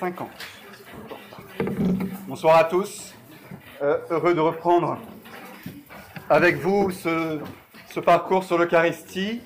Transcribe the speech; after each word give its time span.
50. 0.00 0.30
Bonsoir 2.26 2.56
à 2.56 2.64
tous. 2.64 3.14
Euh, 3.82 3.98
heureux 4.08 4.32
de 4.32 4.40
reprendre 4.40 4.96
avec 6.30 6.56
vous 6.56 6.90
ce, 6.90 7.38
parcours 8.00 8.44
sur 8.44 8.56
l'Eucharistie. 8.56 9.42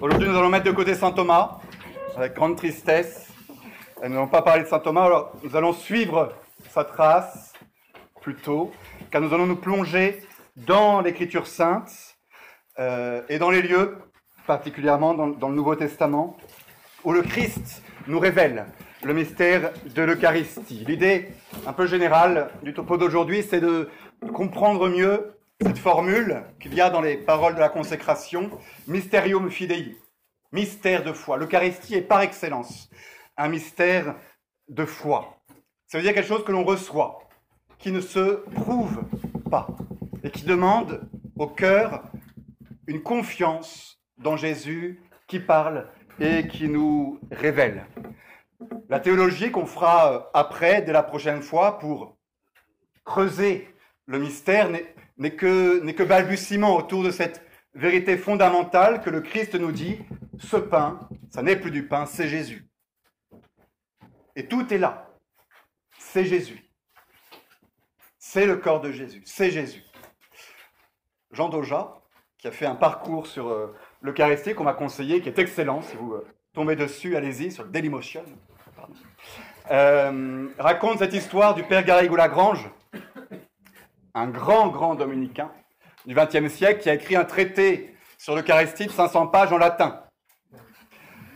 Aujourd'hui, 0.00 0.26
nous 0.30 0.34
allons 0.34 0.48
mettre 0.48 0.64
de 0.64 0.70
côté 0.70 0.94
saint 0.94 1.12
Thomas, 1.12 1.58
avec 2.16 2.32
grande 2.32 2.56
tristesse. 2.56 3.30
Nous 4.02 4.08
n'allons 4.08 4.28
pas 4.28 4.40
parler 4.40 4.62
de 4.62 4.68
saint 4.68 4.78
Thomas, 4.78 5.04
alors 5.04 5.34
nous 5.44 5.54
allons 5.56 5.74
suivre 5.74 6.32
sa 6.70 6.84
trace 6.84 7.52
plutôt, 8.22 8.72
car 9.10 9.20
nous 9.20 9.34
allons 9.34 9.46
nous 9.46 9.56
plonger 9.56 10.26
dans 10.56 11.02
l'Écriture 11.02 11.46
sainte 11.46 12.16
euh, 12.78 13.20
et 13.28 13.38
dans 13.38 13.50
les 13.50 13.60
lieux, 13.60 13.98
particulièrement 14.46 15.12
dans 15.12 15.48
le 15.50 15.54
Nouveau 15.54 15.74
Testament, 15.74 16.38
où 17.04 17.12
le 17.12 17.20
Christ 17.20 17.82
nous 18.06 18.18
révèle 18.18 18.64
le 19.04 19.14
mystère 19.14 19.72
de 19.94 20.02
l'Eucharistie. 20.02 20.84
L'idée 20.86 21.28
un 21.66 21.72
peu 21.72 21.86
générale 21.86 22.50
du 22.62 22.72
topo 22.72 22.96
d'aujourd'hui, 22.96 23.42
c'est 23.42 23.60
de 23.60 23.88
comprendre 24.32 24.88
mieux 24.88 25.34
cette 25.60 25.78
formule 25.78 26.42
qu'il 26.60 26.74
y 26.74 26.80
a 26.80 26.90
dans 26.90 27.00
les 27.00 27.16
paroles 27.16 27.54
de 27.54 27.60
la 27.60 27.68
consécration, 27.68 28.50
Mysterium 28.86 29.50
Fidei, 29.50 29.96
mystère 30.52 31.04
de 31.04 31.12
foi. 31.12 31.36
L'Eucharistie 31.36 31.94
est 31.94 32.02
par 32.02 32.20
excellence 32.20 32.90
un 33.36 33.48
mystère 33.48 34.14
de 34.68 34.84
foi. 34.84 35.38
Ça 35.86 35.98
veut 35.98 36.04
dire 36.04 36.14
quelque 36.14 36.28
chose 36.28 36.44
que 36.44 36.52
l'on 36.52 36.64
reçoit, 36.64 37.28
qui 37.78 37.90
ne 37.90 38.00
se 38.00 38.44
prouve 38.54 39.04
pas, 39.50 39.66
et 40.22 40.30
qui 40.30 40.44
demande 40.44 41.08
au 41.36 41.48
cœur 41.48 42.04
une 42.86 43.02
confiance 43.02 44.00
dans 44.18 44.36
Jésus 44.36 45.02
qui 45.26 45.40
parle 45.40 45.88
et 46.20 46.46
qui 46.46 46.68
nous 46.68 47.18
révèle. 47.30 47.86
La 48.88 49.00
théologie 49.00 49.50
qu'on 49.50 49.66
fera 49.66 50.12
euh, 50.12 50.20
après, 50.34 50.82
dès 50.82 50.92
la 50.92 51.02
prochaine 51.02 51.42
fois, 51.42 51.78
pour 51.78 52.16
creuser 53.04 53.68
le 54.06 54.18
mystère, 54.18 54.70
n'est 55.16 55.36
que, 55.36 55.90
que 55.92 56.02
balbutiement 56.02 56.76
autour 56.76 57.02
de 57.02 57.10
cette 57.10 57.42
vérité 57.74 58.16
fondamentale 58.16 59.00
que 59.00 59.10
le 59.10 59.20
Christ 59.20 59.54
nous 59.54 59.72
dit, 59.72 59.98
ce 60.38 60.56
pain, 60.56 61.08
ça 61.30 61.42
n'est 61.42 61.56
plus 61.56 61.70
du 61.70 61.86
pain, 61.86 62.06
c'est 62.06 62.28
Jésus. 62.28 62.68
Et 64.36 64.46
tout 64.46 64.72
est 64.72 64.78
là. 64.78 65.10
C'est 65.98 66.24
Jésus. 66.24 66.70
C'est 68.18 68.46
le 68.46 68.56
corps 68.56 68.80
de 68.80 68.92
Jésus. 68.92 69.22
C'est 69.24 69.50
Jésus. 69.50 69.82
Jean 71.32 71.48
Doja, 71.48 72.02
qui 72.38 72.48
a 72.48 72.52
fait 72.52 72.66
un 72.66 72.74
parcours 72.74 73.26
sur 73.26 73.48
euh, 73.48 73.74
l'Eucharistie 74.00 74.54
qu'on 74.54 74.64
m'a 74.64 74.74
conseillé, 74.74 75.20
qui 75.20 75.28
est 75.28 75.38
excellent, 75.38 75.80
si 75.80 75.96
vous 75.96 76.14
euh, 76.14 76.26
tombez 76.52 76.76
dessus, 76.76 77.16
allez-y, 77.16 77.50
sur 77.50 77.64
le 77.64 77.70
Dailymotion, 77.70 78.24
euh, 79.70 80.48
raconte 80.58 80.98
cette 80.98 81.14
histoire 81.14 81.54
du 81.54 81.62
père 81.62 81.84
Garrigou-Lagrange, 81.84 82.68
un 84.14 84.26
grand, 84.26 84.68
grand 84.68 84.94
dominicain 84.94 85.50
du 86.06 86.14
XXe 86.14 86.52
siècle 86.52 86.80
qui 86.80 86.90
a 86.90 86.94
écrit 86.94 87.16
un 87.16 87.24
traité 87.24 87.94
sur 88.18 88.34
l'Eucharistie 88.34 88.86
de 88.86 88.90
500 88.90 89.28
pages 89.28 89.52
en 89.52 89.58
latin. 89.58 90.02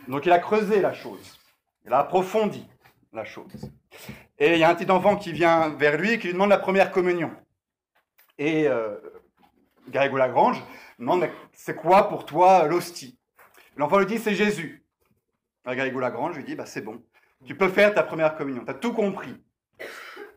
Donc 0.08 0.27
il 0.27 0.33
a 0.33 0.38
creusé 0.38 0.80
la 0.80 0.92
chose, 0.92 1.38
il 1.84 1.92
a 1.92 1.98
approfondi 2.00 2.66
la 3.12 3.25
chose. 3.25 3.70
Et 4.38 4.53
il 4.53 4.58
y 4.58 4.64
a 4.64 4.69
un 4.69 4.75
petit 4.75 4.91
enfant 4.91 5.16
qui 5.16 5.33
vient 5.33 5.70
vers 5.70 5.97
lui 5.97 6.12
et 6.12 6.19
qui 6.19 6.27
lui 6.27 6.34
demande 6.34 6.50
la 6.50 6.58
première 6.58 6.91
communion. 6.91 7.31
Et 8.38 8.69
euh, 8.69 8.97
Garrigou-Lagrange 9.88 10.62
demande 10.98 11.28
C'est 11.53 11.76
quoi 11.76 12.09
pour 12.09 12.26
toi 12.26 12.66
l'hostie? 12.66 13.19
L'enfant 13.76 13.98
lui 13.98 14.06
dit 14.06 14.19
C'est 14.19 14.34
Jésus. 14.34 14.84
Garrigou-Lagrange 15.65 16.37
lui 16.37 16.44
dit 16.44 16.54
bah, 16.54 16.66
C'est 16.66 16.82
bon, 16.82 17.03
tu 17.44 17.56
peux 17.56 17.69
faire 17.69 17.94
ta 17.94 18.02
première 18.02 18.36
communion, 18.36 18.64
tu 18.64 18.70
as 18.70 18.74
tout 18.74 18.92
compris. 18.92 19.36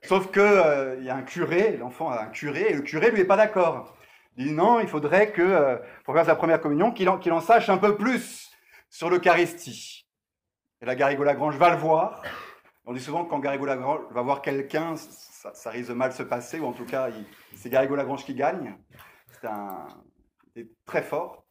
Sauf 0.03 0.31
que 0.31 0.39
euh, 0.39 1.01
y 1.01 1.09
a 1.09 1.15
un 1.15 1.23
curé, 1.23 1.77
l'enfant 1.77 2.09
a 2.09 2.23
un 2.23 2.27
curé, 2.27 2.67
et 2.69 2.73
le 2.73 2.81
curé 2.81 3.11
lui 3.11 3.21
est 3.21 3.25
pas 3.25 3.37
d'accord. 3.37 3.95
Il 4.37 4.47
dit 4.47 4.53
non, 4.53 4.79
il 4.79 4.87
faudrait 4.87 5.31
que, 5.31 5.41
euh, 5.41 5.77
pour 6.05 6.15
faire 6.15 6.25
sa 6.25 6.35
première 6.35 6.61
communion, 6.61 6.91
qu'il 6.91 7.09
en, 7.09 7.41
sache 7.41 7.69
un 7.69 7.77
peu 7.77 7.97
plus 7.97 8.49
sur 8.89 9.09
l'Eucharistie. 9.09 10.07
Et 10.81 10.85
la 10.85 10.95
Garrigou-Lagrange 10.95 11.57
va 11.57 11.71
le 11.71 11.77
voir. 11.77 12.23
On 12.85 12.93
dit 12.93 13.01
souvent 13.01 13.25
que 13.25 13.29
quand 13.29 13.39
Garrigou-Lagrange 13.39 14.01
va 14.11 14.21
voir 14.21 14.41
quelqu'un, 14.41 14.95
ça, 14.95 15.69
risque 15.69 15.89
de 15.89 15.93
mal 15.93 16.13
se 16.13 16.23
passer, 16.23 16.59
ou 16.59 16.65
en 16.65 16.73
tout 16.73 16.85
cas, 16.85 17.09
c'est 17.55 17.69
Garrigou-Lagrange 17.69 18.23
qui 18.23 18.33
gagne. 18.33 18.77
C'est 19.29 19.47
un, 19.47 19.87
très 20.85 21.01
fort. 21.01 21.45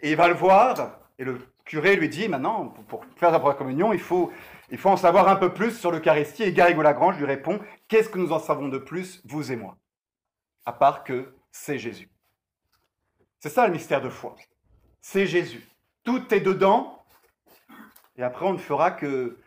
Et 0.00 0.10
il 0.10 0.16
va 0.16 0.28
le 0.28 0.34
voir, 0.34 0.98
et 1.18 1.24
le 1.24 1.38
curé 1.64 1.94
lui 1.94 2.08
dit, 2.08 2.28
maintenant, 2.28 2.68
pour, 2.88 3.04
faire 3.16 3.30
sa 3.30 3.38
première 3.38 3.56
communion, 3.56 3.92
il 3.92 4.00
faut, 4.00 4.32
il 4.70 4.78
faut 4.78 4.88
en 4.88 4.96
savoir 4.96 5.28
un 5.28 5.36
peu 5.36 5.52
plus 5.52 5.72
sur 5.72 5.90
l'Eucharistie. 5.90 6.42
Et 6.44 6.52
Garrigou-Lagrange 6.52 7.18
lui 7.18 7.24
répond, 7.24 7.60
qu'est-ce 7.88 8.08
que 8.08 8.18
nous 8.18 8.32
en 8.32 8.38
savons 8.38 8.68
de 8.68 8.78
plus, 8.78 9.20
vous 9.24 9.52
et 9.52 9.56
moi 9.56 9.76
À 10.64 10.72
part 10.72 11.04
que 11.04 11.34
c'est 11.50 11.78
Jésus. 11.78 12.08
C'est 13.40 13.48
ça 13.48 13.66
le 13.66 13.72
mystère 13.72 14.00
de 14.00 14.10
foi. 14.10 14.36
C'est 15.00 15.26
Jésus. 15.26 15.66
Tout 16.04 16.32
est 16.32 16.40
dedans. 16.40 17.04
Et 18.16 18.22
après, 18.22 18.46
on 18.46 18.52
ne 18.52 18.58
fera 18.58 18.90
que 18.90 19.38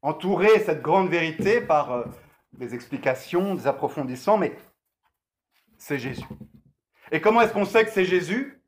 entourer 0.00 0.60
cette 0.60 0.82
grande 0.82 1.08
vérité 1.08 1.60
par 1.60 1.92
euh, 1.92 2.04
des 2.52 2.74
explications, 2.74 3.54
des 3.54 3.66
approfondissements, 3.66 4.38
mais 4.38 4.56
c'est 5.76 5.98
Jésus. 5.98 6.24
Et 7.10 7.20
comment 7.20 7.40
est-ce 7.40 7.52
qu'on 7.52 7.64
sait 7.64 7.84
que 7.84 7.90
c'est 7.90 8.04
Jésus? 8.04 8.60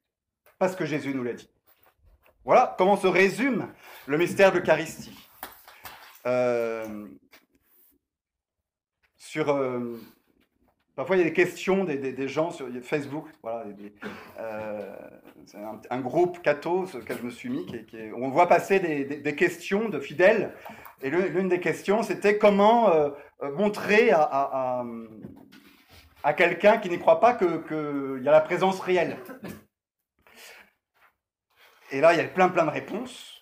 Parce 0.58 0.76
que 0.76 0.84
Jésus 0.84 1.14
nous 1.14 1.22
l'a 1.22 1.32
dit. 1.32 1.50
Voilà 2.44 2.74
comment 2.76 2.96
se 2.96 3.06
résume 3.06 3.72
le 4.06 4.18
mystère 4.18 4.52
de 4.52 4.58
l'Eucharistie. 4.58 5.23
Euh, 6.26 7.06
sur, 9.16 9.50
euh, 9.50 10.00
parfois, 10.96 11.16
il 11.16 11.20
y 11.20 11.22
a 11.22 11.26
des 11.26 11.32
questions 11.32 11.84
des, 11.84 12.28
gens 12.28 12.50
sur 12.50 12.68
Facebook. 12.82 13.26
Voilà, 13.42 13.64
euh, 14.38 14.96
c'est 15.46 15.58
un, 15.90 16.00
groupe 16.00 16.40
catho 16.42 16.86
sur 16.86 17.00
je 17.06 17.22
me 17.22 17.30
suis 17.30 17.48
mis. 17.48 17.66
On 18.16 18.30
voit 18.30 18.48
passer 18.48 18.80
des, 18.80 19.34
questions 19.34 19.88
de 19.88 20.00
fidèles. 20.00 20.54
Et 21.02 21.10
l'une 21.10 21.48
des 21.48 21.60
questions, 21.60 22.02
c'était 22.02 22.38
comment 22.38 22.90
montrer 23.42 24.10
à, 24.12 24.84
à, 26.22 26.32
quelqu'un 26.32 26.78
qui 26.78 26.88
n'y 26.88 26.98
croit 26.98 27.20
pas 27.20 27.34
qu'il 27.34 28.22
y 28.22 28.28
a 28.28 28.32
la 28.32 28.40
présence 28.40 28.80
réelle. 28.80 29.18
Et 31.90 32.00
là, 32.00 32.14
il 32.14 32.18
y 32.18 32.22
a 32.22 32.28
plein 32.28 32.48
plein 32.48 32.64
de 32.64 32.70
réponses. 32.70 33.40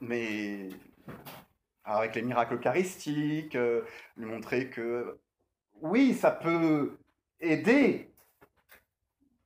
Mais 0.00 0.68
avec 1.84 2.14
les 2.14 2.22
miracles 2.22 2.54
eucharistiques, 2.54 3.56
euh, 3.56 3.82
lui 4.16 4.26
montrer 4.26 4.70
que 4.70 5.18
oui, 5.80 6.14
ça 6.14 6.30
peut 6.30 6.98
aider, 7.40 8.12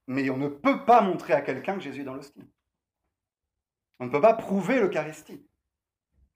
mais 0.07 0.29
on 0.31 0.37
ne 0.37 0.49
peut 0.49 0.85
pas 0.85 1.01
montrer 1.01 1.33
à 1.33 1.41
quelqu'un 1.41 1.75
que 1.75 1.81
Jésus 1.81 2.03
est 2.03 2.05
dans 2.05 2.15
l'hostie. 2.15 2.49
On 3.99 4.07
ne 4.07 4.11
peut 4.11 4.21
pas 4.21 4.35
prouver 4.35 4.79
l'Eucharistie. 4.79 5.47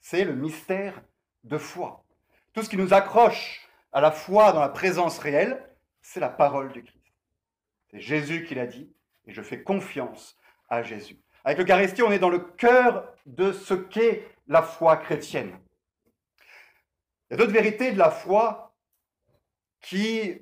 C'est 0.01 0.25
le 0.25 0.35
mystère 0.35 1.03
de 1.45 1.59
foi. 1.59 2.05
Tout 2.53 2.63
ce 2.63 2.71
qui 2.71 2.79
nous 2.79 2.95
accroche 2.95 3.69
à 3.93 4.01
la 4.01 4.11
foi 4.11 4.53
dans 4.53 4.61
la 4.61 4.71
présence 4.71 5.19
réelle, 5.19 5.63
c'est 6.01 6.21
la 6.21 6.31
parole 6.31 6.73
du 6.73 6.83
Christ. 6.83 6.97
C'est 7.91 8.01
Jésus 8.01 8.45
qui 8.45 8.55
l'a 8.55 8.67
dit, 8.67 8.91
et 9.27 9.33
je 9.33 9.43
fais 9.43 9.63
confiance 9.63 10.39
à 10.69 10.83
Jésus. 10.83 11.19
Avec 11.45 11.59
l'Eucharistie, 11.59 12.03
on 12.03 12.13
est 12.13 12.19
dans 12.19 12.31
le 12.31 12.39
cœur 12.39 13.15
de 13.27 13.53
ce 13.53 13.75
qu'est 13.75 14.27
la 14.47 14.63
foi 14.63 14.97
chrétienne. 14.97 15.59
Il 17.31 17.35
y 17.35 17.37
a 17.37 17.37
d'autres 17.37 17.53
vérités 17.53 17.93
de 17.93 17.99
la 17.99 18.11
foi 18.11 18.75
qui, 19.81 20.37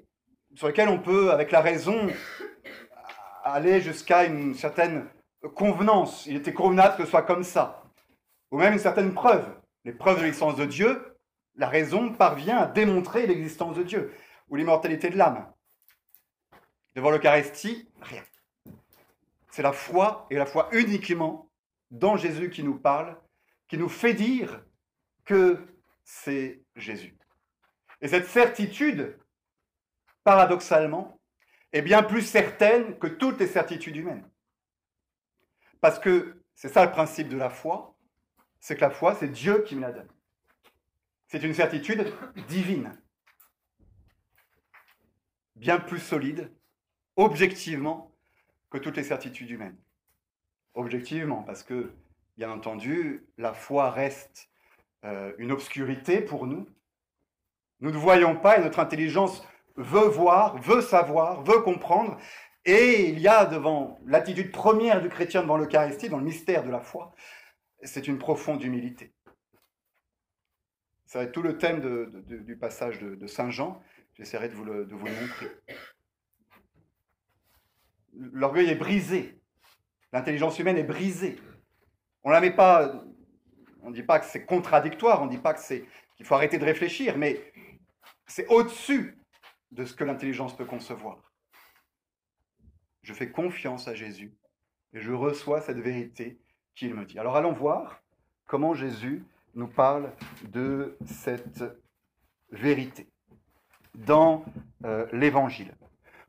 sur 0.54 0.68
lesquelles 0.68 0.88
on 0.88 0.98
peut, 0.98 1.30
avec 1.30 1.50
la 1.50 1.60
raison, 1.60 2.08
aller 3.44 3.82
jusqu'à 3.82 4.24
une 4.24 4.54
certaine 4.54 5.06
convenance. 5.54 6.24
Il 6.24 6.36
était 6.36 6.54
convenable 6.54 6.96
que 6.96 7.04
ce 7.04 7.10
soit 7.10 7.22
comme 7.22 7.44
ça. 7.44 7.84
Ou 8.50 8.58
même 8.58 8.72
une 8.72 8.78
certaine 8.78 9.12
preuve. 9.12 9.46
Les 9.84 9.92
preuves 9.92 10.18
de 10.18 10.22
l'existence 10.22 10.56
de 10.56 10.64
Dieu, 10.64 11.14
la 11.56 11.68
raison 11.68 12.10
parvient 12.10 12.56
à 12.56 12.66
démontrer 12.66 13.26
l'existence 13.26 13.76
de 13.76 13.82
Dieu 13.82 14.14
ou 14.48 14.56
l'immortalité 14.56 15.10
de 15.10 15.18
l'âme. 15.18 15.52
Devant 16.94 17.10
l'Eucharistie, 17.10 17.86
rien. 18.00 18.22
C'est 19.50 19.62
la 19.62 19.72
foi 19.72 20.26
et 20.30 20.36
la 20.36 20.46
foi 20.46 20.70
uniquement 20.72 21.50
dans 21.90 22.16
Jésus 22.16 22.48
qui 22.48 22.62
nous 22.62 22.78
parle, 22.78 23.16
qui 23.68 23.76
nous 23.76 23.90
fait 23.90 24.14
dire 24.14 24.64
que 25.26 25.58
c'est 26.04 26.62
Jésus. 26.80 27.16
Et 28.00 28.08
cette 28.08 28.26
certitude, 28.26 29.18
paradoxalement, 30.24 31.20
est 31.72 31.82
bien 31.82 32.02
plus 32.02 32.22
certaine 32.22 32.98
que 32.98 33.06
toutes 33.06 33.40
les 33.40 33.46
certitudes 33.46 33.96
humaines. 33.96 34.28
Parce 35.80 35.98
que 35.98 36.42
c'est 36.54 36.68
ça 36.68 36.84
le 36.84 36.90
principe 36.90 37.28
de 37.28 37.36
la 37.36 37.50
foi, 37.50 37.96
c'est 38.60 38.76
que 38.76 38.80
la 38.80 38.90
foi, 38.90 39.14
c'est 39.14 39.28
Dieu 39.28 39.62
qui 39.62 39.76
me 39.76 39.82
la 39.82 39.92
donne. 39.92 40.08
C'est 41.28 41.42
une 41.42 41.54
certitude 41.54 42.12
divine, 42.48 42.98
bien 45.56 45.78
plus 45.78 46.00
solide, 46.00 46.50
objectivement, 47.16 48.12
que 48.70 48.78
toutes 48.78 48.96
les 48.96 49.04
certitudes 49.04 49.50
humaines. 49.50 49.76
Objectivement, 50.74 51.42
parce 51.42 51.62
que, 51.62 51.92
bien 52.36 52.50
entendu, 52.50 53.26
la 53.36 53.52
foi 53.52 53.90
reste 53.90 54.47
euh, 55.04 55.32
une 55.38 55.52
obscurité 55.52 56.20
pour 56.20 56.46
nous. 56.46 56.66
Nous 57.80 57.90
ne 57.90 57.96
voyons 57.96 58.36
pas 58.36 58.58
et 58.58 58.62
notre 58.62 58.80
intelligence 58.80 59.46
veut 59.76 60.08
voir, 60.08 60.60
veut 60.60 60.80
savoir, 60.80 61.42
veut 61.44 61.60
comprendre. 61.60 62.16
Et 62.64 63.08
il 63.08 63.20
y 63.20 63.28
a 63.28 63.46
devant 63.46 63.98
l'attitude 64.04 64.50
première 64.50 65.00
du 65.00 65.08
chrétien 65.08 65.42
devant 65.42 65.56
l'Eucharistie, 65.56 66.08
dans 66.08 66.18
le 66.18 66.24
mystère 66.24 66.64
de 66.64 66.70
la 66.70 66.80
foi, 66.80 67.14
c'est 67.82 68.08
une 68.08 68.18
profonde 68.18 68.62
humilité. 68.62 69.14
Ça 71.06 71.20
va 71.20 71.24
être 71.24 71.32
tout 71.32 71.42
le 71.42 71.56
thème 71.56 71.80
du 72.26 72.56
passage 72.56 72.98
de, 72.98 73.26
Saint 73.26 73.50
Jean. 73.50 73.80
J'essaierai 74.14 74.48
de 74.48 74.54
vous 74.54 74.64
le, 74.64 74.84
de 74.84 74.94
vous 74.94 75.06
le 75.06 75.12
montrer. 75.12 75.48
L'orgueil 78.12 78.68
est 78.68 78.74
brisé. 78.74 79.40
L'intelligence 80.12 80.58
humaine 80.58 80.76
est 80.76 80.84
brisée. 80.84 81.38
On 82.24 82.30
la 82.30 82.40
met 82.40 82.50
pas. 82.50 83.04
On 83.88 83.90
ne 83.90 83.96
dit 83.96 84.02
pas 84.02 84.18
que 84.18 84.26
c'est 84.26 84.44
contradictoire. 84.44 85.22
On 85.22 85.24
ne 85.24 85.30
dit 85.30 85.38
pas 85.38 85.54
qu'il 85.54 85.86
faut 86.22 86.34
arrêter 86.34 86.58
de 86.58 86.64
réfléchir, 86.66 87.16
mais 87.16 87.40
c'est 88.26 88.46
au-dessus 88.48 89.16
de 89.70 89.86
ce 89.86 89.94
que 89.94 90.04
l'intelligence 90.04 90.54
peut 90.54 90.66
concevoir. 90.66 91.32
Je 93.00 93.14
fais 93.14 93.30
confiance 93.30 93.88
à 93.88 93.94
Jésus 93.94 94.36
et 94.92 95.00
je 95.00 95.10
reçois 95.10 95.62
cette 95.62 95.78
vérité 95.78 96.38
qu'il 96.74 96.94
me 96.94 97.06
dit. 97.06 97.18
Alors 97.18 97.34
allons 97.34 97.54
voir 97.54 98.02
comment 98.46 98.74
Jésus 98.74 99.24
nous 99.54 99.68
parle 99.68 100.12
de 100.42 100.98
cette 101.06 101.64
vérité 102.50 103.08
dans 103.94 104.44
euh, 104.84 105.06
l'Évangile. 105.12 105.74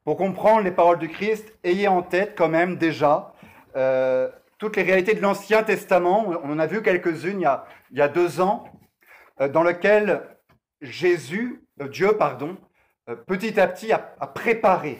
Pour 0.05 0.15
comprendre 0.15 0.61
les 0.61 0.71
paroles 0.71 0.99
du 0.99 1.09
Christ, 1.09 1.53
ayez 1.65 1.89
en 1.89 2.03
tête 2.03 2.35
quand 2.37 2.47
même 2.47 2.77
déjà 2.77 3.33
euh, 3.75 4.31
toutes 4.59 4.75
les 4.75 4.83
réalités 4.83 5.15
de 5.15 5.21
l'Ancien 5.21 5.63
Testament. 5.63 6.27
On 6.43 6.51
en 6.51 6.59
a 6.59 6.67
vu 6.67 6.83
quelques-unes 6.83 7.41
il, 7.41 7.49
il, 7.91 7.97
y 7.97 8.01
a 8.01 8.07
deux 8.07 8.39
ans, 8.39 8.65
euh, 9.41 9.49
dans 9.49 9.63
lesquelles 9.63 10.21
Jésus, 10.81 11.65
Dieu, 11.89 12.15
pardon, 12.17 12.57
petit 13.25 13.59
à 13.59 13.67
petit 13.67 13.91
a, 13.91 13.97
préparé 13.99 14.99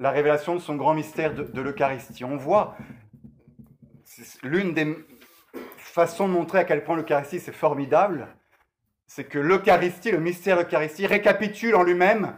la 0.00 0.10
révélation 0.10 0.56
de 0.56 0.60
son 0.60 0.74
grand 0.74 0.94
mystère 0.94 1.32
de, 1.34 1.44
de 1.44 1.60
l'Eucharistie. 1.60 2.24
On 2.24 2.36
voit 2.36 2.76
l'une 4.42 4.74
des 4.74 4.96
façon 5.92 6.26
de 6.26 6.32
montrer 6.32 6.58
à 6.58 6.64
quel 6.64 6.84
point 6.84 6.96
l'Eucharistie 6.96 7.38
c'est 7.38 7.52
formidable, 7.52 8.26
c'est 9.06 9.24
que 9.24 9.38
l'Eucharistie, 9.38 10.10
le 10.10 10.20
mystère 10.20 10.56
de 10.56 10.62
l'Eucharistie, 10.62 11.06
récapitule 11.06 11.74
en 11.74 11.82
lui-même 11.82 12.34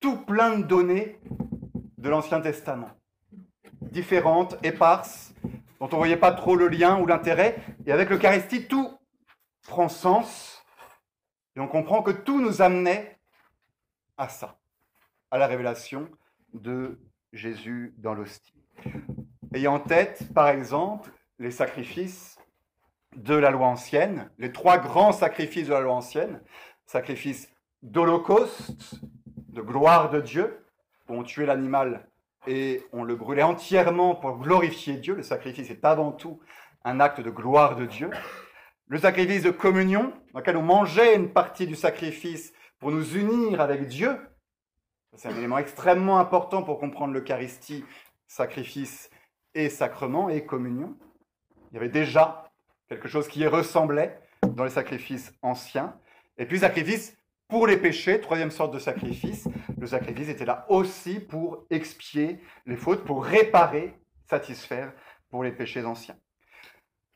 tout 0.00 0.16
plein 0.16 0.58
de 0.58 0.64
données 0.64 1.20
de 1.98 2.08
l'Ancien 2.08 2.40
Testament, 2.40 2.90
différentes, 3.80 4.56
éparses, 4.62 5.34
dont 5.80 5.86
on 5.86 5.96
ne 5.96 5.96
voyait 5.96 6.16
pas 6.16 6.32
trop 6.32 6.56
le 6.56 6.68
lien 6.68 6.98
ou 7.00 7.06
l'intérêt. 7.06 7.56
Et 7.86 7.92
avec 7.92 8.10
l'Eucharistie, 8.10 8.66
tout 8.66 8.98
prend 9.62 9.88
sens 9.88 10.58
et 11.58 11.60
on 11.60 11.66
comprend 11.66 12.02
que 12.02 12.12
tout 12.12 12.40
nous 12.40 12.62
amenait 12.62 13.18
à 14.16 14.28
ça, 14.28 14.60
à 15.32 15.38
la 15.38 15.48
révélation 15.48 16.08
de 16.54 17.00
Jésus 17.32 17.94
dans 17.98 18.14
l'hostie. 18.14 18.54
Ayant 19.52 19.74
en 19.74 19.80
tête, 19.80 20.32
par 20.32 20.50
exemple, 20.50 21.10
les 21.40 21.50
sacrifices 21.50 22.38
de 23.16 23.34
la 23.34 23.50
loi 23.50 23.66
ancienne, 23.66 24.30
les 24.38 24.52
trois 24.52 24.78
grands 24.78 25.10
sacrifices 25.10 25.66
de 25.66 25.72
la 25.72 25.80
loi 25.80 25.94
ancienne, 25.94 26.40
sacrifice 26.86 27.52
d'holocauste, 27.82 28.94
de 29.48 29.60
gloire 29.60 30.10
de 30.10 30.20
Dieu, 30.20 30.64
où 31.08 31.14
on 31.14 31.24
tuait 31.24 31.46
l'animal 31.46 32.08
et 32.48 32.82
on 32.92 33.04
le 33.04 33.14
brûlait 33.14 33.42
entièrement 33.42 34.14
pour 34.14 34.38
glorifier 34.38 34.96
Dieu. 34.96 35.14
Le 35.14 35.22
sacrifice 35.22 35.70
est 35.70 35.84
avant 35.84 36.12
tout 36.12 36.40
un 36.82 36.98
acte 36.98 37.20
de 37.20 37.28
gloire 37.30 37.76
de 37.76 37.84
Dieu. 37.84 38.10
Le 38.88 38.98
sacrifice 38.98 39.42
de 39.42 39.50
communion, 39.50 40.14
dans 40.32 40.40
lequel 40.40 40.56
on 40.56 40.62
mangeait 40.62 41.14
une 41.14 41.30
partie 41.30 41.66
du 41.66 41.76
sacrifice 41.76 42.54
pour 42.80 42.90
nous 42.90 43.16
unir 43.16 43.60
avec 43.60 43.86
Dieu. 43.86 44.16
C'est 45.14 45.28
un 45.28 45.36
élément 45.36 45.58
extrêmement 45.58 46.18
important 46.18 46.62
pour 46.62 46.78
comprendre 46.78 47.12
l'Eucharistie, 47.12 47.84
sacrifice 48.26 49.10
et 49.54 49.68
sacrement 49.68 50.30
et 50.30 50.46
communion. 50.46 50.96
Il 51.70 51.74
y 51.74 51.76
avait 51.76 51.90
déjà 51.90 52.50
quelque 52.88 53.08
chose 53.08 53.28
qui 53.28 53.40
y 53.40 53.46
ressemblait 53.46 54.18
dans 54.42 54.64
les 54.64 54.70
sacrifices 54.70 55.34
anciens. 55.42 55.94
Et 56.38 56.46
puis 56.46 56.60
sacrifice 56.60 57.14
pour 57.46 57.66
les 57.66 57.76
péchés, 57.76 58.20
troisième 58.22 58.50
sorte 58.50 58.72
de 58.72 58.78
sacrifice. 58.78 59.48
Le 59.78 59.86
sacrifice 59.86 60.28
était 60.28 60.44
là 60.44 60.66
aussi 60.68 61.20
pour 61.20 61.66
expier 61.70 62.40
les 62.66 62.76
fautes, 62.76 63.04
pour 63.04 63.24
réparer, 63.24 63.94
satisfaire 64.28 64.92
pour 65.30 65.44
les 65.44 65.52
péchés 65.52 65.84
anciens. 65.84 66.16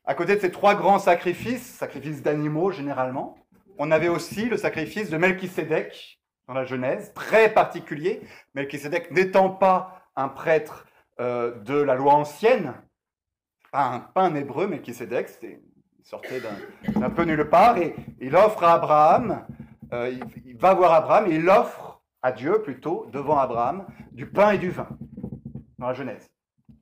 À 0.05 0.15
côté 0.15 0.35
de 0.35 0.41
ces 0.41 0.51
trois 0.51 0.75
grands 0.75 0.99
sacrifices, 0.99 1.65
sacrifices 1.65 2.21
d'animaux 2.21 2.71
généralement, 2.71 3.37
on 3.77 3.91
avait 3.91 4.09
aussi 4.09 4.45
le 4.45 4.57
sacrifice 4.57 5.09
de 5.09 5.17
Melchisédek 5.17 6.19
dans 6.47 6.53
la 6.53 6.65
Genèse, 6.65 7.13
très 7.13 7.53
particulier. 7.53 8.21
Melchisédek 8.53 9.11
n'étant 9.11 9.49
pas 9.49 10.03
un 10.15 10.27
prêtre 10.27 10.85
euh, 11.19 11.59
de 11.59 11.75
la 11.75 11.95
loi 11.95 12.13
ancienne, 12.13 12.73
pas 13.71 14.03
un, 14.15 14.35
hébreu, 14.35 14.67
mais 14.67 14.81
qui 14.81 14.93
Sédek, 14.93 15.29
il 15.41 15.59
sortait 16.03 16.41
d'un 16.95 17.09
peu 17.09 17.23
nulle 17.23 17.49
part, 17.49 17.77
et 17.77 17.95
il 18.19 18.35
offre 18.35 18.63
à 18.63 18.73
Abraham, 18.73 19.45
euh, 19.93 20.13
il, 20.45 20.57
va 20.57 20.73
voir 20.73 20.93
Abraham, 20.93 21.31
et 21.31 21.35
il 21.35 21.49
offre 21.49 21.92
à 22.23 22.31
Dieu 22.31 22.61
plutôt, 22.61 23.05
devant 23.11 23.37
Abraham, 23.37 23.85
du 24.11 24.25
pain 24.25 24.51
et 24.51 24.57
du 24.57 24.69
vin, 24.69 24.87
dans 25.77 25.87
la 25.87 25.93
Genèse, 25.93 26.31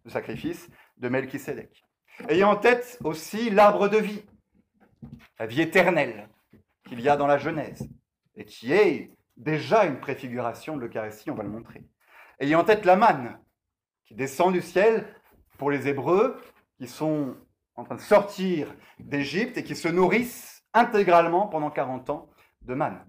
le 0.05 0.11
sacrifice 0.11 0.69
de 0.97 1.09
Melchisédek. 1.09 1.83
Ayant 2.29 2.51
en 2.51 2.55
tête 2.55 2.99
aussi 3.03 3.49
l'arbre 3.49 3.87
de 3.87 3.97
vie, 3.97 4.23
la 5.39 5.47
vie 5.47 5.61
éternelle 5.61 6.29
qu'il 6.87 7.01
y 7.01 7.09
a 7.09 7.17
dans 7.17 7.25
la 7.25 7.39
Genèse, 7.39 7.89
et 8.35 8.45
qui 8.45 8.71
est 8.71 9.11
déjà 9.35 9.85
une 9.85 9.99
préfiguration 9.99 10.77
de 10.77 10.81
l'Eucharistie, 10.81 11.31
on 11.31 11.35
va 11.35 11.43
le 11.43 11.49
montrer. 11.49 11.83
Ayant 12.39 12.59
en 12.59 12.63
tête 12.63 12.85
la 12.85 12.95
manne, 12.95 13.39
qui 14.05 14.13
descend 14.13 14.53
du 14.53 14.61
ciel 14.61 15.07
pour 15.57 15.71
les 15.71 15.87
Hébreux, 15.87 16.39
qui 16.77 16.87
sont 16.87 17.35
en 17.75 17.83
train 17.83 17.95
de 17.95 18.01
sortir 18.01 18.75
d'Égypte 18.99 19.57
et 19.57 19.63
qui 19.63 19.75
se 19.75 19.87
nourrissent 19.87 20.63
intégralement 20.73 21.47
pendant 21.47 21.71
40 21.71 22.09
ans 22.11 22.29
de 22.61 22.75
manne 22.75 23.03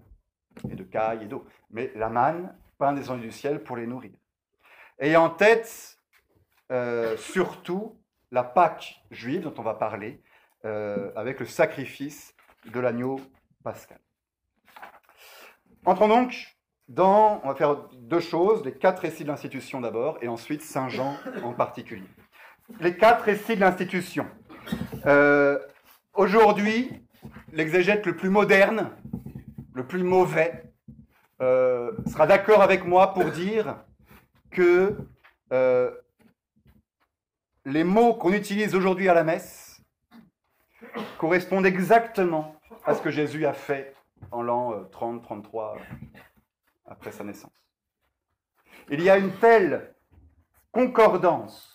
et 0.69 0.75
de 0.75 0.83
caille 0.83 1.23
et 1.23 1.25
d'eau. 1.25 1.45
Mais 1.71 1.91
la 1.95 2.09
manne, 2.09 2.55
pain 2.77 2.93
descendu 2.93 3.21
du 3.21 3.31
ciel 3.31 3.63
pour 3.63 3.75
les 3.75 3.87
nourrir. 3.87 4.11
Et 4.99 5.15
en 5.15 5.29
tête 5.29 5.97
euh, 6.71 7.17
surtout 7.17 7.97
la 8.31 8.43
Pâque 8.43 9.01
juive 9.11 9.41
dont 9.41 9.53
on 9.57 9.63
va 9.63 9.73
parler 9.73 10.21
euh, 10.65 11.11
avec 11.15 11.39
le 11.39 11.45
sacrifice 11.45 12.35
de 12.65 12.79
l'agneau 12.79 13.19
pascal. 13.63 13.99
Entrons 15.85 16.07
donc 16.07 16.55
dans, 16.87 17.41
on 17.43 17.49
va 17.49 17.55
faire 17.55 17.75
deux 17.93 18.19
choses, 18.19 18.63
les 18.63 18.73
quatre 18.73 18.99
récits 18.99 19.23
de 19.23 19.29
l'institution 19.29 19.81
d'abord 19.81 20.17
et 20.21 20.27
ensuite 20.27 20.61
Saint 20.61 20.89
Jean 20.89 21.17
en 21.43 21.53
particulier 21.53 22.07
les 22.79 22.95
quatre 22.95 23.23
récits 23.23 23.55
de 23.55 23.61
l'institution. 23.61 24.25
Euh, 25.05 25.59
aujourd'hui, 26.13 26.91
l'exégète 27.51 28.05
le 28.05 28.15
plus 28.15 28.29
moderne, 28.29 28.91
le 29.73 29.85
plus 29.85 30.03
mauvais, 30.03 30.73
euh, 31.41 31.91
sera 32.07 32.27
d'accord 32.27 32.61
avec 32.61 32.85
moi 32.85 33.13
pour 33.13 33.25
dire 33.25 33.77
que 34.51 34.95
euh, 35.51 35.91
les 37.65 37.83
mots 37.83 38.13
qu'on 38.13 38.33
utilise 38.33 38.75
aujourd'hui 38.75 39.09
à 39.09 39.13
la 39.13 39.23
messe 39.23 39.81
correspondent 41.17 41.65
exactement 41.65 42.55
à 42.85 42.93
ce 42.93 43.01
que 43.01 43.09
Jésus 43.09 43.45
a 43.45 43.53
fait 43.53 43.95
en 44.31 44.41
l'an 44.41 44.83
30-33 44.91 45.77
après 46.85 47.11
sa 47.11 47.23
naissance. 47.23 47.51
Il 48.89 49.01
y 49.01 49.09
a 49.09 49.17
une 49.17 49.31
telle 49.37 49.95
concordance 50.71 51.73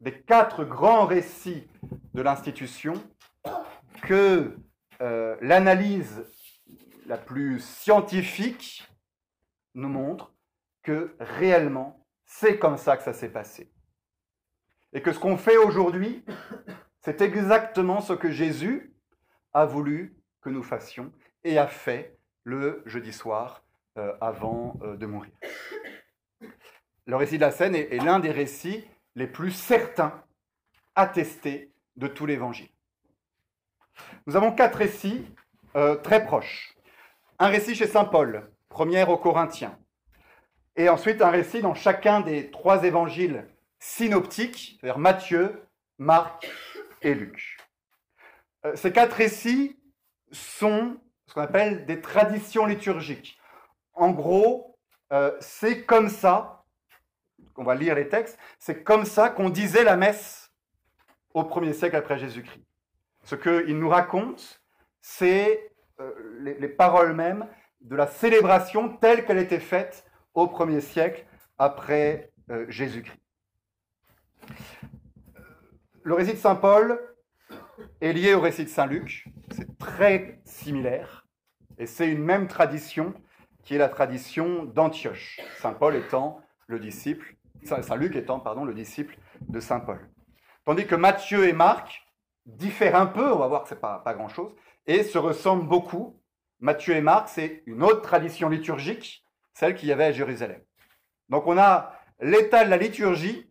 des 0.00 0.20
quatre 0.20 0.64
grands 0.64 1.06
récits 1.06 1.66
de 2.12 2.22
l'institution 2.22 2.94
que 4.02 4.56
euh, 5.00 5.36
l'analyse 5.40 6.24
la 7.06 7.18
plus 7.18 7.60
scientifique 7.60 8.88
nous 9.74 9.88
montre 9.88 10.32
que 10.82 11.14
réellement, 11.18 12.06
c'est 12.24 12.58
comme 12.58 12.76
ça 12.76 12.96
que 12.96 13.02
ça 13.02 13.12
s'est 13.12 13.32
passé. 13.32 13.72
Et 14.92 15.02
que 15.02 15.12
ce 15.12 15.18
qu'on 15.18 15.36
fait 15.36 15.56
aujourd'hui, 15.56 16.24
c'est 17.00 17.20
exactement 17.20 18.00
ce 18.00 18.12
que 18.12 18.30
Jésus 18.30 18.94
a 19.52 19.66
voulu 19.66 20.16
que 20.40 20.50
nous 20.50 20.62
fassions 20.62 21.12
et 21.42 21.58
a 21.58 21.66
fait 21.66 22.18
le 22.44 22.82
jeudi 22.86 23.12
soir 23.12 23.64
euh, 23.98 24.16
avant 24.20 24.78
euh, 24.82 24.96
de 24.96 25.06
mourir. 25.06 25.32
Le 27.06 27.16
récit 27.16 27.36
de 27.36 27.42
la 27.42 27.50
scène 27.50 27.74
est 27.74 28.02
l'un 28.02 28.18
des 28.18 28.30
récits 28.30 28.84
les 29.14 29.26
plus 29.26 29.52
certains 29.52 30.24
attestés 30.94 31.72
de 31.96 32.06
tout 32.06 32.26
l'évangile. 32.26 32.70
Nous 34.26 34.36
avons 34.36 34.52
quatre 34.52 34.78
récits 34.78 35.26
euh, 35.76 35.96
très 35.96 36.24
proches. 36.24 36.73
Un 37.44 37.48
récit 37.48 37.74
chez 37.74 37.86
Saint 37.86 38.06
Paul, 38.06 38.50
première 38.70 39.10
aux 39.10 39.18
Corinthiens, 39.18 39.78
et 40.76 40.88
ensuite 40.88 41.20
un 41.20 41.28
récit 41.28 41.60
dans 41.60 41.74
chacun 41.74 42.22
des 42.22 42.50
trois 42.50 42.84
évangiles 42.84 43.46
synoptiques, 43.78 44.78
c'est-à-dire 44.80 44.98
Matthieu, 44.98 45.62
Marc 45.98 46.50
et 47.02 47.12
Luc. 47.12 47.58
Euh, 48.64 48.74
ces 48.76 48.92
quatre 48.92 49.12
récits 49.12 49.78
sont 50.32 50.96
ce 51.26 51.34
qu'on 51.34 51.42
appelle 51.42 51.84
des 51.84 52.00
traditions 52.00 52.64
liturgiques. 52.64 53.38
En 53.92 54.12
gros, 54.12 54.78
euh, 55.12 55.36
c'est 55.40 55.84
comme 55.84 56.08
ça, 56.08 56.64
on 57.58 57.62
va 57.62 57.74
lire 57.74 57.94
les 57.94 58.08
textes, 58.08 58.38
c'est 58.58 58.82
comme 58.84 59.04
ça 59.04 59.28
qu'on 59.28 59.50
disait 59.50 59.84
la 59.84 59.98
messe 59.98 60.50
au 61.34 61.44
premier 61.44 61.74
siècle 61.74 61.96
après 61.96 62.18
Jésus-Christ. 62.18 62.64
Ce 63.22 63.34
qu'il 63.34 63.78
nous 63.78 63.90
raconte, 63.90 64.62
c'est 65.02 65.73
euh, 66.00 66.12
les, 66.40 66.68
paroles 66.68 67.14
mêmes 67.14 67.46
de 67.80 67.94
la 67.94 68.08
célébration 68.08 68.96
telle 68.96 69.24
qu'elle 69.24 69.38
était 69.38 69.60
faite 69.60 70.04
au 70.34 70.48
premier 70.48 70.80
siècle 70.80 71.24
après 71.56 72.32
euh, 72.50 72.66
Jésus-Christ. 72.68 73.20
Le 76.02 76.14
récit 76.14 76.32
de 76.32 76.38
Saint 76.38 76.56
Paul 76.56 77.00
est 78.00 78.12
lié 78.12 78.34
au 78.34 78.40
récit 78.40 78.64
de 78.64 78.68
Saint 78.68 78.86
Luc, 78.86 79.28
c'est 79.52 79.78
très 79.78 80.40
similaire, 80.44 81.26
et 81.78 81.86
c'est 81.86 82.10
une 82.10 82.24
même 82.24 82.48
tradition 82.48 83.14
qui 83.62 83.76
est 83.76 83.78
la 83.78 83.88
tradition 83.88 84.64
d'Antioche, 84.64 85.40
Saint 85.58 85.74
Paul 85.74 85.94
étant 85.94 86.40
le 86.66 86.80
disciple, 86.80 87.36
Saint 87.62 87.96
Luc 87.96 88.16
étant 88.16 88.40
pardon, 88.40 88.64
le 88.64 88.74
disciple 88.74 89.16
de 89.48 89.60
Saint 89.60 89.80
Paul. 89.80 90.00
Tandis 90.64 90.86
que 90.86 90.96
Matthieu 90.96 91.46
et 91.46 91.52
Marc 91.52 92.04
diffèrent 92.46 92.96
un 92.96 93.06
peu, 93.06 93.32
on 93.32 93.38
va 93.38 93.46
voir 93.46 93.62
que 93.62 93.68
ce 93.68 93.74
n'est 93.74 93.80
pas 93.80 94.14
grand-chose, 94.14 94.52
et 94.86 95.02
se 95.02 95.18
ressemblent 95.18 95.66
beaucoup. 95.66 96.20
Matthieu 96.60 96.94
et 96.94 97.00
Marc, 97.00 97.28
c'est 97.28 97.62
une 97.66 97.82
autre 97.82 98.02
tradition 98.02 98.48
liturgique, 98.48 99.24
celle 99.52 99.74
qu'il 99.74 99.88
y 99.88 99.92
avait 99.92 100.04
à 100.04 100.12
Jérusalem. 100.12 100.60
Donc 101.28 101.46
on 101.46 101.58
a 101.58 101.92
l'état 102.20 102.64
de 102.64 102.70
la 102.70 102.76
liturgie 102.76 103.50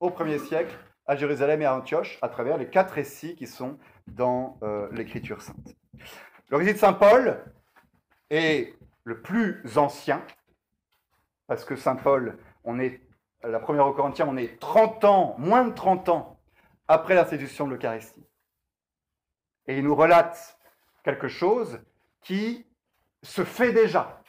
au 0.00 0.10
premier 0.10 0.38
siècle 0.38 0.76
à 1.06 1.16
Jérusalem 1.16 1.62
et 1.62 1.64
à 1.64 1.76
Antioche 1.76 2.18
à 2.22 2.28
travers 2.28 2.58
les 2.58 2.68
quatre 2.68 2.92
récits 2.92 3.36
qui 3.36 3.46
sont 3.46 3.78
dans 4.06 4.58
euh, 4.62 4.88
l'Écriture 4.92 5.42
sainte. 5.42 5.76
Le 6.48 6.56
récit 6.56 6.74
de 6.74 6.78
Saint 6.78 6.92
Paul 6.92 7.44
est 8.30 8.74
le 9.04 9.20
plus 9.20 9.78
ancien, 9.78 10.22
parce 11.46 11.64
que 11.64 11.76
Saint 11.76 11.96
Paul, 11.96 12.38
on 12.64 12.78
est, 12.80 13.00
la 13.42 13.60
première 13.60 13.86
au 13.86 13.92
Corinthiens, 13.92 14.26
on 14.28 14.36
est 14.36 14.58
30 14.58 15.04
ans, 15.04 15.36
moins 15.38 15.64
de 15.64 15.72
30 15.72 16.08
ans 16.08 16.40
après 16.88 17.14
l'institution 17.14 17.66
de 17.66 17.74
l'Eucharistie. 17.74 18.24
Et 19.68 19.78
il 19.78 19.84
nous 19.84 19.94
relate 19.94 20.58
quelque 21.02 21.28
chose 21.28 21.80
qui 22.22 22.66
se 23.22 23.44
fait 23.44 23.72
déjà. 23.72 24.20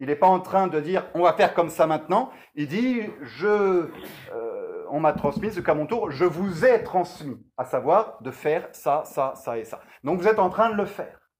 Il 0.00 0.06
n'est 0.06 0.16
pas 0.16 0.28
en 0.28 0.40
train 0.40 0.68
de 0.68 0.80
dire 0.80 1.06
on 1.14 1.22
va 1.22 1.32
faire 1.32 1.54
comme 1.54 1.70
ça 1.70 1.86
maintenant. 1.86 2.30
Il 2.54 2.68
dit 2.68 3.02
je, 3.22 3.90
euh, 4.32 4.86
on 4.90 5.00
m'a 5.00 5.12
transmis 5.12 5.52
ce 5.52 5.60
qu'à 5.60 5.74
mon 5.74 5.86
tour 5.86 6.10
je 6.10 6.24
vous 6.24 6.64
ai 6.64 6.82
transmis, 6.84 7.36
à 7.56 7.64
savoir 7.64 8.22
de 8.22 8.30
faire 8.30 8.68
ça, 8.72 9.02
ça, 9.04 9.34
ça 9.34 9.58
et 9.58 9.64
ça. 9.64 9.80
Donc 10.04 10.20
vous 10.20 10.28
êtes 10.28 10.38
en 10.38 10.50
train 10.50 10.70
de 10.70 10.76
le 10.76 10.86
faire, 10.86 11.30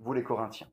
vous 0.00 0.12
les 0.12 0.22
Corinthiens. 0.22 0.68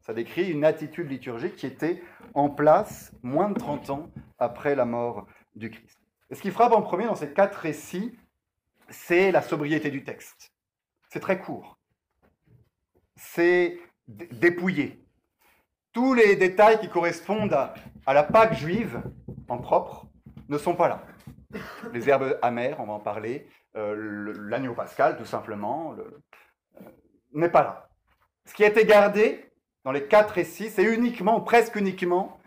Ça 0.00 0.14
décrit 0.14 0.50
une 0.50 0.64
attitude 0.64 1.10
liturgique 1.10 1.56
qui 1.56 1.66
était 1.66 2.02
en 2.34 2.48
place 2.48 3.12
moins 3.22 3.50
de 3.50 3.58
30 3.58 3.90
ans 3.90 4.10
après 4.38 4.74
la 4.74 4.84
mort 4.84 5.26
du 5.56 5.70
Christ. 5.70 5.98
Et 6.30 6.34
ce 6.34 6.42
qui 6.42 6.50
frappe 6.50 6.72
en 6.72 6.82
premier 6.82 7.06
dans 7.06 7.16
ces 7.16 7.32
quatre 7.32 7.56
récits, 7.56 8.16
c'est 8.88 9.32
la 9.32 9.42
sobriété 9.42 9.90
du 9.90 10.04
texte. 10.04 10.52
C'est 11.16 11.20
très 11.20 11.38
court. 11.38 11.78
C'est 13.14 13.78
dépouillé. 14.06 15.02
Tous 15.94 16.12
les 16.12 16.36
détails 16.36 16.78
qui 16.78 16.90
correspondent 16.90 17.54
à, 17.54 18.12
la 18.12 18.22
Pâque 18.22 18.52
juive 18.52 19.00
en 19.48 19.56
propre 19.56 20.08
ne 20.50 20.58
sont 20.58 20.74
pas 20.74 20.88
là. 20.88 21.06
Les 21.94 22.06
herbes 22.10 22.38
amères, 22.42 22.80
on 22.80 22.84
va 22.84 22.92
en 22.92 23.00
parler, 23.00 23.48
euh, 23.78 24.34
l'agneau 24.46 24.74
pascal, 24.74 25.16
tout 25.16 25.24
simplement, 25.24 25.94
euh, 25.94 26.84
n'est 27.32 27.48
pas 27.48 27.62
là. 27.62 27.88
Ce 28.44 28.52
qui 28.52 28.62
a 28.62 28.68
été 28.68 28.84
gardé 28.84 29.50
dans 29.84 29.92
les 29.92 30.08
quatre 30.08 30.32
récits, 30.32 30.68
c'est 30.68 30.84
uniquement, 30.84 31.38
ou 31.38 31.40
presque 31.40 31.76
uniquement, 31.76 32.38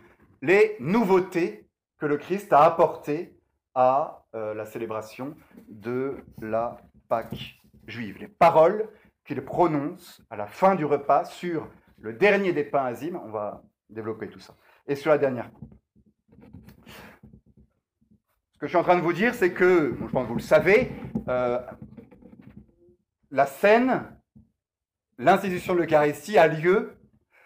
les 0.43 0.77
nouveautés 0.79 1.67
que 1.97 2.05
le 2.05 2.17
Christ 2.17 2.53
a 2.53 2.65
apportées 2.65 3.35
à 3.73 4.27
euh, 4.35 4.53
la 4.53 4.67
célébration 4.67 5.35
de 5.69 6.23
la 6.39 6.77
Pâque 7.07 7.59
Les 7.97 8.27
paroles 8.27 8.87
qu'il 9.25 9.41
prononce 9.41 10.21
à 10.29 10.35
la 10.35 10.45
fin 10.45 10.75
du 10.75 10.85
repas 10.85 11.25
sur 11.25 11.67
le 11.97 12.13
dernier 12.13 12.53
des 12.53 12.63
pains 12.63 12.85
azimes, 12.85 13.19
on 13.25 13.29
va 13.29 13.63
développer 13.89 14.29
tout 14.29 14.39
ça, 14.39 14.55
et 14.85 14.95
sur 14.95 15.09
la 15.09 15.17
dernière. 15.17 15.49
Ce 18.51 18.59
que 18.59 18.67
je 18.67 18.69
suis 18.69 18.77
en 18.77 18.83
train 18.83 18.95
de 18.95 19.01
vous 19.01 19.13
dire, 19.13 19.33
c'est 19.33 19.53
que, 19.53 19.97
je 19.99 20.11
pense 20.11 20.23
que 20.23 20.27
vous 20.27 20.35
le 20.35 20.41
savez, 20.41 20.91
euh, 21.29 21.59
la 23.31 23.47
scène, 23.47 24.03
l'institution 25.17 25.73
de 25.73 25.79
l'Eucharistie 25.79 26.37
a 26.37 26.47
lieu 26.47 26.95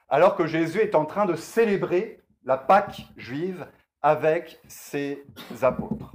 alors 0.09 0.35
que 0.35 0.45
Jésus 0.45 0.79
est 0.79 0.95
en 0.95 1.05
train 1.05 1.25
de 1.25 1.35
célébrer 1.35 2.21
la 2.43 2.57
Pâque 2.57 3.01
juive 3.15 3.65
avec 4.01 4.59
ses 4.67 5.23
apôtres. 5.61 6.12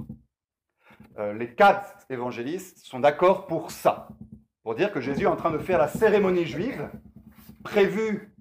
Euh, 1.19 1.33
les 1.33 1.53
quatre 1.53 2.05
évangélistes 2.09 2.79
sont 2.85 2.99
d'accord 2.99 3.45
pour 3.45 3.71
ça, 3.71 4.07
pour 4.63 4.75
dire 4.75 4.91
que 4.91 5.01
Jésus 5.01 5.23
est 5.23 5.27
en 5.27 5.35
train 5.35 5.51
de 5.51 5.57
faire 5.57 5.77
la 5.77 5.89
cérémonie 5.89 6.45
juive 6.45 6.89
prévue 7.63 8.33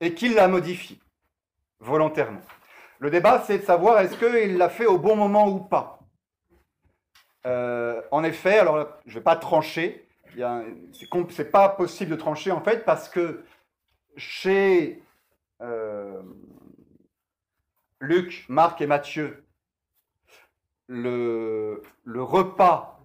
et 0.00 0.14
qu'il 0.14 0.34
la 0.34 0.48
modifie 0.48 0.98
volontairement. 1.80 2.40
Le 3.00 3.10
débat, 3.10 3.42
c'est 3.46 3.58
de 3.58 3.64
savoir 3.64 4.00
est-ce 4.00 4.16
qu'il 4.16 4.56
l'a 4.56 4.70
fait 4.70 4.86
au 4.86 4.98
bon 4.98 5.14
moment 5.14 5.46
ou 5.48 5.60
pas. 5.60 5.98
Euh, 7.46 8.00
en 8.10 8.24
effet, 8.24 8.58
alors 8.58 8.88
je 9.04 9.10
ne 9.10 9.18
vais 9.18 9.24
pas 9.24 9.36
trancher, 9.36 10.08
ce 10.34 11.42
n'est 11.42 11.48
pas 11.50 11.68
possible 11.68 12.12
de 12.12 12.16
trancher 12.16 12.50
en 12.50 12.62
fait 12.62 12.86
parce 12.86 13.10
que 13.10 13.44
chez 14.16 15.02
euh, 15.60 16.22
Luc, 18.00 18.46
Marc 18.48 18.80
et 18.80 18.86
Matthieu, 18.86 19.43
le, 20.88 21.82
repas 22.06 23.00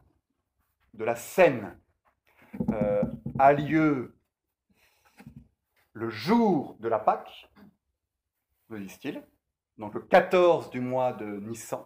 de 0.93 1.03
la 1.03 1.15
scène 1.15 1.77
euh, 2.71 3.03
a 3.37 3.53
lieu 3.53 4.15
le 5.93 6.09
jour 6.09 6.75
de 6.79 6.87
la 6.87 6.99
Pâque, 6.99 7.49
me 8.69 8.79
disent-ils, 8.79 9.21
donc 9.77 9.93
le 9.93 10.01
14 10.01 10.69
du 10.69 10.79
mois 10.79 11.13
de 11.13 11.25
Nissan, 11.25 11.85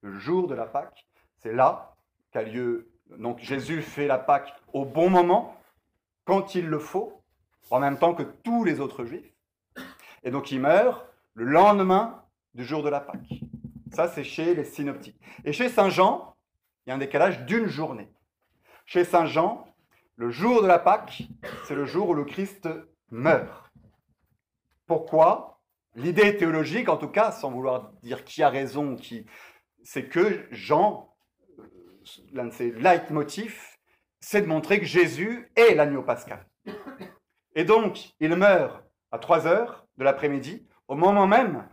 le 0.00 0.12
jour 0.18 0.48
de 0.48 0.54
la 0.54 0.66
Pâque, 0.66 1.06
c'est 1.38 1.52
là 1.52 1.94
qu'a 2.30 2.42
lieu, 2.42 2.90
donc 3.18 3.38
Jésus 3.38 3.82
fait 3.82 4.06
la 4.06 4.18
Pâque 4.18 4.52
au 4.72 4.84
bon 4.84 5.10
moment, 5.10 5.56
quand 6.24 6.54
il 6.54 6.66
le 6.66 6.78
faut, 6.78 7.22
en 7.70 7.80
même 7.80 7.98
temps 7.98 8.14
que 8.14 8.22
tous 8.22 8.64
les 8.64 8.80
autres 8.80 9.04
juifs, 9.04 9.34
et 10.22 10.30
donc 10.30 10.52
il 10.52 10.60
meurt 10.60 11.06
le 11.34 11.44
lendemain 11.44 12.24
du 12.54 12.64
jour 12.64 12.82
de 12.82 12.88
la 12.88 13.00
Pâque. 13.00 13.42
Ça, 13.92 14.08
c'est 14.08 14.24
chez 14.24 14.54
les 14.54 14.64
synoptiques. 14.64 15.20
Et 15.44 15.52
chez 15.52 15.68
Saint 15.68 15.90
Jean, 15.90 16.34
il 16.86 16.90
y 16.90 16.92
a 16.92 16.94
un 16.94 16.98
décalage 16.98 17.44
d'une 17.44 17.66
journée. 17.66 18.08
Chez 18.86 19.04
Saint 19.04 19.26
Jean, 19.26 19.66
le 20.16 20.30
jour 20.30 20.62
de 20.62 20.66
la 20.66 20.78
Pâque, 20.78 21.22
c'est 21.64 21.74
le 21.74 21.84
jour 21.84 22.08
où 22.08 22.14
le 22.14 22.24
Christ 22.24 22.68
meurt. 23.10 23.70
Pourquoi? 24.86 25.60
L'idée 25.94 26.36
théologique, 26.38 26.88
en 26.88 26.96
tout 26.96 27.08
cas, 27.08 27.32
sans 27.32 27.50
vouloir 27.50 27.92
dire 28.02 28.24
qui 28.24 28.42
a 28.42 28.48
raison, 28.48 28.96
qui, 28.96 29.26
c'est 29.84 30.08
que 30.08 30.46
Jean, 30.50 31.14
euh, 31.58 31.64
l'un 32.32 32.46
de 32.46 32.50
ses 32.50 32.72
leitmotifs, 32.72 33.78
c'est 34.20 34.40
de 34.40 34.46
montrer 34.46 34.80
que 34.80 34.86
Jésus 34.86 35.50
est 35.54 35.74
l'agneau 35.74 36.02
pascal. 36.02 36.46
Et 37.54 37.64
donc, 37.64 38.14
il 38.20 38.34
meurt 38.36 38.82
à 39.10 39.18
3 39.18 39.46
heures 39.46 39.86
de 39.98 40.04
l'après-midi, 40.04 40.66
au 40.88 40.94
moment 40.94 41.26
même 41.26 41.68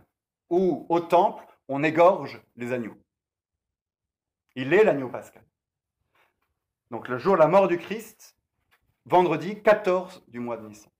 où 0.50 0.84
au 0.90 1.00
temple, 1.00 1.44
on 1.70 1.84
égorge 1.84 2.42
les 2.56 2.72
agneaux. 2.72 2.96
Il 4.56 4.74
est 4.74 4.82
l'agneau 4.82 5.08
pascal. 5.08 5.44
Donc 6.90 7.06
le 7.06 7.16
jour 7.16 7.34
de 7.34 7.38
la 7.38 7.46
mort 7.46 7.68
du 7.68 7.78
Christ, 7.78 8.36
vendredi 9.06 9.62
14 9.62 10.24
du 10.26 10.40
mois 10.40 10.56
de 10.56 10.66
Nissan. 10.66 10.90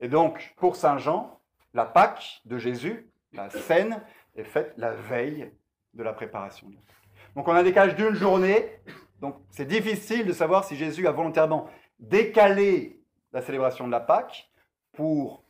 Et 0.00 0.08
donc, 0.08 0.54
pour 0.56 0.76
Saint 0.76 0.96
Jean, 0.96 1.38
la 1.74 1.84
Pâque 1.84 2.40
de 2.46 2.56
Jésus, 2.56 3.10
la 3.34 3.50
scène, 3.50 4.02
est 4.34 4.44
faite 4.44 4.72
la 4.78 4.94
veille 4.94 5.52
de 5.92 6.02
la 6.02 6.14
préparation. 6.14 6.72
Donc 7.36 7.46
on 7.46 7.52
a 7.52 7.60
un 7.60 7.62
décalage 7.62 7.94
d'une 7.94 8.14
journée, 8.14 8.80
donc 9.20 9.36
c'est 9.50 9.66
difficile 9.66 10.26
de 10.26 10.32
savoir 10.32 10.64
si 10.64 10.76
Jésus 10.76 11.06
a 11.06 11.12
volontairement 11.12 11.68
décalé 11.98 13.02
la 13.32 13.42
célébration 13.42 13.86
de 13.86 13.92
la 13.92 14.00
Pâque 14.00 14.50
pour 14.92 15.44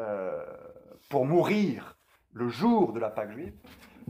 euh, 0.00 0.44
pour 1.08 1.24
mourir 1.24 1.95
le 2.36 2.48
jour 2.48 2.92
de 2.92 3.00
la 3.00 3.08
Pâque 3.08 3.32
juive, 3.32 3.54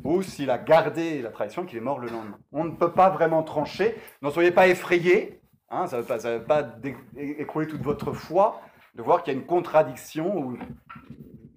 ou 0.02 0.20
s'il 0.20 0.50
a 0.50 0.58
gardé 0.58 1.22
la 1.22 1.30
tradition 1.30 1.64
qu'il 1.64 1.78
est 1.78 1.82
mort 1.82 2.00
le 2.00 2.08
lendemain. 2.08 2.38
On 2.50 2.64
ne 2.64 2.72
peut 2.72 2.92
pas 2.92 3.08
vraiment 3.08 3.44
trancher. 3.44 3.94
N'en 4.20 4.30
soyez 4.30 4.50
pas 4.50 4.66
effrayés. 4.66 5.40
Hein, 5.70 5.86
ça 5.86 5.98
ne 5.98 6.02
veut 6.02 6.44
pas, 6.44 6.68
écrouler 7.16 7.68
toute 7.68 7.82
votre 7.82 8.12
foi 8.12 8.60
de 8.94 9.02
voir 9.02 9.22
qu'il 9.22 9.32
y 9.32 9.36
a 9.36 9.38
une 9.38 9.46
contradiction 9.46 10.38
ou 10.38 10.58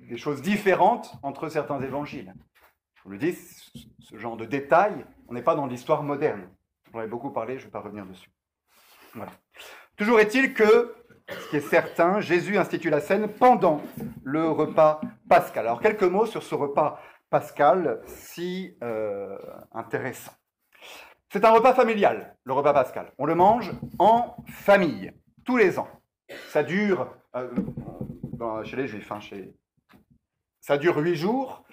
des 0.07 0.17
choses 0.17 0.41
différentes 0.41 1.13
entre 1.23 1.49
certains 1.49 1.81
évangiles. 1.81 2.33
Je 2.95 3.03
vous 3.03 3.09
le 3.09 3.17
dis, 3.17 3.33
ce 3.33 4.17
genre 4.17 4.37
de 4.37 4.45
détails, 4.45 5.05
on 5.27 5.33
n'est 5.33 5.41
pas 5.41 5.55
dans 5.55 5.65
l'histoire 5.65 6.03
moderne. 6.03 6.49
J'en 6.93 7.01
ai 7.01 7.07
beaucoup 7.07 7.31
parlé, 7.31 7.57
je 7.57 7.63
ne 7.63 7.65
vais 7.65 7.71
pas 7.71 7.81
revenir 7.81 8.05
dessus. 8.05 8.29
Voilà. 9.15 9.31
Toujours 9.97 10.19
est-il 10.19 10.53
que, 10.53 10.95
ce 11.29 11.49
qui 11.49 11.57
est 11.57 11.69
certain, 11.69 12.19
Jésus 12.19 12.57
institue 12.57 12.89
la 12.89 12.99
scène 12.99 13.27
pendant 13.27 13.81
le 14.23 14.49
repas 14.49 15.01
pascal. 15.27 15.67
Alors, 15.67 15.81
quelques 15.81 16.03
mots 16.03 16.25
sur 16.25 16.43
ce 16.43 16.55
repas 16.55 16.99
pascal 17.29 18.01
si 18.05 18.75
euh, 18.83 19.37
intéressant. 19.73 20.31
C'est 21.31 21.45
un 21.45 21.51
repas 21.51 21.73
familial, 21.73 22.35
le 22.43 22.53
repas 22.53 22.73
pascal. 22.73 23.11
On 23.19 23.25
le 23.25 23.35
mange 23.35 23.71
en 23.99 24.35
famille, 24.47 25.13
tous 25.45 25.57
les 25.57 25.77
ans. 25.77 25.87
Ça 26.49 26.63
dure, 26.63 27.07
euh, 27.35 27.49
chez 28.63 28.75
les 28.77 28.87
juifs, 28.87 29.11
hein, 29.11 29.19
ça 30.59 30.77
dure 30.77 30.97
huit 30.97 31.15
jours, 31.15 31.63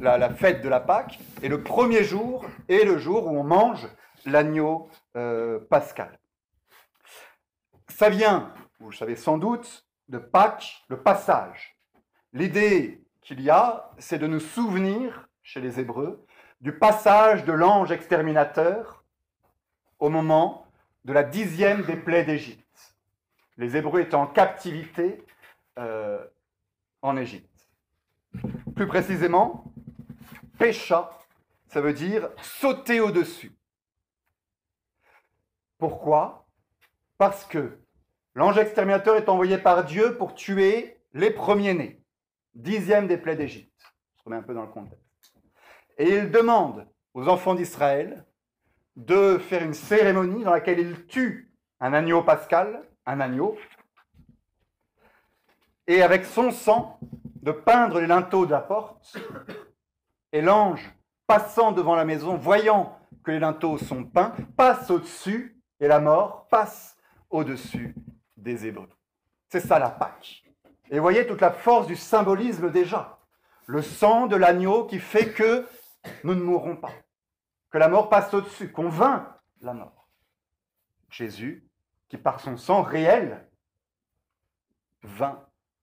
la, 0.00 0.30
fête 0.30 0.62
de 0.62 0.68
la 0.68 0.80
Pâque, 0.80 1.18
et 1.42 1.48
le 1.48 1.62
premier 1.62 2.04
jour 2.04 2.44
est 2.68 2.84
le 2.84 2.98
jour 2.98 3.26
où 3.26 3.38
on 3.38 3.44
mange 3.44 3.88
l'agneau 4.26 4.88
euh, 5.16 5.60
pascal. 5.70 6.18
Ça 7.88 8.08
vient, 8.08 8.52
vous 8.84 8.90
le 8.90 8.96
savez 8.96 9.16
sans 9.16 9.38
doute, 9.38 9.86
de 10.08 10.18
Pâques, 10.18 10.84
le 10.88 11.00
passage. 11.00 11.74
L'idée 12.34 13.02
qu'il 13.22 13.40
y 13.40 13.48
a, 13.48 13.90
c'est 13.96 14.18
de 14.18 14.26
nous 14.26 14.40
souvenir, 14.40 15.26
chez 15.42 15.62
les 15.62 15.80
Hébreux, 15.80 16.26
du 16.60 16.76
passage 16.78 17.46
de 17.46 17.52
l'ange 17.52 17.90
exterminateur 17.92 19.02
au 19.98 20.10
moment 20.10 20.66
de 21.06 21.14
la 21.14 21.22
dixième 21.22 21.82
des 21.84 21.96
plaies 21.96 22.24
d'Égypte. 22.24 22.94
Les 23.56 23.74
Hébreux 23.74 24.00
étaient 24.00 24.16
en 24.16 24.26
captivité 24.26 25.24
euh, 25.78 26.22
en 27.00 27.16
Égypte. 27.16 27.66
Plus 28.76 28.86
précisément, 28.86 29.72
pécha, 30.58 31.08
ça 31.68 31.80
veut 31.80 31.94
dire 31.94 32.28
sauter 32.42 33.00
au-dessus. 33.00 33.56
Pourquoi? 35.78 36.44
Parce 37.16 37.46
que 37.46 37.78
l'ange 38.34 38.58
exterminateur 38.58 39.16
est 39.16 39.28
envoyé 39.28 39.58
par 39.58 39.84
Dieu 39.84 40.16
pour 40.16 40.34
tuer 40.34 41.00
les 41.12 41.30
premiers-nés, 41.30 42.02
dixième 42.54 43.06
des 43.06 43.16
plaies 43.16 43.36
d'Égypte. 43.36 43.70
Je 44.16 44.22
remets 44.24 44.36
un 44.36 44.42
peu 44.42 44.54
dans 44.54 44.62
le 44.62 44.68
contexte. 44.68 45.00
Et 45.98 46.08
il 46.16 46.30
demande 46.30 46.86
aux 47.14 47.28
enfants 47.28 47.54
d'Israël 47.54 48.24
de 48.96 49.38
faire 49.38 49.62
une 49.62 49.74
cérémonie 49.74 50.44
dans 50.44 50.50
laquelle 50.50 50.80
il 50.80 51.06
tue 51.06 51.52
un 51.80 51.92
agneau 51.92 52.22
pascal, 52.22 52.82
un 53.06 53.20
agneau, 53.20 53.56
et 55.86 56.02
avec 56.02 56.24
son 56.24 56.50
sang, 56.50 56.98
de 57.42 57.52
peindre 57.52 58.00
les 58.00 58.06
linteaux 58.06 58.46
de 58.46 58.52
la 58.52 58.60
porte, 58.60 59.18
et 60.32 60.40
l'ange, 60.40 60.90
passant 61.26 61.72
devant 61.72 61.94
la 61.94 62.04
maison, 62.04 62.36
voyant 62.36 62.98
que 63.22 63.30
les 63.30 63.38
linteaux 63.38 63.78
sont 63.78 64.04
peints, 64.04 64.34
passe 64.56 64.90
au-dessus, 64.90 65.60
et 65.78 65.86
la 65.86 66.00
mort 66.00 66.48
passe 66.48 66.96
au-dessus 67.28 67.94
des 68.44 68.66
Hébreux. 68.66 68.88
C'est 69.48 69.60
ça 69.60 69.80
la 69.80 69.90
Pâque. 69.90 70.44
Et 70.90 71.00
voyez 71.00 71.26
toute 71.26 71.40
la 71.40 71.50
force 71.50 71.88
du 71.88 71.96
symbolisme 71.96 72.70
déjà. 72.70 73.18
Le 73.66 73.82
sang 73.82 74.26
de 74.26 74.36
l'agneau 74.36 74.84
qui 74.84 75.00
fait 75.00 75.32
que 75.32 75.66
nous 76.22 76.34
ne 76.34 76.42
mourrons 76.42 76.76
pas 76.76 76.92
que 77.74 77.78
la 77.78 77.88
mort 77.88 78.08
passe 78.08 78.32
au-dessus, 78.32 78.70
qu'on 78.70 78.88
vainc 78.88 79.26
la 79.60 79.74
mort. 79.74 80.08
Jésus, 81.10 81.68
qui 82.08 82.16
par 82.16 82.38
son 82.38 82.56
sang 82.56 82.82
réel, 82.82 83.48
vainc 85.02 85.40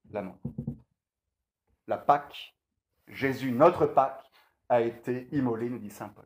la 0.09 0.21
mort. 0.21 0.39
La 1.87 1.97
Pâque, 1.97 2.55
Jésus, 3.09 3.51
notre 3.51 3.87
Pâque, 3.87 4.23
a 4.69 4.79
été 4.79 5.27
immolé, 5.33 5.69
nous 5.69 5.79
dit 5.79 5.89
Saint 5.89 6.07
Paul. 6.07 6.25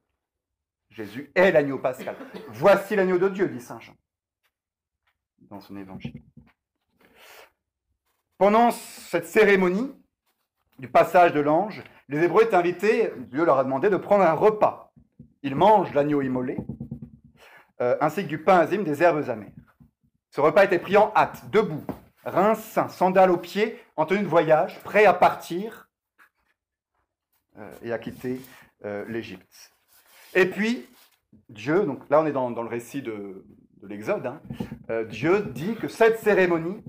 Jésus 0.91 1.31
est 1.33 1.51
l'agneau 1.51 1.79
pascal. 1.79 2.15
Voici 2.49 2.95
l'agneau 2.95 3.17
de 3.17 3.29
Dieu, 3.29 3.47
dit 3.47 3.59
Saint 3.59 3.79
Jean 3.79 3.95
dans 5.49 5.61
son 5.61 5.77
évangile. 5.77 6.21
Pendant 8.37 8.71
cette 8.71 9.27
cérémonie 9.27 9.93
du 10.79 10.87
passage 10.87 11.33
de 11.33 11.39
l'ange, 11.39 11.83
les 12.09 12.23
Hébreux 12.23 12.43
étaient 12.43 12.55
invités, 12.55 13.11
Dieu 13.17 13.45
leur 13.45 13.57
a 13.57 13.63
demandé 13.63 13.89
de 13.89 13.97
prendre 13.97 14.23
un 14.23 14.33
repas. 14.33 14.93
Ils 15.41 15.55
mangent 15.55 15.93
l'agneau 15.93 16.21
immolé, 16.21 16.57
euh, 17.81 17.97
ainsi 18.01 18.23
que 18.23 18.27
du 18.27 18.43
pain 18.43 18.57
azime, 18.57 18.83
des 18.83 19.01
herbes 19.01 19.29
amères. 19.29 19.51
Ce 20.31 20.41
repas 20.41 20.65
était 20.65 20.79
pris 20.79 20.97
en 20.97 21.13
hâte, 21.15 21.49
debout, 21.49 21.85
reins 22.25 22.55
sains, 22.55 22.89
sandales 22.89 23.31
aux 23.31 23.37
pieds, 23.37 23.81
en 23.95 24.05
tenue 24.05 24.23
de 24.23 24.27
voyage, 24.27 24.81
prêt 24.83 25.05
à 25.05 25.13
partir 25.13 25.89
euh, 27.57 27.71
et 27.83 27.93
à 27.93 27.99
quitter 27.99 28.41
euh, 28.83 29.05
l'Égypte. 29.07 29.71
Et 30.33 30.45
puis, 30.45 30.85
Dieu, 31.49 31.85
donc 31.85 32.09
là 32.09 32.21
on 32.21 32.25
est 32.25 32.33
dans, 32.33 32.49
le 32.49 32.67
récit 32.67 33.01
de, 33.01 33.45
l'Exode, 33.81 34.25
hein, 34.25 34.41
Dieu 35.09 35.41
dit 35.41 35.75
que 35.75 35.87
cette 35.87 36.19
cérémonie, 36.19 36.83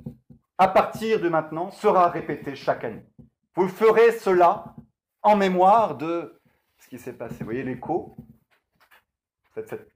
à 0.59 0.69
partir 0.69 1.21
de 1.21 1.29
maintenant, 1.29 1.71
sera 1.71 2.09
répétée 2.09 2.57
chaque 2.57 2.85
année. 2.85 3.05
Vous 3.55 3.69
ferez 3.69 4.13
cela 4.13 4.75
en 5.23 5.37
mémoire 5.37 5.97
de 5.97 6.41
ce 6.79 6.89
qui 6.89 6.99
s'est 6.99 7.13
passé. 7.13 7.37
Vous 7.41 7.47
voyez 7.47 7.63
l'écho? 7.63 8.17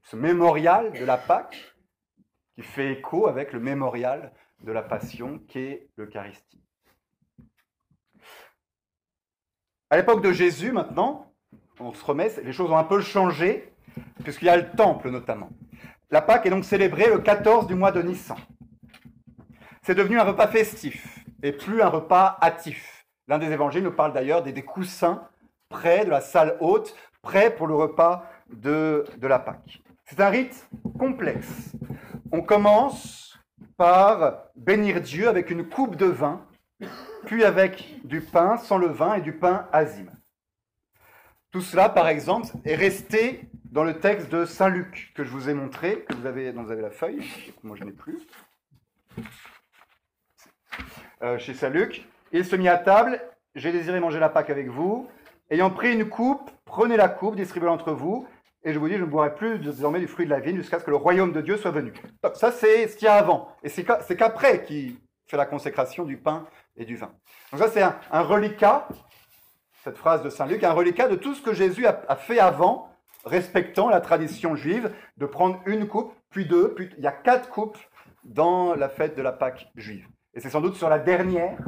Ce 0.03 0.15
mémorial 0.15 0.91
de 0.93 1.05
la 1.05 1.17
Pâque 1.17 1.75
qui 2.55 2.63
fait 2.63 2.93
écho 2.93 3.27
avec 3.27 3.53
le 3.53 3.59
mémorial 3.59 4.33
de 4.63 4.71
la 4.71 4.81
Passion 4.81 5.39
qu'est 5.47 5.87
l'Eucharistie. 5.97 6.61
À 9.89 9.97
l'époque 9.97 10.23
de 10.23 10.31
Jésus, 10.31 10.71
maintenant, 10.71 11.33
on 11.79 11.93
se 11.93 12.03
remet, 12.03 12.31
les 12.43 12.53
choses 12.53 12.71
ont 12.71 12.77
un 12.77 12.83
peu 12.83 13.01
changé, 13.01 13.73
puisqu'il 14.23 14.45
y 14.45 14.49
a 14.49 14.57
le 14.57 14.71
temple 14.71 15.09
notamment. 15.09 15.49
La 16.13 16.21
Pâque 16.21 16.45
est 16.45 16.49
donc 16.49 16.65
célébrée 16.65 17.07
le 17.07 17.19
14 17.19 17.67
du 17.67 17.75
mois 17.75 17.93
de 17.93 18.01
Nissan. 18.01 18.35
C'est 19.81 19.95
devenu 19.95 20.19
un 20.19 20.25
repas 20.25 20.47
festif 20.47 21.19
et 21.41 21.53
plus 21.53 21.81
un 21.81 21.87
repas 21.87 22.37
hâtif. 22.41 23.07
L'un 23.29 23.37
des 23.37 23.49
évangiles 23.49 23.83
nous 23.83 23.93
parle 23.93 24.11
d'ailleurs 24.11 24.43
des, 24.43 24.61
coussins 24.61 25.25
près 25.69 26.03
de 26.03 26.09
la 26.09 26.19
salle 26.19 26.57
haute, 26.59 26.93
prêts 27.21 27.55
pour 27.55 27.65
le 27.65 27.75
repas 27.75 28.29
de, 28.51 29.05
la 29.21 29.39
Pâque. 29.39 29.81
C'est 30.03 30.19
un 30.19 30.27
rite 30.27 30.67
complexe. 30.99 31.71
On 32.33 32.41
commence 32.41 33.39
par 33.77 34.47
bénir 34.57 34.99
Dieu 34.99 35.29
avec 35.29 35.49
une 35.49 35.69
coupe 35.69 35.95
de 35.95 36.07
vin, 36.07 36.45
puis 37.25 37.45
avec 37.45 38.01
du 38.03 38.19
pain 38.19 38.57
sans 38.57 38.77
le 38.77 38.87
vin 38.87 39.13
et 39.13 39.21
du 39.21 39.31
pain 39.31 39.65
azime. 39.71 40.11
Tout 41.51 41.61
cela, 41.61 41.87
par 41.87 42.09
exemple, 42.09 42.47
est 42.65 42.75
resté 42.75 43.49
dans 43.71 43.83
le 43.83 43.99
texte 43.99 44.29
de 44.29 44.45
Saint 44.45 44.69
Luc 44.69 45.11
que 45.15 45.23
je 45.23 45.29
vous 45.29 45.49
ai 45.49 45.53
montré, 45.53 46.03
que 46.07 46.13
vous 46.13 46.25
avez, 46.25 46.51
dont 46.51 46.63
vous 46.63 46.71
avez 46.71 46.81
la 46.81 46.91
feuille. 46.91 47.23
Moi, 47.63 47.77
je 47.79 47.85
n'ai 47.85 47.91
plus. 47.91 48.19
Euh, 51.23 51.37
chez 51.39 51.53
Saint 51.53 51.69
Luc, 51.69 52.05
il 52.31 52.45
se 52.45 52.55
mit 52.55 52.67
à 52.67 52.77
table. 52.77 53.21
J'ai 53.55 53.71
désiré 53.71 53.99
manger 53.99 54.19
la 54.19 54.29
Pâque 54.29 54.49
avec 54.49 54.67
vous. 54.67 55.09
Ayant 55.49 55.69
pris 55.69 55.93
une 55.93 56.07
coupe, 56.07 56.49
prenez 56.65 56.97
la 56.97 57.09
coupe, 57.09 57.35
distribuez-la 57.35 57.73
entre 57.73 57.91
vous. 57.91 58.27
Et 58.63 58.73
je 58.73 58.79
vous 58.79 58.87
dis, 58.87 58.95
je 58.95 59.03
ne 59.03 59.09
boirai 59.09 59.33
plus 59.35 59.57
désormais 59.59 59.99
du 59.99 60.07
fruit 60.07 60.25
de 60.25 60.29
la 60.29 60.39
vigne 60.39 60.57
jusqu'à 60.57 60.79
ce 60.79 60.85
que 60.85 60.91
le 60.91 60.97
royaume 60.97 61.31
de 61.31 61.41
Dieu 61.41 61.57
soit 61.57 61.71
venu. 61.71 61.93
Donc 62.23 62.35
ça, 62.35 62.51
c'est 62.51 62.87
ce 62.87 62.95
qu'il 62.95 63.05
y 63.05 63.09
a 63.09 63.15
avant. 63.15 63.55
Et 63.63 63.69
c'est 63.69 63.83
qu'après 63.83 64.63
qu'il 64.63 64.97
fait 65.27 65.37
la 65.37 65.45
consécration 65.45 66.03
du 66.03 66.17
pain 66.17 66.45
et 66.75 66.85
du 66.85 66.95
vin. 66.95 67.11
Donc 67.51 67.61
ça, 67.61 67.69
c'est 67.69 67.81
un, 67.81 68.21
reliquat, 68.21 68.87
cette 69.83 69.97
phrase 69.97 70.21
de 70.23 70.29
Saint 70.29 70.45
Luc, 70.45 70.63
un 70.63 70.73
reliquat 70.73 71.07
de 71.07 71.15
tout 71.15 71.33
ce 71.33 71.41
que 71.41 71.53
Jésus 71.53 71.87
a, 71.87 72.15
fait 72.15 72.39
avant, 72.39 72.90
respectant 73.25 73.89
la 73.89 74.01
tradition 74.01 74.55
juive, 74.55 74.93
de 75.17 75.25
prendre 75.25 75.61
une 75.65 75.87
coupe, 75.87 76.13
puis 76.29 76.45
deux, 76.45 76.73
puis 76.73 76.89
il 76.97 77.03
y 77.03 77.07
a 77.07 77.11
quatre 77.11 77.49
coupes 77.49 77.77
dans 78.23 78.75
la 78.75 78.89
fête 78.89 79.15
de 79.15 79.21
la 79.21 79.31
Pâque 79.31 79.69
juive. 79.75 80.07
Et 80.33 80.39
c'est 80.39 80.49
sans 80.49 80.61
doute 80.61 80.75
sur 80.75 80.89
la 80.89 80.99
dernière 80.99 81.59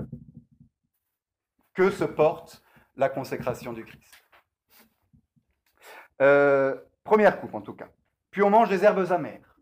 que 1.73 1.89
se 1.89 2.03
porte 2.03 2.63
la 2.95 3.09
consécration 3.09 3.73
du 3.73 3.83
Christ. 3.83 4.13
Euh, 6.21 6.75
première 7.03 7.39
coupe 7.39 7.55
en 7.55 7.61
tout 7.61 7.73
cas. 7.73 7.87
Puis 8.31 8.43
on 8.43 8.49
mange 8.49 8.69
des 8.69 8.83
herbes 8.83 9.11
amères 9.11 9.57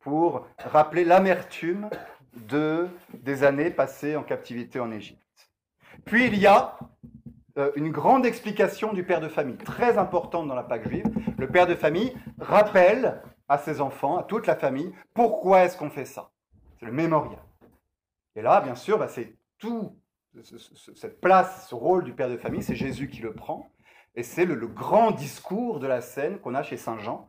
pour 0.00 0.46
rappeler 0.58 1.04
l'amertume 1.04 1.88
de, 2.34 2.88
des 3.14 3.44
années 3.44 3.70
passées 3.70 4.16
en 4.16 4.22
captivité 4.22 4.80
en 4.80 4.90
Égypte. 4.90 5.20
Puis 6.04 6.26
il 6.26 6.38
y 6.38 6.46
a 6.46 6.78
une 7.76 7.90
grande 7.90 8.24
explication 8.24 8.92
du 8.92 9.04
père 9.04 9.20
de 9.20 9.28
famille, 9.28 9.56
très 9.56 9.98
importante 9.98 10.48
dans 10.48 10.54
la 10.54 10.62
Pâque 10.62 10.88
juive. 10.88 11.04
Le 11.38 11.46
père 11.48 11.66
de 11.66 11.74
famille 11.74 12.14
rappelle 12.38 13.22
à 13.48 13.58
ses 13.58 13.80
enfants, 13.80 14.16
à 14.16 14.22
toute 14.22 14.46
la 14.46 14.56
famille, 14.56 14.92
pourquoi 15.14 15.64
est-ce 15.64 15.76
qu'on 15.76 15.90
fait 15.90 16.04
ça 16.04 16.30
C'est 16.78 16.86
le 16.86 16.92
mémorial. 16.92 17.42
Et 18.34 18.42
là, 18.42 18.60
bien 18.60 18.74
sûr, 18.74 18.98
bah, 18.98 19.08
c'est 19.08 19.36
tout 19.58 19.96
cette 20.94 21.20
place, 21.20 21.68
ce 21.68 21.74
rôle 21.74 22.04
du 22.04 22.14
père 22.14 22.30
de 22.30 22.38
famille, 22.38 22.62
c'est 22.62 22.74
Jésus 22.74 23.08
qui 23.08 23.20
le 23.20 23.34
prend. 23.34 23.70
Et 24.14 24.22
c'est 24.22 24.44
le, 24.44 24.66
grand 24.66 25.10
discours 25.10 25.78
de 25.80 25.86
la 25.86 26.00
scène 26.00 26.38
qu'on 26.38 26.54
a 26.54 26.62
chez 26.62 26.76
Saint 26.76 26.98
Jean, 26.98 27.28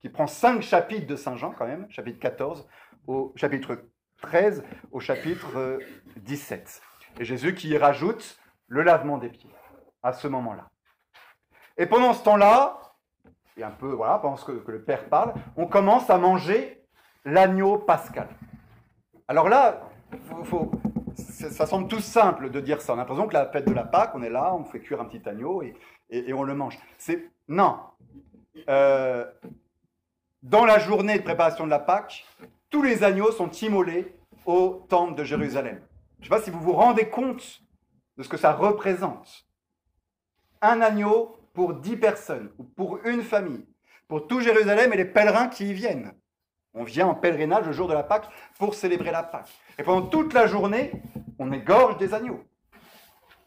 qui 0.00 0.08
prend 0.08 0.26
cinq 0.26 0.62
chapitres 0.62 1.06
de 1.06 1.16
Saint 1.16 1.36
Jean 1.36 1.52
quand 1.52 1.66
même, 1.66 1.86
chapitre 1.90 2.18
14 2.18 2.68
au 3.06 3.32
chapitre 3.36 3.84
13 4.20 4.64
au 4.92 5.00
chapitre 5.00 5.78
17. 6.16 6.82
Et 7.20 7.24
Jésus 7.24 7.54
qui 7.54 7.68
y 7.68 7.76
rajoute 7.76 8.38
le 8.68 8.82
lavement 8.82 9.18
des 9.18 9.28
pieds 9.28 9.50
à 10.02 10.12
ce 10.12 10.28
moment-là. 10.28 10.68
Et 11.76 11.86
pendant 11.86 12.12
ce 12.12 12.22
temps-là, 12.24 12.78
et 13.56 13.62
un 13.62 13.70
peu, 13.70 13.92
voilà, 13.92 14.18
pendant 14.18 14.36
que, 14.36 14.52
que 14.52 14.72
le 14.72 14.82
Père 14.82 15.08
parle, 15.08 15.34
on 15.56 15.66
commence 15.66 16.10
à 16.10 16.18
manger 16.18 16.84
l'agneau 17.24 17.78
pascal. 17.78 18.28
Alors 19.28 19.48
là, 19.48 19.88
ça 21.16 21.66
semble 21.66 21.88
tout 21.88 22.00
simple 22.00 22.50
de 22.50 22.60
dire 22.60 22.80
ça. 22.80 22.92
On 22.92 22.96
a 22.96 22.98
l'impression 22.98 23.26
que 23.26 23.34
la 23.34 23.46
fête 23.46 23.66
de 23.66 23.72
la 23.72 23.84
Pâque, 23.84 24.12
on 24.14 24.22
est 24.22 24.30
là, 24.30 24.54
on 24.54 24.64
fait 24.64 24.80
cuire 24.80 25.00
un 25.00 25.04
petit 25.04 25.26
agneau 25.28 25.62
et, 25.62 26.32
on 26.32 26.42
le 26.42 26.54
mange. 26.54 26.78
C'est 26.98 27.30
non. 27.48 27.78
Euh, 28.68 29.24
dans 30.42 30.64
la 30.64 30.78
journée 30.78 31.18
de 31.18 31.22
préparation 31.22 31.64
de 31.64 31.70
la 31.70 31.78
Pâque, 31.78 32.26
tous 32.70 32.82
les 32.82 33.04
agneaux 33.04 33.32
sont 33.32 33.50
immolés 33.50 34.14
au 34.44 34.84
temple 34.88 35.14
de 35.14 35.24
Jérusalem. 35.24 35.80
Je 36.18 36.20
ne 36.20 36.24
sais 36.24 36.40
pas 36.40 36.44
si 36.44 36.50
vous 36.50 36.60
vous 36.60 36.72
rendez 36.72 37.08
compte 37.08 37.62
de 38.16 38.22
ce 38.22 38.28
que 38.28 38.36
ça 38.36 38.52
représente. 38.52 39.46
Un 40.62 40.80
agneau 40.80 41.36
pour 41.54 41.74
dix 41.74 41.96
personnes, 41.96 42.52
ou 42.56 42.62
pour 42.62 43.04
une 43.04 43.22
famille, 43.22 43.66
pour 44.06 44.28
tout 44.28 44.40
Jérusalem 44.40 44.92
et 44.92 44.96
les 44.96 45.04
pèlerins 45.04 45.48
qui 45.48 45.68
y 45.68 45.72
viennent. 45.72 46.14
On 46.72 46.84
vient 46.84 47.08
en 47.08 47.14
pèlerinage 47.14 47.66
le 47.66 47.72
jour 47.72 47.88
de 47.88 47.94
la 47.94 48.04
Pâque 48.04 48.28
pour 48.58 48.74
célébrer 48.74 49.10
la 49.10 49.24
Pâque. 49.24 49.52
Et 49.76 49.82
pendant 49.82 50.06
toute 50.06 50.32
la 50.32 50.46
journée, 50.46 50.92
on 51.40 51.52
égorge 51.52 51.98
des 51.98 52.14
agneaux. 52.14 52.44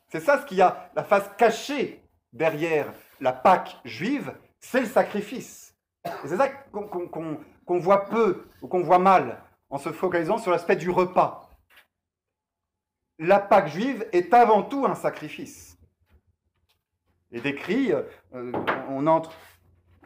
C'est 0.10 0.19
ça 0.19 0.41
ce 0.41 0.45
qu'il 0.45 0.58
y 0.58 0.62
a, 0.62 0.91
la 0.93 1.06
face 1.06 1.30
cachée 1.38 2.04
derrière 2.34 2.93
la 3.21 3.32
Pâque 3.32 3.78
juive, 3.86 4.34
c'est 4.60 4.82
le 4.82 4.86
sacrifice. 4.86 5.73
C'est 6.25 6.38
ça 6.38 6.49
qu'on 6.49 7.80
voit 7.80 8.06
peu 8.06 8.45
ou 8.62 8.67
qu'on 8.67 8.84
voit 8.84 8.99
mal 8.99 9.41
en 9.69 9.78
se 9.78 9.91
focalisant 9.91 10.38
sur 10.38 10.51
l'aspect 10.51 10.75
du 10.75 10.89
repas. 10.89 11.49
La 13.19 13.39
Pâque 13.39 13.69
juive 13.69 14.06
est 14.12 14.34
avant 14.34 14.63
tout 14.63 14.86
un 14.86 14.95
sacrifice. 14.95 15.74
Et 17.36 17.41
décrit, 17.41 17.91
euh, 17.91 18.04
on 18.88 19.08
entre, 19.08 19.34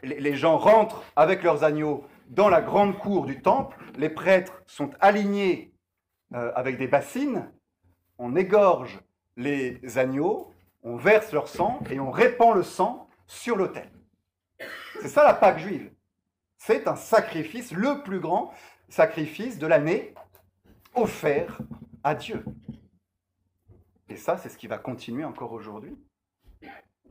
les 0.02 0.36
gens 0.36 0.58
rentrent 0.58 1.04
avec 1.16 1.44
leurs 1.44 1.64
agneaux 1.64 2.04
dans 2.30 2.50
la 2.50 2.60
grande 2.60 2.98
cour 2.98 3.28
du 3.28 3.40
temple, 3.40 3.78
les 3.98 4.10
prêtres 4.10 4.64
sont 4.66 4.90
alignés 5.00 5.72
euh, 6.34 6.52
avec 6.56 6.80
des 6.80 6.88
bassines, 6.88 7.52
on 8.18 8.36
égorge 8.36 9.00
les 9.38 9.80
agneaux, 10.00 10.56
on 10.82 10.96
verse 10.96 11.32
leur 11.32 11.48
sang 11.48 11.82
et 11.92 12.00
on 12.00 12.10
répand 12.10 12.56
le 12.56 12.64
sang 12.64 13.08
sur 13.28 13.56
l'autel. 13.56 13.92
C'est 15.00 15.08
ça 15.08 15.24
la 15.24 15.36
Pâque 15.36 15.60
juive. 15.60 15.92
C'est 16.58 16.88
un 16.88 16.96
sacrifice, 16.96 17.72
le 17.72 18.02
plus 18.02 18.20
grand 18.20 18.52
sacrifice 18.90 19.60
de 19.60 19.68
l'année, 19.68 20.16
offert 20.96 21.60
à 22.04 22.16
Dieu. 22.16 22.44
Et 24.10 24.18
ça, 24.18 24.36
c'est 24.38 24.50
ce 24.50 24.58
qui 24.58 24.66
va 24.66 24.80
continuer 24.80 25.26
encore 25.26 25.52
aujourd'hui. 25.52 25.96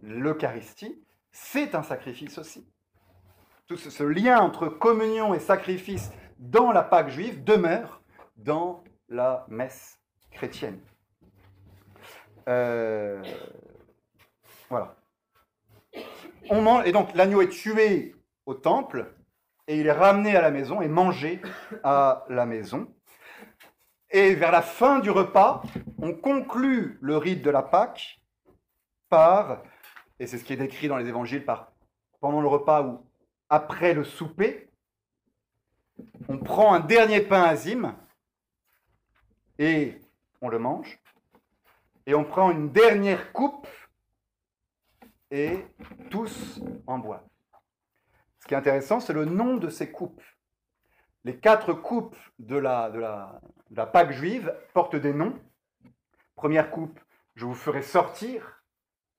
L'Eucharistie, 0.03 1.03
c'est 1.33 1.75
un 1.75 1.83
sacrifice 1.83 2.39
aussi 2.39 2.67
tout 3.69 3.77
ce, 3.77 4.03
lien 4.03 4.41
entre 4.41 4.69
communion 4.69 5.35
et 5.35 5.39
sacrifice 5.39 6.11
dans 6.39 6.73
la 6.73 6.83
Pâque 6.83 7.11
juive 7.11 7.45
demeure 7.45 8.01
dans 8.37 8.83
la 9.11 9.45
messe 9.49 10.01
chrétienne. 10.31 10.81
Euh, 12.49 13.23
voilà. 14.71 14.97
On 16.49 16.83
et 16.83 16.93
donc 16.93 17.15
l'agneau 17.15 17.43
est 17.43 17.51
tué 17.51 18.17
au 18.47 18.55
temple 18.55 19.13
et 19.67 19.79
il 19.79 19.87
est 19.87 19.93
ramené 19.93 20.35
à 20.35 20.41
la 20.41 20.51
maison 20.51 20.81
et 20.81 20.89
mangé 20.89 21.43
à 21.85 22.25
la 22.31 22.47
maison. 22.47 22.89
Et 24.11 24.35
vers 24.35 24.51
la 24.51 24.63
fin 24.63 25.01
du 25.01 25.11
repas, 25.11 25.63
on 25.99 26.15
conclut 26.15 26.97
le 27.03 27.19
rite 27.19 27.43
de 27.43 27.51
la 27.51 27.63
Pâque 27.63 28.23
par, 29.11 29.63
et 30.19 30.27
c'est 30.27 30.39
ce 30.39 30.45
qui 30.45 30.53
est 30.53 30.57
décrit 30.57 30.89
dans 30.89 30.97
les 30.97 31.09
évangiles, 31.09 31.45
par 31.45 31.73
pendant 32.21 32.41
le 32.41 32.49
repas 32.49 32.83
où 32.83 33.05
après 33.49 33.95
le 33.95 34.05
souper, 34.05 34.69
on 36.29 36.39
prend 36.39 36.75
un 36.75 36.81
dernier 36.81 37.21
pain 37.21 37.43
azime 37.43 37.95
et 39.59 40.01
on 40.41 40.49
le 40.49 40.59
mange. 40.59 40.99
Et 42.07 42.15
on 42.15 42.25
prend 42.25 42.51
une 42.51 42.71
dernière 42.71 43.33
coupe 43.33 43.69
et 45.31 45.65
tous 46.11 46.61
en 46.87 46.99
boivent. 46.99 47.27
Ce 48.41 48.47
qui 48.47 48.55
est 48.55 48.57
intéressant, 48.57 49.01
c'est 49.01 49.13
le 49.13 49.27
nom 49.27 49.57
de 49.57 49.69
ces 49.69 49.91
coupes. 49.91 50.23
Les 51.25 51.39
quatre 51.39 51.75
coupes 51.75 52.17
de 52.39 52.57
la, 52.57 52.91
de 52.91 52.99
la, 52.99 53.41
de 53.71 53.77
la 53.77 53.87
Pâque 53.87 54.13
juive 54.13 54.55
portent 54.73 54.97
des 54.97 55.13
noms. 55.13 55.39
Première 56.35 56.71
coupe, 56.71 56.99
je 57.35 57.45
vous 57.45 57.55
ferai 57.55 57.83
sortir. 57.83 58.58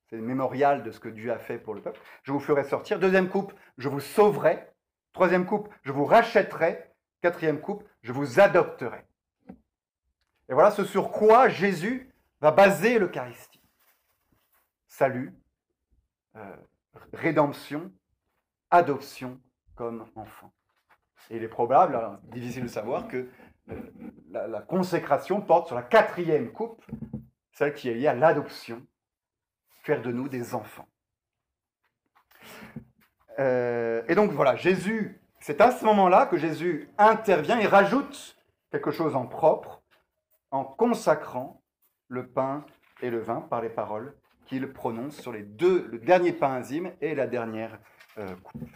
C'est 0.09 0.15
le 0.15 0.23
mémorial 0.23 0.81
de 0.81 0.89
ce 0.91 0.99
que 0.99 1.09
Dieu 1.09 1.31
a 1.31 1.37
fait 1.37 1.59
pour 1.59 1.75
le 1.75 1.81
peuple. 1.81 1.99
Je 2.23 2.31
vous 2.31 2.39
ferai 2.39 2.63
sortir. 2.63 2.99
Deuxième 2.99 3.29
coupe, 3.29 3.53
je 3.77 3.89
vous 3.89 3.99
sauverai. 3.99 4.67
Troisième 5.13 5.45
coupe, 5.45 5.69
je 5.83 5.91
vous 5.91 6.05
rachèterai. 6.05 6.91
Quatrième 7.21 7.61
coupe, 7.61 7.83
je 8.01 8.11
vous 8.11 8.39
adopterai. 8.39 9.05
Et 10.47 10.53
voilà 10.53 10.71
ce 10.71 10.83
sur 10.83 11.11
quoi 11.11 11.47
Jésus 11.47 12.11
va 12.41 12.49
baser 12.51 12.97
l'Eucharistie. 12.97 13.61
Salut, 14.87 15.35
euh, 16.35 16.55
rédemption, 17.13 17.91
adoption 18.71 19.39
comme 19.75 20.07
enfant. 20.15 20.51
Et 21.29 21.37
il 21.37 21.43
est 21.43 21.49
probable, 21.49 22.19
difficile 22.23 22.63
de 22.63 22.67
savoir, 22.67 23.07
que 23.07 23.29
euh, 23.69 23.75
la 24.31 24.61
consécration 24.61 25.41
porte 25.41 25.67
sur 25.67 25.75
la 25.75 25.83
quatrième 25.83 26.51
coupe, 26.51 26.83
celle 27.51 27.75
qui 27.75 27.89
est 27.89 27.93
liée 27.93 28.07
à 28.07 28.15
l'adoption 28.15 28.83
faire 29.81 30.01
de 30.01 30.11
nous 30.11 30.29
des 30.29 30.53
enfants. 30.55 30.87
Euh, 33.39 34.03
et 34.07 34.15
donc 34.15 34.31
voilà, 34.31 34.55
Jésus, 34.55 35.21
c'est 35.39 35.61
à 35.61 35.71
ce 35.71 35.85
moment-là 35.85 36.25
que 36.25 36.37
Jésus 36.37 36.89
intervient 36.97 37.59
et 37.59 37.67
rajoute 37.67 38.37
quelque 38.71 38.91
chose 38.91 39.15
en 39.15 39.25
propre 39.25 39.81
en 40.51 40.63
consacrant 40.63 41.61
le 42.07 42.27
pain 42.27 42.65
et 43.01 43.09
le 43.09 43.19
vin 43.19 43.41
par 43.41 43.61
les 43.61 43.69
paroles 43.69 44.15
qu'il 44.47 44.71
prononce 44.73 45.21
sur 45.21 45.31
les 45.31 45.43
deux, 45.43 45.87
le 45.91 45.99
dernier 45.99 46.33
pain 46.33 46.59
enzyme 46.59 46.91
et 47.01 47.13
la 47.13 47.27
dernière 47.27 47.79
euh, 48.17 48.35
coupe. 48.43 48.67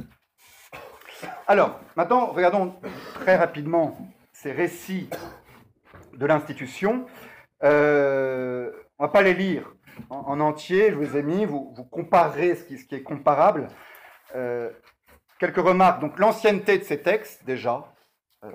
Alors, 1.47 1.79
maintenant, 1.95 2.27
regardons 2.27 2.75
très 3.15 3.35
rapidement 3.35 3.97
ces 4.31 4.51
récits 4.51 5.09
de 6.13 6.25
l'institution. 6.25 7.05
Euh, 7.63 8.71
on 8.99 9.03
ne 9.03 9.07
va 9.07 9.11
pas 9.11 9.21
les 9.21 9.33
lire 9.33 9.72
en, 10.09 10.39
entier, 10.39 10.91
je 10.91 10.95
vous 10.95 11.17
ai 11.17 11.23
mis, 11.23 11.45
vous, 11.45 11.73
vous 11.75 11.83
qui, 11.85 12.77
ce 12.77 12.85
qui, 12.85 12.95
est 12.95 13.03
comparable. 13.03 13.67
Euh, 14.35 14.69
quelques 15.39 15.57
remarques. 15.57 15.99
Donc 16.01 16.19
l'ancienneté 16.19 16.77
de 16.77 16.83
ces 16.83 17.01
textes, 17.01 17.43
déjà, 17.45 17.93
euh, 18.43 18.51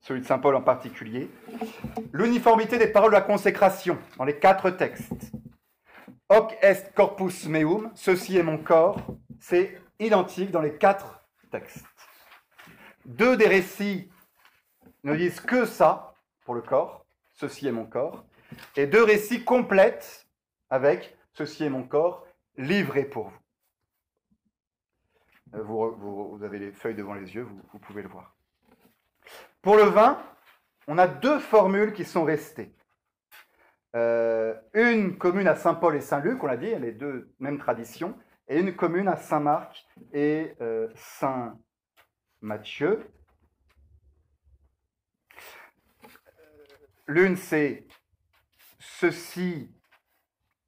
celui 0.00 0.20
de 0.20 0.26
Saint 0.26 0.38
Paul 0.38 0.54
en 0.54 0.62
particulier. 0.62 1.30
L'uniformité 2.12 2.78
des 2.78 2.88
paroles 2.88 3.10
de 3.10 3.16
la 3.16 3.22
consécration 3.22 3.98
dans 4.18 4.24
les 4.24 4.38
quatre 4.38 4.70
textes. 4.70 5.32
Hoc 6.28 6.56
est 6.60 6.92
corpus 6.94 7.46
meum, 7.46 7.90
ceci 7.94 8.36
est 8.36 8.42
mon 8.42 8.58
corps, 8.58 9.00
c'est 9.38 9.78
identique 10.00 10.50
dans 10.50 10.60
les 10.60 10.74
quatre 10.74 11.22
textes. 11.50 11.84
Deux 13.04 13.36
des 13.36 13.46
récits 13.46 14.10
ne 15.04 15.14
disent 15.14 15.40
que 15.40 15.66
ça 15.66 16.14
pour 16.44 16.54
le 16.54 16.62
corps, 16.62 17.04
ceci 17.34 17.68
est 17.68 17.72
mon 17.72 17.84
corps, 17.84 18.24
et 18.76 18.86
deux 18.86 19.04
récits 19.04 19.44
complètent 19.44 20.23
avec 20.74 21.16
Ceci 21.34 21.64
est 21.64 21.70
mon 21.70 21.82
corps, 21.82 22.26
livré 22.56 23.04
pour 23.04 23.28
vous. 23.28 23.38
Euh, 25.54 25.62
vous, 25.62 26.38
avez 26.44 26.60
les 26.60 26.72
feuilles 26.72 26.94
devant 26.94 27.14
les 27.14 27.34
yeux, 27.34 27.46
vous, 27.72 27.78
pouvez 27.80 28.02
le 28.02 28.08
voir. 28.08 28.36
Pour 29.60 29.74
le 29.76 29.82
vin, 29.82 30.22
on 30.86 30.96
a 30.96 31.08
deux 31.08 31.40
formules 31.40 31.92
qui 31.92 32.04
sont 32.04 32.22
restées. 32.24 32.72
Euh, 33.96 34.54
une 34.74 35.18
commune 35.18 35.48
à 35.48 35.56
Saint-Paul 35.56 35.96
et 35.96 36.00
Saint-Luc, 36.00 36.40
on 36.42 36.46
l'a 36.46 36.56
dit, 36.56 36.74
les 36.76 36.92
deux 36.92 37.34
mêmes 37.40 37.58
traditions, 37.58 38.16
et 38.46 38.60
une 38.60 38.76
commune 38.76 39.08
à 39.08 39.16
Saint-Marc 39.16 39.84
et 40.12 40.54
euh, 40.60 40.88
Saint-Matthieu. 40.94 43.10
L'une, 47.08 47.36
c'est 47.36 47.88
ceci 48.78 49.73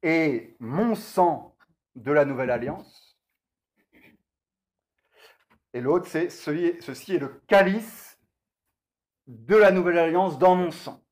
et 0.03 0.55
mon 0.59 0.95
sang 0.95 1.55
de 1.95 2.11
la 2.11 2.25
nouvelle 2.25 2.51
alliance. 2.51 3.17
Et 5.73 5.81
l'autre, 5.81 6.07
c'est 6.07 6.29
ceci 6.29 7.15
est 7.15 7.19
le 7.19 7.41
calice 7.47 8.19
de 9.27 9.55
la 9.55 9.71
nouvelle 9.71 9.99
alliance 9.99 10.39
dans 10.39 10.55
mon 10.55 10.71
sang. 10.71 11.03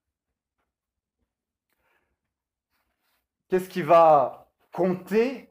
Qu'est-ce 3.50 3.70
qui 3.70 3.82
va 3.82 4.52
compter 4.72 5.50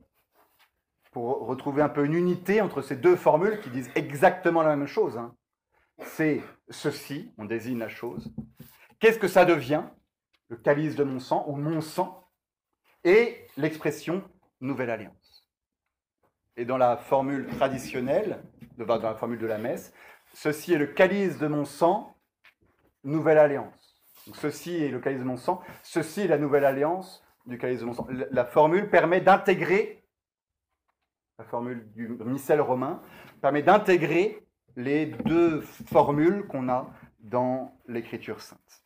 pour 1.13 1.47
retrouver 1.47 1.81
un 1.83 1.89
peu 1.89 2.05
une 2.05 2.15
unité 2.15 2.61
entre 2.61 2.83
ces 2.83 2.97
deux 2.97 3.15
formules 3.15 3.61
qui 3.61 3.71
disent 3.71 3.91
exactement 3.95 4.63
la 4.63 4.75
même 4.75 4.89
chose 4.89 5.17
hein? 5.17 5.35
C'est 6.01 6.43
ceci, 6.69 7.33
on 7.39 7.45
désigne 7.45 7.79
la 7.79 7.89
chose. 7.89 8.35
Qu'est-ce 8.99 9.19
que 9.19 9.29
ça 9.29 9.45
devient 9.45 9.85
Le 10.49 10.57
calice 10.57 10.97
de 10.97 11.05
mon 11.05 11.21
sang 11.21 11.45
ou 11.47 11.55
mon 11.55 11.81
sang? 11.81 12.24
Et 13.05 13.47
l'expression 13.57 14.23
Nouvelle 14.61 14.91
Alliance. 14.91 15.47
et 16.57 16.65
dans 16.65 16.79
la 16.79 16.97
formule 16.97 17.47
traditionnelle, 17.57 18.43
dans 18.79 18.97
la 18.97 19.15
formule 19.15 19.39
de 19.39 19.47
la 19.47 19.59
messe, 19.59 19.93
ceci 20.33 20.73
est 20.73 20.79
le 20.79 20.87
calice 20.87 21.39
de 21.39 21.47
mon 21.47 21.65
sang, 21.65 22.17
nouvelle 23.03 23.39
alliance. 23.39 24.01
Donc, 24.27 24.37
ceci 24.37 24.83
est 24.83 24.89
le 24.89 25.01
calice 25.01 25.21
de 25.21 25.25
mon 25.25 25.37
sang, 25.37 25.63
ceci 25.83 26.23
est 26.23 26.29
la 26.29 26.39
nouvelle 26.39 26.65
alliance 26.65 27.23
du 27.47 27.59
calice 27.59 27.81
de 27.81 27.85
mon 27.85 27.93
sang. 27.93 28.07
La 28.31 28.45
formule 28.45 28.89
permet 28.89 29.21
d'intégrer, 29.21 30.05
la 31.39 31.45
formule 31.45 31.91
du 31.93 32.09
missel 32.25 32.61
romain, 32.61 33.03
permet 33.43 33.63
d'intégrer 33.63 34.47
les 34.77 35.07
deux 35.07 35.61
formules 35.61 36.47
qu'on 36.47 36.69
a 36.69 36.91
dans 37.21 37.77
l'Écriture 37.87 38.41
sainte. 38.41 38.85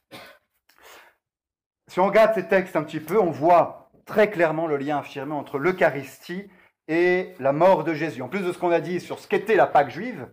Si 1.87 2.01
on 2.01 2.07
regarde 2.07 2.35
ces 2.35 2.49
textes 2.49 2.77
un 2.77 2.83
petit 2.83 3.01
peu, 3.01 3.19
on 3.21 3.31
voit 3.31 3.88
très 4.09 4.31
clairement 4.31 4.66
le 4.66 4.79
lien 4.79 4.99
affirmé 4.99 5.35
entre 5.35 5.59
l'Eucharistie 5.59 6.51
et 6.88 7.35
la 7.38 7.53
mort 7.53 7.85
de 7.85 7.92
Jésus. 7.92 8.23
En 8.23 8.29
plus 8.29 8.40
de 8.40 8.53
ce 8.53 8.59
qu'on 8.59 8.73
a 8.73 8.81
dit 8.81 9.01
sur 9.01 9.21
ce 9.21 9.29
qu'était 9.29 9.55
la 9.55 9.66
Pâque 9.66 9.90
juive, 9.90 10.29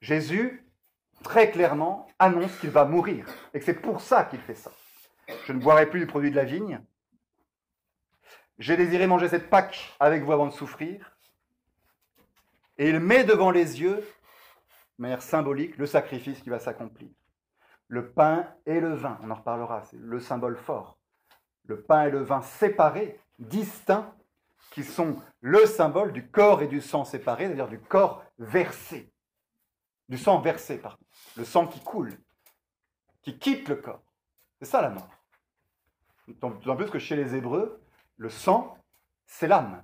Jésus, 0.00 0.66
très 1.22 1.50
clairement, 1.50 2.08
annonce 2.18 2.56
qu'il 2.58 2.70
va 2.70 2.86
mourir 2.86 3.26
et 3.52 3.60
que 3.60 3.64
c'est 3.64 3.74
pour 3.80 4.00
ça 4.00 4.24
qu'il 4.24 4.40
fait 4.40 4.54
ça. 4.54 4.72
Je 5.44 5.52
ne 5.52 5.60
boirai 5.60 5.90
plus 5.90 6.00
du 6.00 6.06
produit 6.06 6.30
de 6.30 6.36
la 6.36 6.44
vigne. 6.44 6.80
J'ai 8.58 8.76
désiré 8.76 9.06
manger 9.06 9.28
cette 9.28 9.50
Pâque 9.50 9.94
avec 10.00 10.24
vous 10.24 10.32
avant 10.32 10.46
de 10.46 10.52
souffrir. 10.52 11.14
Et 12.78 12.88
il 12.88 13.00
met 13.00 13.24
devant 13.24 13.50
les 13.50 13.82
yeux, 13.82 13.96
de 13.96 15.02
manière 15.02 15.22
symbolique, 15.22 15.76
le 15.76 15.86
sacrifice 15.86 16.40
qui 16.40 16.48
va 16.48 16.58
s'accomplir. 16.58 17.10
Le 17.88 18.10
pain 18.10 18.46
et 18.64 18.80
le 18.80 18.94
vin, 18.94 19.18
on 19.22 19.30
en 19.30 19.34
reparlera, 19.34 19.82
c'est 19.84 19.98
le 19.98 20.20
symbole 20.20 20.56
fort. 20.56 20.97
Le 21.68 21.80
pain 21.80 22.06
et 22.06 22.10
le 22.10 22.22
vin 22.22 22.42
séparés, 22.42 23.20
distincts, 23.38 24.12
qui 24.70 24.84
sont 24.84 25.22
le 25.40 25.64
symbole 25.66 26.12
du 26.12 26.28
corps 26.28 26.62
et 26.62 26.66
du 26.66 26.80
sang 26.80 27.04
séparés, 27.04 27.46
c'est-à-dire 27.46 27.68
du 27.68 27.80
corps 27.80 28.24
versé. 28.38 29.12
Du 30.08 30.18
sang 30.18 30.40
versé, 30.40 30.78
pardon. 30.78 31.04
Le 31.36 31.44
sang 31.44 31.66
qui 31.66 31.80
coule, 31.80 32.12
qui 33.22 33.38
quitte 33.38 33.68
le 33.68 33.76
corps. 33.76 34.02
C'est 34.58 34.66
ça 34.66 34.82
la 34.82 34.90
mort. 34.90 35.10
D'autant 36.26 36.76
plus 36.76 36.90
que 36.90 36.98
chez 36.98 37.16
les 37.16 37.34
Hébreux, 37.34 37.80
le 38.16 38.28
sang, 38.28 38.76
c'est 39.26 39.46
l'âme. 39.46 39.82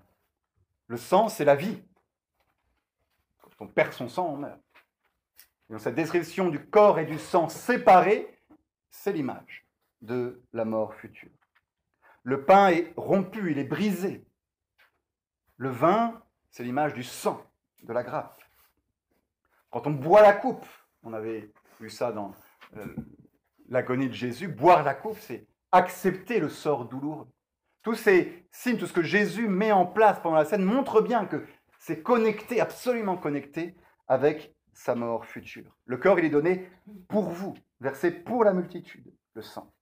Le 0.86 0.96
sang, 0.96 1.28
c'est 1.28 1.44
la 1.44 1.54
vie. 1.54 1.82
Quand 3.40 3.50
on 3.60 3.68
perd 3.68 3.92
son 3.92 4.08
sang, 4.08 4.26
on 4.26 4.36
meurt. 4.36 4.60
Et 5.68 5.72
donc 5.72 5.80
cette 5.80 5.94
description 5.94 6.48
du 6.48 6.64
corps 6.66 6.98
et 6.98 7.06
du 7.06 7.18
sang 7.18 7.48
séparés, 7.48 8.38
c'est 8.90 9.12
l'image 9.12 9.66
de 10.02 10.42
la 10.52 10.64
mort 10.64 10.94
future. 10.94 11.30
Le 12.24 12.44
pain 12.44 12.68
est 12.68 12.92
rompu, 12.96 13.52
il 13.52 13.58
est 13.58 13.64
brisé. 13.64 14.26
Le 15.58 15.68
vin, 15.68 16.22
c'est 16.50 16.64
l'image 16.64 16.94
du 16.94 17.02
sang, 17.02 17.44
de 17.82 17.92
la 17.92 18.02
grappe. 18.02 18.40
Quand 19.70 19.86
on 19.86 19.90
boit 19.90 20.22
la 20.22 20.32
coupe, 20.32 20.66
on 21.02 21.12
avait 21.12 21.52
vu 21.80 21.90
ça 21.90 22.12
dans 22.12 22.34
euh, 22.76 22.86
l'agonie 23.68 24.08
de 24.08 24.14
Jésus, 24.14 24.48
boire 24.48 24.82
la 24.84 24.94
coupe, 24.94 25.18
c'est 25.18 25.46
accepter 25.70 26.40
le 26.40 26.48
sort 26.48 26.86
douloureux. 26.86 27.28
Tous 27.82 27.94
ces 27.94 28.46
signes, 28.50 28.78
tout 28.78 28.86
ce 28.86 28.94
que 28.94 29.02
Jésus 29.02 29.46
met 29.46 29.72
en 29.72 29.84
place 29.84 30.18
pendant 30.20 30.36
la 30.36 30.46
scène 30.46 30.64
montre 30.64 31.02
bien 31.02 31.26
que 31.26 31.44
c'est 31.78 32.02
connecté, 32.02 32.58
absolument 32.60 33.18
connecté 33.18 33.76
avec 34.08 34.56
sa 34.72 34.94
mort 34.94 35.26
future. 35.26 35.76
Le 35.84 35.98
corps, 35.98 36.18
il 36.18 36.24
est 36.24 36.30
donné 36.30 36.70
pour 37.08 37.24
vous, 37.24 37.52
versé 37.80 38.10
pour 38.10 38.44
la 38.44 38.54
multitude, 38.54 39.12
le 39.34 39.42
sang, 39.42 39.73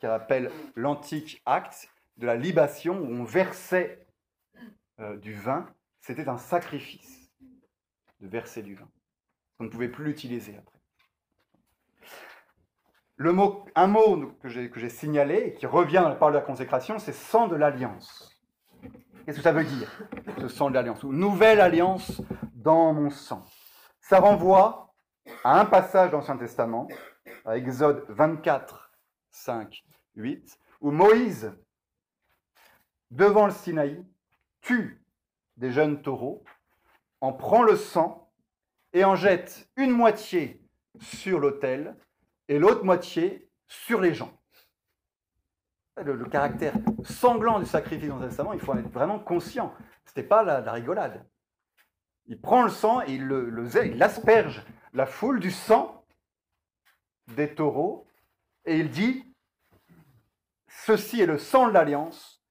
qui 0.00 0.06
rappelle 0.06 0.50
l'antique 0.74 1.42
acte 1.46 1.88
de 2.16 2.26
la 2.26 2.36
libation 2.36 2.98
où 2.98 3.06
on 3.06 3.24
versait 3.24 4.06
euh, 4.98 5.16
du 5.16 5.34
vin, 5.34 5.68
c'était 6.00 6.28
un 6.28 6.38
sacrifice 6.38 7.30
de 8.20 8.26
verser 8.26 8.62
du 8.62 8.74
vin. 8.74 8.88
On 9.58 9.64
ne 9.64 9.68
pouvait 9.68 9.88
plus 9.88 10.04
l'utiliser 10.04 10.56
après. 10.56 10.78
Le 13.16 13.32
mot, 13.34 13.66
un 13.74 13.86
mot 13.86 14.32
que 14.42 14.48
j'ai 14.48 14.88
signalé 14.88 15.36
et 15.36 15.52
qui 15.52 15.66
revient 15.66 16.00
dans 16.02 16.08
la 16.08 16.14
parole 16.14 16.32
de 16.32 16.38
la 16.38 16.44
consécration, 16.44 16.98
c'est 16.98 17.12
sang 17.12 17.48
de 17.48 17.56
l'alliance. 17.56 18.40
Qu'est-ce 19.26 19.36
que 19.36 19.42
ça 19.42 19.52
veut 19.52 19.64
dire, 19.64 19.90
ce 20.38 20.48
sang 20.48 20.70
de 20.70 20.74
l'alliance 20.74 21.04
Ou 21.04 21.12
nouvelle 21.12 21.60
alliance 21.60 22.22
dans 22.54 22.94
mon 22.94 23.10
sang. 23.10 23.44
Ça 24.00 24.20
renvoie 24.20 24.94
à 25.44 25.60
un 25.60 25.66
passage 25.66 26.10
dans 26.10 26.18
l'Ancien 26.18 26.38
Testament, 26.38 26.88
à 27.44 27.58
Exode 27.58 28.06
24, 28.08 28.90
5, 29.30 29.84
8, 30.16 30.58
où 30.80 30.90
Moïse, 30.90 31.52
devant 33.10 33.46
le 33.46 33.52
Sinaï, 33.52 34.04
tue 34.60 35.02
des 35.56 35.70
jeunes 35.70 36.02
taureaux, 36.02 36.44
en 37.20 37.32
prend 37.32 37.62
le 37.62 37.76
sang 37.76 38.30
et 38.92 39.04
en 39.04 39.14
jette 39.14 39.68
une 39.76 39.90
moitié 39.90 40.62
sur 41.00 41.38
l'autel 41.38 41.96
et 42.48 42.58
l'autre 42.58 42.84
moitié 42.84 43.48
sur 43.68 44.00
les 44.00 44.14
gens. 44.14 44.36
Le, 45.96 46.24
caractère 46.24 46.74
sanglant 47.04 47.60
du 47.60 47.66
sacrifice 47.66 48.08
dans 48.08 48.20
Testament, 48.20 48.54
il 48.54 48.60
faut 48.60 48.72
en 48.72 48.78
être 48.78 48.90
vraiment 48.90 49.18
conscient. 49.18 49.74
Ce 50.06 50.10
n'était 50.10 50.26
pas 50.26 50.42
la, 50.42 50.72
rigolade. 50.72 51.26
Il 52.26 52.40
prend 52.40 52.62
le 52.62 52.70
sang 52.70 53.02
et 53.02 53.12
il, 53.12 53.24
le, 53.24 53.68
il 53.84 54.02
asperge 54.02 54.64
la 54.94 55.04
foule 55.04 55.40
du 55.40 55.50
sang 55.50 56.04
des 57.28 57.54
taureaux 57.54 58.06
et 58.64 58.78
il 58.78 58.88
dit 58.90 59.29
Ceci 60.90 61.20
est 61.20 61.26
le 61.26 61.38
sang 61.38 61.68
de 61.68 61.72
l'alliance 61.72 62.42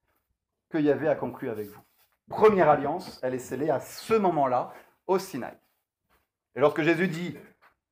qu'il 0.72 0.86
y 0.86 0.90
avait 0.90 1.10
à 1.10 1.16
conclure 1.16 1.52
avec 1.52 1.68
vous 1.68 1.82
première 2.30 2.70
alliance, 2.70 3.20
elle 3.22 3.34
est 3.34 3.40
scellée 3.40 3.70
à 3.70 3.82
ce 3.82 4.14
moment-là 4.14 4.74
au 5.08 5.20
Sinaï. 5.20 5.58
Et 6.56 6.62
lorsque 6.62 6.82
Jésus 6.82 7.10
dit 7.10 7.38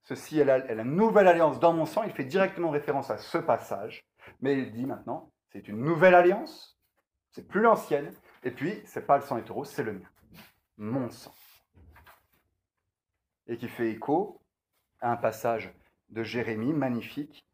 ceci 0.04 0.40
est 0.40 0.46
la, 0.46 0.84
nouvelle 0.86 1.28
alliance 1.28 1.60
dans 1.60 1.74
mon 1.74 1.86
sang, 1.86 2.04
il 2.04 2.14
fait 2.14 2.24
directement 2.24 2.70
référence 2.70 3.10
à 3.10 3.18
ce 3.18 3.38
passage, 3.38 4.06
mais 4.40 4.58
il 4.58 4.72
dit 4.72 4.86
maintenant 4.86 5.34
c'est 5.52 5.68
une 5.68 5.84
nouvelle 5.84 6.16
alliance, 6.16 6.80
c'est 7.32 7.46
plus 7.46 7.60
l'ancienne, 7.60 8.14
et 8.44 8.52
puis 8.52 8.82
c'est 8.86 9.06
pas 9.06 9.18
le 9.18 9.24
sang 9.24 9.36
des 9.36 9.44
taureaux, 9.44 9.66
c'est 9.66 9.84
le 9.84 9.92
mien, 9.92 10.10
mon 10.78 11.10
sang. 11.10 11.36
Et 13.48 13.58
qui 13.58 13.68
fait 13.68 13.92
écho 13.92 14.40
à 15.02 15.12
un 15.12 15.18
passage 15.18 15.74
de 16.08 16.24
Jérémie 16.24 16.72
magnifique, 16.72 17.46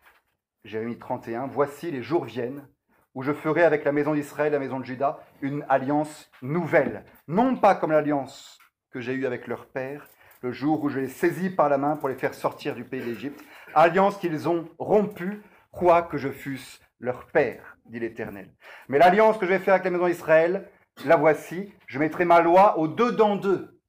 Jérémie 0.64 1.00
31, 1.00 1.48
Voici 1.48 1.90
les 1.90 2.04
jours 2.04 2.26
viennent 2.26 2.68
où 3.16 3.24
je 3.24 3.32
ferai 3.32 3.64
avec 3.64 3.84
la 3.84 3.92
maison 3.92 4.14
d'Israël, 4.14 4.52
la 4.52 4.60
maison 4.60 4.80
de 4.80 4.86
Juda, 4.86 5.20
une 5.42 5.66
alliance 5.70 6.30
nouvelle. 6.42 7.06
Non 7.28 7.56
pas 7.56 7.76
comme 7.76 7.92
l'alliance 7.92 8.60
que 8.92 9.00
j'ai 9.00 9.14
eue 9.14 9.26
avec 9.26 9.48
leur 9.48 9.68
père, 9.68 10.08
le 10.42 10.52
jour 10.52 10.84
où 10.84 10.90
je 10.90 11.00
les 11.00 11.08
saisis 11.08 11.50
par 11.50 11.70
la 11.70 11.78
main 11.78 11.96
pour 11.96 12.10
les 12.10 12.16
faire 12.16 12.34
sortir 12.34 12.76
du 12.76 12.84
pays 12.84 13.04
d'Égypte, 13.04 13.44
alliance 13.76 14.18
qu'ils 14.18 14.50
ont 14.50 14.68
rompue, 14.78 15.42
quoique 15.72 16.18
je 16.18 16.30
fusse 16.30 16.80
leur 17.00 17.26
père, 17.28 17.78
dit 17.86 18.00
l'Éternel. 18.00 18.50
Mais 18.88 18.98
l'alliance 18.98 19.38
que 19.38 19.46
je 19.46 19.52
vais 19.52 19.60
faire 19.60 19.76
avec 19.76 19.86
la 19.86 19.92
maison 19.92 20.08
d'Israël, 20.08 20.70
la 21.06 21.16
voici, 21.16 21.74
je 21.88 22.00
mettrai 22.00 22.26
ma 22.26 22.42
loi 22.42 22.78
au 22.78 22.88
dedans 22.88 23.36
d'eux. 23.36 23.80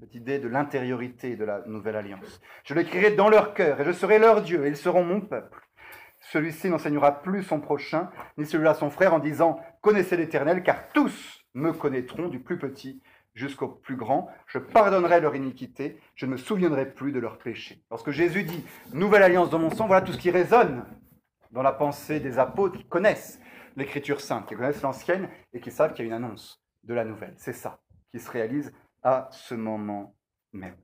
Cette 0.00 0.14
idée 0.14 0.38
de 0.38 0.48
l'intériorité 0.48 1.36
de 1.36 1.44
la 1.44 1.62
nouvelle 1.66 1.96
alliance. 1.96 2.40
Je 2.64 2.74
l'écrirai 2.74 3.10
dans 3.10 3.28
leur 3.28 3.52
cœur 3.52 3.80
et 3.80 3.84
je 3.84 3.92
serai 3.92 4.18
leur 4.18 4.42
Dieu 4.42 4.64
et 4.64 4.68
ils 4.68 4.76
seront 4.76 5.04
mon 5.04 5.20
peuple. 5.20 5.61
Celui-ci 6.32 6.70
n'enseignera 6.70 7.20
plus 7.20 7.42
son 7.42 7.60
prochain, 7.60 8.10
ni 8.38 8.46
celui-là 8.46 8.72
son 8.72 8.88
frère, 8.88 9.12
en 9.12 9.18
disant 9.18 9.60
Connaissez 9.82 10.16
l'Éternel, 10.16 10.62
car 10.62 10.88
tous 10.94 11.44
me 11.52 11.74
connaîtront, 11.74 12.28
du 12.28 12.40
plus 12.40 12.58
petit 12.58 13.02
jusqu'au 13.34 13.68
plus 13.68 13.96
grand. 13.96 14.30
Je 14.46 14.58
pardonnerai 14.58 15.20
leur 15.20 15.36
iniquité, 15.36 16.00
je 16.14 16.24
ne 16.24 16.30
me 16.30 16.36
souviendrai 16.38 16.90
plus 16.90 17.12
de 17.12 17.18
leurs 17.18 17.36
péchés. 17.36 17.84
Lorsque 17.90 18.12
Jésus 18.12 18.44
dit 18.44 18.64
Nouvelle 18.94 19.24
alliance 19.24 19.50
dans 19.50 19.58
mon 19.58 19.68
sang, 19.68 19.86
voilà 19.86 20.00
tout 20.00 20.14
ce 20.14 20.18
qui 20.18 20.30
résonne 20.30 20.86
dans 21.50 21.60
la 21.60 21.72
pensée 21.72 22.18
des 22.18 22.38
apôtres 22.38 22.78
qui 22.78 22.88
connaissent 22.88 23.38
l'Écriture 23.76 24.22
sainte, 24.22 24.48
qui 24.48 24.54
connaissent 24.54 24.80
l'ancienne 24.80 25.28
et 25.52 25.60
qui 25.60 25.70
savent 25.70 25.92
qu'il 25.92 26.06
y 26.06 26.08
a 26.08 26.16
une 26.16 26.24
annonce 26.24 26.64
de 26.82 26.94
la 26.94 27.04
nouvelle. 27.04 27.34
C'est 27.36 27.52
ça 27.52 27.82
qui 28.10 28.18
se 28.18 28.30
réalise 28.30 28.72
à 29.02 29.28
ce 29.32 29.54
moment 29.54 30.16
même. 30.54 30.78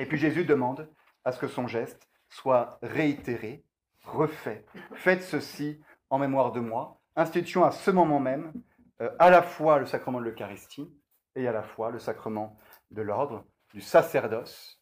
Et 0.00 0.06
puis 0.06 0.18
Jésus 0.18 0.44
demande 0.44 0.90
à 1.24 1.30
ce 1.30 1.38
que 1.38 1.46
son 1.46 1.68
geste 1.68 2.08
soit 2.28 2.80
réitéré 2.82 3.62
refait. 4.06 4.64
Faites 4.94 5.22
ceci 5.22 5.80
en 6.10 6.18
mémoire 6.18 6.52
de 6.52 6.60
moi. 6.60 7.00
Instituons 7.16 7.64
à 7.64 7.70
ce 7.70 7.90
moment 7.90 8.20
même 8.20 8.52
euh, 9.00 9.10
à 9.18 9.30
la 9.30 9.42
fois 9.42 9.78
le 9.78 9.86
sacrement 9.86 10.20
de 10.20 10.24
l'Eucharistie 10.24 10.90
et 11.34 11.46
à 11.46 11.52
la 11.52 11.62
fois 11.62 11.90
le 11.90 11.98
sacrement 11.98 12.58
de 12.90 13.02
l'ordre, 13.02 13.44
du 13.74 13.80
sacerdoce, 13.80 14.80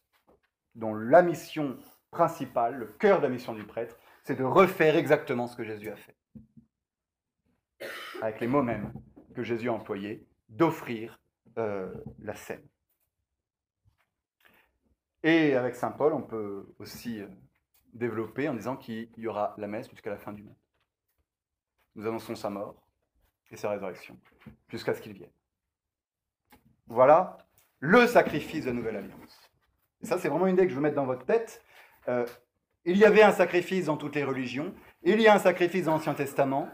dont 0.75 0.93
la 0.93 1.21
mission 1.21 1.77
principale, 2.11 2.75
le 2.75 2.85
cœur 2.85 3.17
de 3.17 3.23
la 3.23 3.29
mission 3.29 3.53
du 3.53 3.65
prêtre, 3.65 3.97
c'est 4.23 4.35
de 4.35 4.43
refaire 4.43 4.95
exactement 4.95 5.47
ce 5.47 5.55
que 5.55 5.63
Jésus 5.63 5.89
a 5.89 5.95
fait. 5.95 6.15
Avec 8.21 8.39
les 8.39 8.47
mots 8.47 8.63
mêmes 8.63 8.93
que 9.35 9.43
Jésus 9.43 9.69
a 9.69 9.73
employés, 9.73 10.25
d'offrir 10.47 11.19
euh, 11.57 11.93
la 12.19 12.35
scène. 12.35 12.65
Et 15.23 15.55
avec 15.55 15.75
Saint 15.75 15.91
Paul, 15.91 16.13
on 16.13 16.21
peut 16.21 16.73
aussi 16.79 17.19
euh, 17.19 17.27
développé 17.95 18.47
en 18.47 18.53
disant 18.53 18.75
qu'il 18.75 19.09
y 19.17 19.27
aura 19.27 19.55
la 19.57 19.67
messe 19.67 19.89
jusqu'à 19.89 20.09
la 20.09 20.17
fin 20.17 20.33
du 20.33 20.43
monde. 20.43 20.55
Nous 21.95 22.05
annonçons 22.05 22.35
sa 22.35 22.49
mort 22.49 22.75
et 23.49 23.57
sa 23.57 23.69
résurrection 23.69 24.17
jusqu'à 24.69 24.93
ce 24.93 25.01
qu'il 25.01 25.13
vienne. 25.13 25.31
voilà 26.87 27.37
le 27.79 28.07
sacrifice 28.07 28.65
de 28.65 28.69
la 28.69 28.75
nouvelle 28.75 28.95
alliance. 28.95 29.51
Et 30.01 30.07
ça, 30.07 30.17
c'est 30.17 30.29
vraiment 30.29 30.47
une 30.47 30.55
idée 30.55 30.63
que 30.63 30.69
je 30.69 30.75
veux 30.75 30.81
mettre 30.81 30.95
dans 30.95 31.05
votre 31.05 31.25
tête. 31.25 31.63
Euh, 32.07 32.25
il 32.83 32.97
y 32.97 33.05
avait 33.05 33.21
un 33.21 33.31
sacrifice 33.31 33.85
dans 33.85 33.97
toutes 33.97 34.15
les 34.15 34.23
religions, 34.23 34.73
il 35.03 35.19
y 35.19 35.27
a 35.27 35.33
un 35.33 35.39
sacrifice 35.39 35.85
dans 35.85 35.93
l'Ancien 35.93 36.13
Testament, 36.13 36.69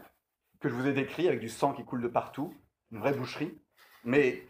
que 0.60 0.68
je 0.68 0.74
vous 0.74 0.86
ai 0.86 0.92
décrit 0.92 1.26
avec 1.26 1.40
du 1.40 1.48
sang 1.48 1.72
qui 1.72 1.84
coule 1.84 2.02
de 2.02 2.08
partout, 2.08 2.54
une 2.92 2.98
vraie 2.98 3.14
boucherie, 3.14 3.58
mais 4.04 4.42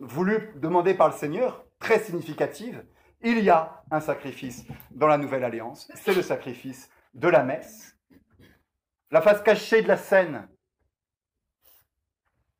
voulu 0.00 0.52
demander 0.56 0.94
par 0.94 1.08
le 1.08 1.14
Seigneur, 1.14 1.64
très 1.78 1.98
significative, 1.98 2.84
il 3.22 3.40
y 3.40 3.50
a 3.50 3.82
un 3.90 4.00
sacrifice 4.00 4.64
dans 4.90 5.06
la 5.06 5.18
Nouvelle 5.18 5.44
Alliance, 5.44 5.90
c'est 5.94 6.14
le 6.14 6.22
sacrifice 6.22 6.90
de 7.14 7.28
la 7.28 7.42
messe. 7.42 7.96
La 9.10 9.22
face 9.22 9.42
cachée 9.42 9.82
de 9.82 9.88
la 9.88 9.96
scène, 9.96 10.48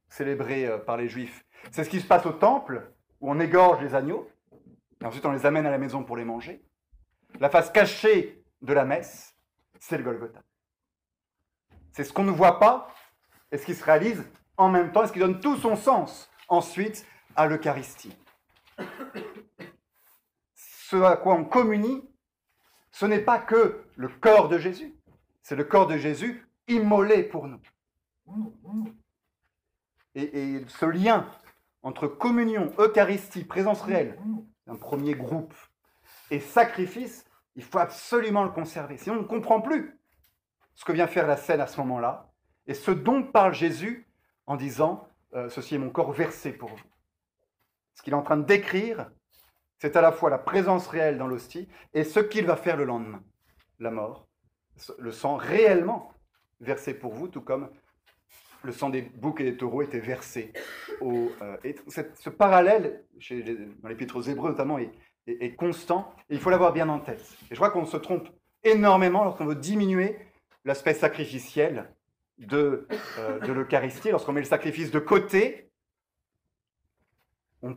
célébrée 0.09 0.67
euh, 0.67 0.79
par 0.79 0.97
les 0.97 1.09
Juifs, 1.09 1.45
c'est 1.71 1.85
ce 1.85 1.91
qui 1.91 2.01
se 2.01 2.07
passe 2.07 2.25
au 2.27 2.33
temple, 2.33 2.91
où 3.21 3.31
on 3.31 3.39
égorge 3.41 3.83
les 3.83 3.95
agneaux, 3.95 4.31
et 5.01 5.05
ensuite 5.05 5.27
on 5.27 5.33
les 5.33 5.47
amène 5.47 5.67
à 5.67 5.71
la 5.71 5.79
maison 5.79 6.05
pour 6.05 6.17
les 6.17 6.25
manger. 6.25 6.65
La 7.41 7.51
face 7.51 7.71
cachée 7.71 8.43
de 8.63 8.73
la 8.73 8.85
messe, 8.85 9.37
c'est 9.79 9.99
le 9.99 10.05
Golgotha. 10.05 10.41
C'est 11.93 12.05
ce 12.05 12.13
qu'on 12.13 12.25
ne 12.25 12.31
voit 12.31 12.59
pas 12.59 12.89
et 13.53 13.59
ce 13.59 13.67
qui 13.67 13.75
se 13.75 13.85
réalise 13.85 14.25
en 14.57 14.69
même 14.69 14.93
temps, 14.93 15.05
et 15.05 15.07
ce 15.07 15.13
qui 15.13 15.19
donne 15.19 15.41
tout 15.41 15.57
son 15.57 15.77
sens 15.77 16.31
ensuite 16.49 17.07
à 17.37 17.47
l'Eucharistie. 17.47 18.17
Ce 20.89 20.97
à 20.97 21.19
quoi 21.19 21.35
on 21.35 21.45
communie, 21.45 22.03
ce 22.93 23.05
n'est 23.05 23.21
pas 23.21 23.39
que 23.39 23.85
le 23.97 24.09
corps 24.09 24.49
de 24.49 24.57
Jésus, 24.57 24.95
c'est 25.43 25.55
le 25.55 25.65
corps 25.65 25.87
de 25.87 25.99
Jésus 25.99 26.49
immolé 26.67 27.25
pour 27.25 27.47
nous. 27.47 27.61
Et, 30.15 30.65
ce 30.67 30.87
lien 30.87 31.29
entre 31.83 32.07
communion, 32.09 32.73
Eucharistie, 32.79 33.45
présence 33.45 33.83
réelle, 33.83 34.19
un 34.67 34.77
premier 34.77 35.15
groupe, 35.15 35.53
et 36.31 36.41
sacrifice, 36.41 37.27
il 37.55 37.65
faut 37.65 37.81
absolument 37.81 38.45
le 38.45 38.51
conserver. 38.51 38.97
Sinon, 38.97 39.17
on 39.17 39.23
ne 39.23 39.27
comprend 39.27 39.61
plus 39.61 40.01
ce 40.75 40.87
que 40.87 40.93
vient 40.93 41.07
faire 41.07 41.27
la 41.27 41.37
scène 41.37 41.61
à 41.61 41.67
ce 41.67 41.79
moment-là, 41.81 42.33
et 42.67 42.73
ce 42.73 42.93
dont 42.93 43.23
parle 43.25 43.53
Jésus 43.53 44.09
en 44.47 44.57
disant, 44.57 45.07
euh, 45.35 45.51
ceci 45.51 45.75
est 45.75 45.79
mon 45.79 45.91
corps 45.91 46.13
versé 46.13 46.51
pour 46.51 46.71
vous. 46.71 46.87
Ce 47.95 48.03
qu'il 48.03 48.15
est 48.15 48.17
en 48.17 48.23
train 48.23 48.39
de 48.39 48.47
décrire, 48.47 49.11
c'est 49.79 49.97
à 49.97 50.01
la 50.01 50.13
fois 50.13 50.31
la 50.31 50.39
présence 50.39 50.89
réelle 50.89 51.19
dans 51.19 51.27
l'hostie 51.27 51.69
et 51.95 52.05
ce 52.05 52.21
qu'il 52.21 52.47
va 52.47 52.57
faire 52.57 52.77
le 52.77 52.85
lendemain, 52.85 53.23
la 53.79 53.91
mort, 53.91 54.29
le 54.99 55.13
sang 55.13 55.37
réellement 55.37 56.13
versé 56.61 56.95
pour 56.95 57.13
vous, 57.13 57.29
tout 57.29 57.41
comme 57.41 57.71
le 58.65 58.73
sang 58.73 58.91
des 58.91 59.03
boucs 59.03 59.41
et 59.41 59.45
des 59.45 59.57
taureaux 59.57 59.83
était 59.83 60.01
versé. 60.01 60.53
Euh, 61.03 61.57
et 61.63 61.77
ce 61.87 62.29
parallèle, 62.29 63.05
chez 63.19 63.43
dans 63.81 63.89
l'épître 63.89 64.17
aux 64.17 64.23
Hébreux 64.23 64.51
notamment, 64.51 64.79
est, 64.79 65.55
constant, 65.57 66.13
il 66.29 66.41
faut 66.41 66.51
l'avoir 66.51 66.73
bien 66.73 66.89
en 66.89 66.99
tête. 66.99 67.25
Et 67.51 67.55
je 67.55 67.57
crois 67.57 67.71
qu'on 67.71 67.87
se 67.87 67.97
trompe 67.97 68.29
énormément 68.65 69.25
lorsqu'on 69.25 69.47
veut 69.47 69.55
diminuer 69.55 70.17
l'aspect 70.65 70.95
sacrificiel 70.95 71.93
de, 72.39 72.89
euh, 73.19 73.39
de 73.41 73.53
l'Eucharistie, 73.53 74.11
lorsqu'on 74.11 74.33
met 74.33 74.41
le 74.41 74.47
sacrifice 74.47 74.91
de 74.91 74.99
côté, 74.99 75.71
on, 77.63 77.77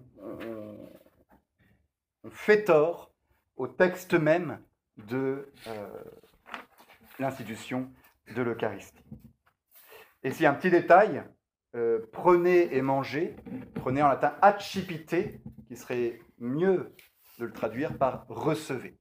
fait 2.30 2.64
tort 2.64 3.12
au 3.58 3.68
texte 3.68 4.14
même 4.14 4.60
de 4.98 5.52
euh, 5.68 5.88
l'institution 7.20 7.90
de 8.36 8.42
l'Eucharistie. 8.42 9.04
Et 10.24 10.46
a 10.46 10.52
un 10.52 10.54
petit 10.54 10.70
détail, 10.70 11.24
euh, 11.76 12.00
prenez 12.12 12.76
et 12.76 12.82
mangez, 12.82 13.36
prenez 13.76 14.02
en 14.04 14.08
latin 14.08 14.36
accipite, 14.42 15.16
qui 15.68 15.76
serait 15.76 16.20
mieux 16.40 16.94
de 17.40 17.46
le 17.46 17.54
traduire 17.54 17.98
par 17.98 18.26
recevez. 18.28 18.98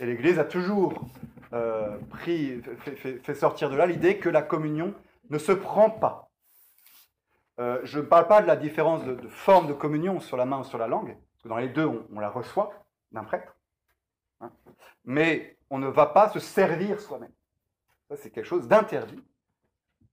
Et 0.00 0.06
l'Église 0.06 0.38
a 0.38 0.44
toujours 0.44 1.06
euh, 1.52 1.98
pris, 2.10 2.60
fait, 3.22 3.34
sortir 3.34 3.70
de 3.70 3.76
là 3.76 3.86
l'idée 3.86 4.18
que 4.18 4.28
la 4.28 4.42
communion 4.42 4.94
ne 5.30 5.38
se 5.38 5.52
prend 5.52 5.90
pas. 5.90 6.30
Je 7.58 8.00
ne 8.00 8.04
parle 8.04 8.26
pas 8.26 8.42
de 8.42 8.48
la 8.48 8.56
différence 8.56 9.04
de, 9.04 9.28
forme 9.28 9.68
de 9.68 9.72
communion 9.72 10.18
sur 10.18 10.36
la 10.36 10.44
main 10.44 10.58
ou 10.58 10.64
sur 10.64 10.76
la 10.76 10.88
langue, 10.88 11.16
dans 11.48 11.56
les 11.56 11.68
deux, 11.68 11.86
on, 11.86 12.20
la 12.20 12.30
reçoit 12.30 12.72
d'un 13.12 13.24
prêtre. 13.24 13.56
Hein. 14.40 14.50
mais 15.04 15.56
on 15.70 15.78
ne 15.78 15.86
va 15.86 16.06
pas 16.06 16.28
se 16.28 16.40
servir 16.40 17.00
soi-même. 17.00 17.32
Ça, 18.08 18.16
c'est 18.16 18.30
quelque 18.30 18.46
chose 18.46 18.66
d'interdit. 18.66 19.22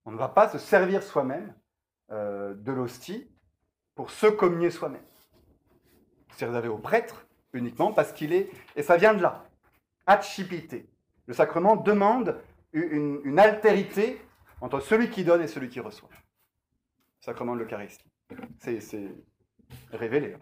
On 0.06 0.12
ne 0.12 0.17
va 0.17 0.30
pas 0.30 0.48
se 0.48 0.58
servir 0.58 1.02
soi-même 1.04 1.54
euh, 2.12 2.54
de 2.54 2.72
l'hostie 2.72 3.30
pour 3.96 4.12
se 4.12 4.28
communier 4.28 4.70
soi-même. 4.70 5.04
C'est 6.36 6.46
réservé 6.46 6.67
au 6.67 6.78
prêtre 6.78 7.26
uniquement 7.54 7.91
parce 7.91 8.13
qu'il 8.13 8.32
est, 8.34 8.50
et 8.76 8.84
ça 8.84 8.98
vient 8.98 9.13
de 9.13 9.22
là, 9.22 9.46
Achipité. 10.06 10.89
Le 11.26 11.34
sacrement 11.34 11.76
demande 11.76 12.39
une 12.74 13.38
altérité 13.38 14.22
entre 14.62 14.80
celui 14.80 15.10
qui 15.10 15.24
donne 15.24 15.41
et 15.41 15.48
celui 15.48 15.70
qui 15.70 15.80
reçoit 15.80 16.10
sacrement 17.22 17.56
de 17.56 17.62
l'Eucharistie. 17.62 18.10
C'est 18.60 19.13
révélé. 19.91 20.36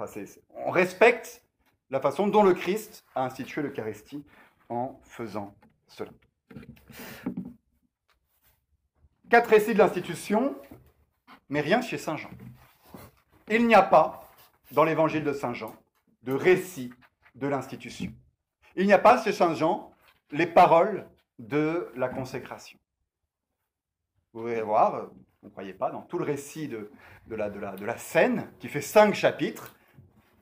on 0.55 0.71
respecte 0.71 1.43
la 1.89 1.99
façon 1.99 2.27
dont 2.27 2.43
le 2.43 2.53
Christ 2.53 3.03
a 3.15 3.25
institué 3.25 3.61
l'Eucharistie 3.61 4.23
en 4.69 4.99
faisant 5.03 5.55
cela. 5.87 6.11
Quatre 9.29 9.49
récits 9.49 9.73
de 9.73 9.79
l'institution, 9.79 10.55
mais 11.49 11.61
rien 11.61 11.81
chez 11.81 11.97
Saint 11.97 12.17
Jean. 12.17 12.31
Il 13.49 13.67
n'y 13.67 13.75
a 13.75 13.81
pas, 13.81 14.29
dans 14.71 14.83
l'évangile 14.83 15.23
de 15.23 15.33
Saint 15.33 15.53
Jean, 15.53 15.75
de 16.23 16.33
récit 16.33 16.93
de 17.35 17.47
l'institution. 17.47 18.11
Il 18.75 18.85
n'y 18.85 18.93
a 18.93 18.99
pas 18.99 19.23
chez 19.23 19.31
Saint 19.31 19.53
Jean 19.53 19.91
les 20.31 20.47
paroles 20.47 21.07
de 21.39 21.91
la 21.95 22.09
consécration. 22.09 22.77
Vous 24.33 24.45
allez 24.45 24.61
voir, 24.61 25.09
ne 25.43 25.49
croyez 25.49 25.73
pas, 25.73 25.91
dans 25.91 26.01
tout 26.01 26.17
le 26.17 26.25
récit 26.25 26.67
de, 26.67 26.89
la, 27.29 27.97
scène, 27.97 28.49
qui 28.59 28.67
fait 28.67 28.81
cinq 28.81 29.13
chapitres, 29.13 29.75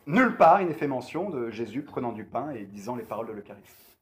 nulle 0.05 0.37
part 0.37 0.61
il 0.61 0.67
n'est 0.67 0.73
fait 0.73 0.87
mention 0.87 1.29
de 1.29 1.51
Jésus 1.51 1.83
prenant 1.83 2.11
du 2.11 2.23
pain 2.23 2.51
et 2.51 2.63
disant 2.63 2.95
les 2.95 3.03
paroles 3.03 3.27
de 3.27 3.33
l'Eucharistie. 3.33 3.97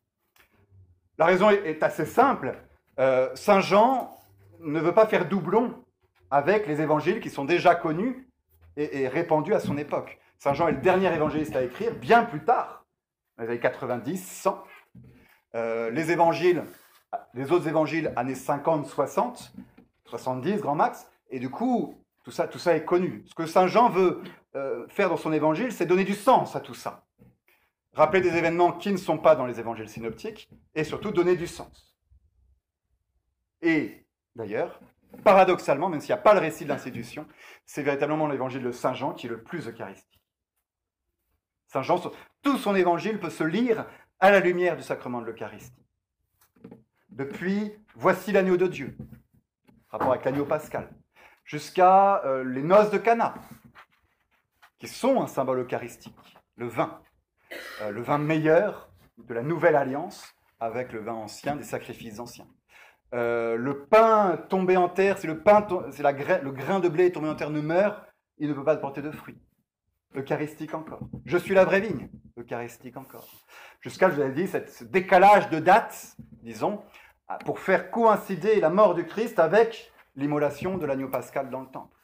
La 1.18 1.26
raison 1.26 1.50
est, 1.50 1.82
assez 1.82 2.06
simple. 2.06 2.58
Euh, 3.00 3.34
Saint 3.36 3.62
Jean 3.62 4.18
ne 4.60 4.80
veut 4.80 4.94
pas 4.94 5.08
faire 5.08 5.28
doublon 5.28 5.74
avec 6.30 6.68
les 6.68 6.82
évangiles 6.82 7.20
qui 7.20 7.30
sont 7.30 7.46
déjà 7.46 7.76
connus 7.76 8.28
et, 8.78 9.08
répandus 9.08 9.54
à 9.54 9.60
son 9.60 9.78
époque. 9.78 10.20
Saint 10.38 10.54
Jean 10.54 10.68
est 10.68 10.74
le 10.74 10.82
dernier 10.82 11.14
évangéliste 11.14 11.56
à 11.56 11.64
écrire, 11.64 11.94
bien 11.96 12.24
plus 12.24 12.44
tard, 12.44 12.86
dans 13.38 13.44
les 13.44 13.50
années 13.52 13.60
90, 13.60 14.18
100. 14.18 14.64
Euh, 15.56 15.90
les 15.92 16.12
évangiles, 16.12 16.64
les 17.34 17.54
autres 17.54 17.70
évangiles, 17.70 18.12
années 18.18 18.36
50, 18.36 18.86
60, 18.86 19.54
70, 20.06 20.62
grand 20.62 20.76
max. 20.76 21.10
Et 21.30 21.40
du 21.40 21.50
coup, 21.50 21.96
tout 22.24 22.32
ça, 22.32 22.48
tout 22.48 22.60
ça 22.60 22.76
est 22.76 22.86
connu. 22.86 23.24
Ce 23.28 23.36
que 23.36 23.46
Saint 23.46 23.68
Jean 23.68 23.90
veut 23.90 24.22
euh, 24.56 24.88
faire 24.88 25.10
dans 25.10 25.18
son 25.18 25.34
évangile, 25.34 25.72
c'est 25.72 25.86
donner 25.86 26.04
du 26.04 26.14
sens 26.14 26.56
à 26.56 26.60
tout 26.60 26.74
ça. 26.74 27.06
Rappeler 27.94 28.22
des 28.22 28.36
événements 28.36 28.74
qui 28.74 28.92
ne 28.92 28.98
sont 28.98 29.18
pas 29.18 29.36
dans 29.36 29.46
les 29.46 29.60
évangiles 29.60 29.90
synoptiques 29.90 30.50
et 30.74 30.84
surtout 30.84 31.12
donner 31.12 31.36
du 31.36 31.48
sens. 31.48 31.96
Et 33.62 34.06
d'ailleurs, 34.36 34.80
paradoxalement, 35.24 35.90
même 35.90 36.02
s'il 36.02 36.10
n'y 36.10 36.20
a 36.20 36.22
pas 36.22 36.34
le 36.34 36.40
récit 36.40 36.66
de 36.66 36.70
l'institution, 36.70 37.26
c'est 37.66 37.84
véritablement 37.84 38.28
l'évangile 38.28 38.64
de 38.64 38.72
Saint 38.72 38.94
Jean 38.94 39.14
qui 39.14 39.28
est 39.28 39.30
le 39.30 39.42
plus 39.42 39.68
eucharistique. 39.68 40.22
Saint 41.68 41.82
Jean, 41.82 42.02
tout 42.42 42.58
son 42.58 42.76
évangile 42.76 43.20
peut 43.20 43.30
se 43.30 43.44
lire 43.44 43.86
à 44.20 44.30
la 44.30 44.40
lumière 44.40 44.78
du 44.78 44.84
sacrement 44.84 45.22
de 45.22 45.26
l'Eucharistie. 45.26 45.86
Depuis 47.10 47.74
Voici 47.98 48.34
l'agneau 48.34 48.58
de 48.58 48.68
Dieu, 48.68 48.98
rapport 49.96 50.14
avec 50.14 50.26
l'agneau 50.26 50.46
pascal, 50.46 50.90
jusqu'à 51.46 52.24
euh, 52.26 52.44
les 52.44 52.64
noces 52.64 52.92
de 52.92 52.98
Cana, 52.98 53.34
qui 54.78 54.88
sont 54.88 55.22
un 55.22 55.28
symbole 55.28 55.60
eucharistique, 55.60 56.16
le 56.58 56.68
vin, 56.68 57.00
euh, 57.82 57.92
le 57.92 58.02
vin 58.02 58.18
meilleur 58.18 58.90
de 59.18 59.34
la 59.34 59.42
nouvelle 59.42 59.76
alliance 59.76 60.36
avec 60.60 60.92
le 60.92 61.00
vin 61.00 61.14
ancien 61.14 61.56
des 61.56 61.64
sacrifices 61.64 62.20
anciens. 62.20 62.48
Euh, 63.14 63.56
le 63.56 63.86
pain 63.86 64.38
tombé 64.50 64.76
en 64.76 64.90
terre, 64.90 65.18
si 65.18 65.28
le, 65.28 65.40
pain 65.40 65.66
c'est 65.92 66.04
la 66.04 66.12
le 66.12 66.52
grain 66.52 66.80
de 66.80 66.90
blé 66.90 67.12
tombé 67.12 67.30
en 67.30 67.36
terre 67.36 67.50
ne 67.50 67.62
meurt, 67.62 68.04
il 68.38 68.50
ne 68.50 68.54
peut 68.54 68.66
pas 68.66 68.76
porter 68.76 69.02
de 69.02 69.12
fruits. 69.12 69.40
Eucharistique 70.14 70.74
encore. 70.74 71.08
Je 71.26 71.38
suis 71.38 71.54
la 71.54 71.66
vraie 71.66 71.82
vigne. 71.82 72.10
Eucharistique 72.38 72.98
encore. 72.98 73.28
Jusqu'à, 73.80 74.10
je 74.10 74.16
vous 74.16 74.22
ai 74.22 74.32
dit, 74.32 74.48
ce 74.48 74.84
décalage 74.84 75.50
de 75.50 75.60
dates, 75.60 76.18
disons, 76.42 76.82
pour 77.44 77.60
faire 77.60 77.92
coïncider 77.92 78.60
la 78.60 78.70
mort 78.70 78.94
du 78.94 79.06
Christ 79.06 79.40
avec 79.40 79.92
l'immolation 80.16 80.78
de 80.78 80.86
l'agneau 80.86 81.10
pascal 81.10 81.50
dans 81.50 81.62
le 81.62 81.68
temple. 81.68 81.98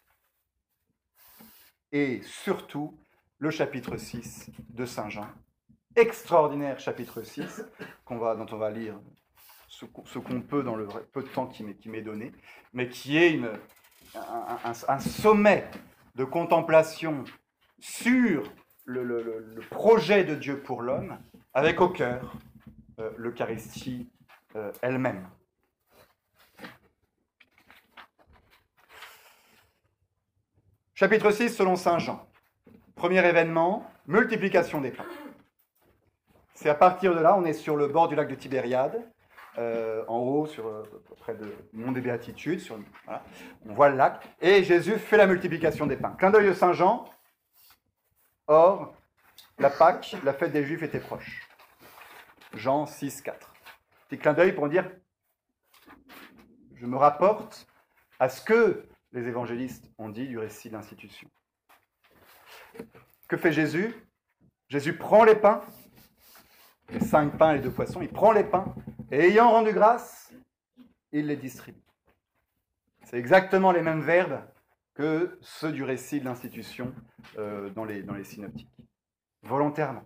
Et 1.92 2.22
surtout, 2.24 2.98
le 3.40 3.50
chapitre 3.50 3.98
6 3.98 4.50
de 4.70 4.86
Saint 4.86 5.10
Jean, 5.10 5.28
extraordinaire 5.96 6.80
chapitre 6.80 7.22
6, 7.22 7.64
va, 8.10 8.36
dont 8.36 8.46
on 8.52 8.58
va 8.58 8.72
lire 8.72 9.00
ce, 9.68 9.86
qu'on 9.86 10.42
peut 10.42 10.64
dans 10.64 10.76
le 10.76 10.88
peu 11.12 11.24
de 11.24 11.28
temps 11.28 11.48
qui 11.48 11.64
m'est 11.64 12.02
donné, 12.02 12.32
mais 12.74 12.90
qui 12.90 13.18
est 13.18 13.32
une, 13.32 13.52
un, 14.16 15.00
sommet 15.00 15.70
de 16.16 16.24
contemplation 16.24 17.24
sur 17.80 18.44
le, 18.86 19.60
projet 19.70 20.24
de 20.24 20.36
Dieu 20.36 20.62
pour 20.62 20.82
l'homme, 20.82 21.18
avec 21.54 21.82
au 21.82 21.90
cœur 21.90 22.34
euh, 23.00 23.12
l'Eucharistie 23.18 24.10
euh, 24.56 24.72
elle-même. 24.82 25.28
Chapitre 30.94 31.32
6 31.32 31.50
selon 31.50 31.76
Saint 31.76 32.00
Jean. 32.00 32.28
Premier 32.96 33.26
événement, 33.26 33.90
multiplication 34.06 34.82
des 34.82 34.92
pains. 34.92 35.06
C'est 36.54 36.70
à 36.70 36.76
partir 36.76 37.16
de 37.16 37.20
là, 37.20 37.36
on 37.36 37.44
est 37.44 37.54
sur 37.54 37.76
le 37.76 37.88
bord 37.88 38.08
du 38.08 38.16
lac 38.16 38.28
de 38.28 38.36
Tibériade, 38.36 39.02
euh, 39.58 40.04
en 40.08 40.20
haut, 40.20 40.46
sur, 40.46 40.84
près 41.18 41.34
de 41.34 41.52
Mont 41.74 41.92
des 41.92 42.02
Béatitudes. 42.02 42.62
On 43.66 43.74
voit 43.74 43.90
le 43.90 43.98
lac. 43.98 44.22
Et 44.42 44.64
Jésus 44.64 44.98
fait 45.00 45.18
la 45.18 45.26
multiplication 45.26 45.88
des 45.88 45.96
pains. 45.96 46.16
Clin 46.20 46.30
d'œil 46.30 46.48
de 46.48 46.54
Saint 46.54 46.74
Jean, 46.74 47.10
Or, 48.48 48.94
la 49.60 49.70
Pâque, 49.70 50.16
la 50.24 50.34
fête 50.34 50.52
des 50.52 50.66
Juifs 50.66 50.84
était 50.84 51.00
proche. 51.00 51.48
Jean 52.54 52.86
6, 52.86 53.22
4. 53.22 53.51
Petit 54.12 54.20
clin 54.20 54.34
d'œil 54.34 54.52
pour 54.52 54.68
dire, 54.68 54.92
je 56.76 56.86
me 56.86 56.98
rapporte 56.98 57.66
à 58.20 58.28
ce 58.28 58.42
que 58.42 58.86
les 59.14 59.26
évangélistes 59.30 59.90
ont 59.98 60.10
dit 60.10 60.28
du 60.28 60.38
récit 60.38 60.70
d'institution. 60.70 61.30
Que 63.30 63.38
fait 63.38 63.54
Jésus? 63.54 63.96
Jésus 64.68 64.98
prend 64.98 65.24
les 65.24 65.36
pains, 65.36 65.62
les 66.90 67.00
cinq 67.00 67.38
pains 67.38 67.54
et 67.54 67.56
les 67.56 67.64
deux 67.64 67.72
poissons, 67.72 68.02
il 68.02 68.10
prend 68.10 68.34
les 68.34 68.44
pains, 68.44 68.76
et 69.12 69.30
ayant 69.30 69.50
rendu 69.50 69.72
grâce, 69.72 70.34
il 71.14 71.28
les 71.28 71.38
distribue. 71.38 71.80
C'est 73.06 73.18
exactement 73.18 73.72
les 73.72 73.82
mêmes 73.82 74.02
verbes 74.02 74.44
que 74.94 75.40
ceux 75.40 75.72
du 75.72 75.86
récit 75.86 76.20
de 76.20 76.26
l'institution 76.26 76.94
euh, 77.38 77.70
dans, 77.70 77.86
les, 77.86 78.04
dans 78.04 78.16
les 78.16 78.26
synoptiques. 78.26 78.76
Volontairement. 79.44 80.04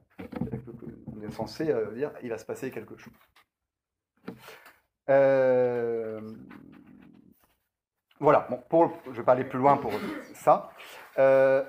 On 1.08 1.24
est 1.24 1.32
censé 1.32 1.72
euh, 1.72 1.91
dire 1.95 2.14
il 2.22 2.30
va 2.30 2.38
se 2.38 2.45
passer 2.45 2.70
quelque 2.70 2.95
chose. 2.97 3.14
Euh, 5.09 6.21
voilà, 8.19 8.47
bon, 8.49 8.91
je 9.05 9.09
ne 9.11 9.15
vais 9.15 9.23
pas 9.23 9.34
aller 9.34 9.43
plus 9.43 9.59
loin 9.59 9.78
pour 9.78 9.91
ça. 10.34 10.71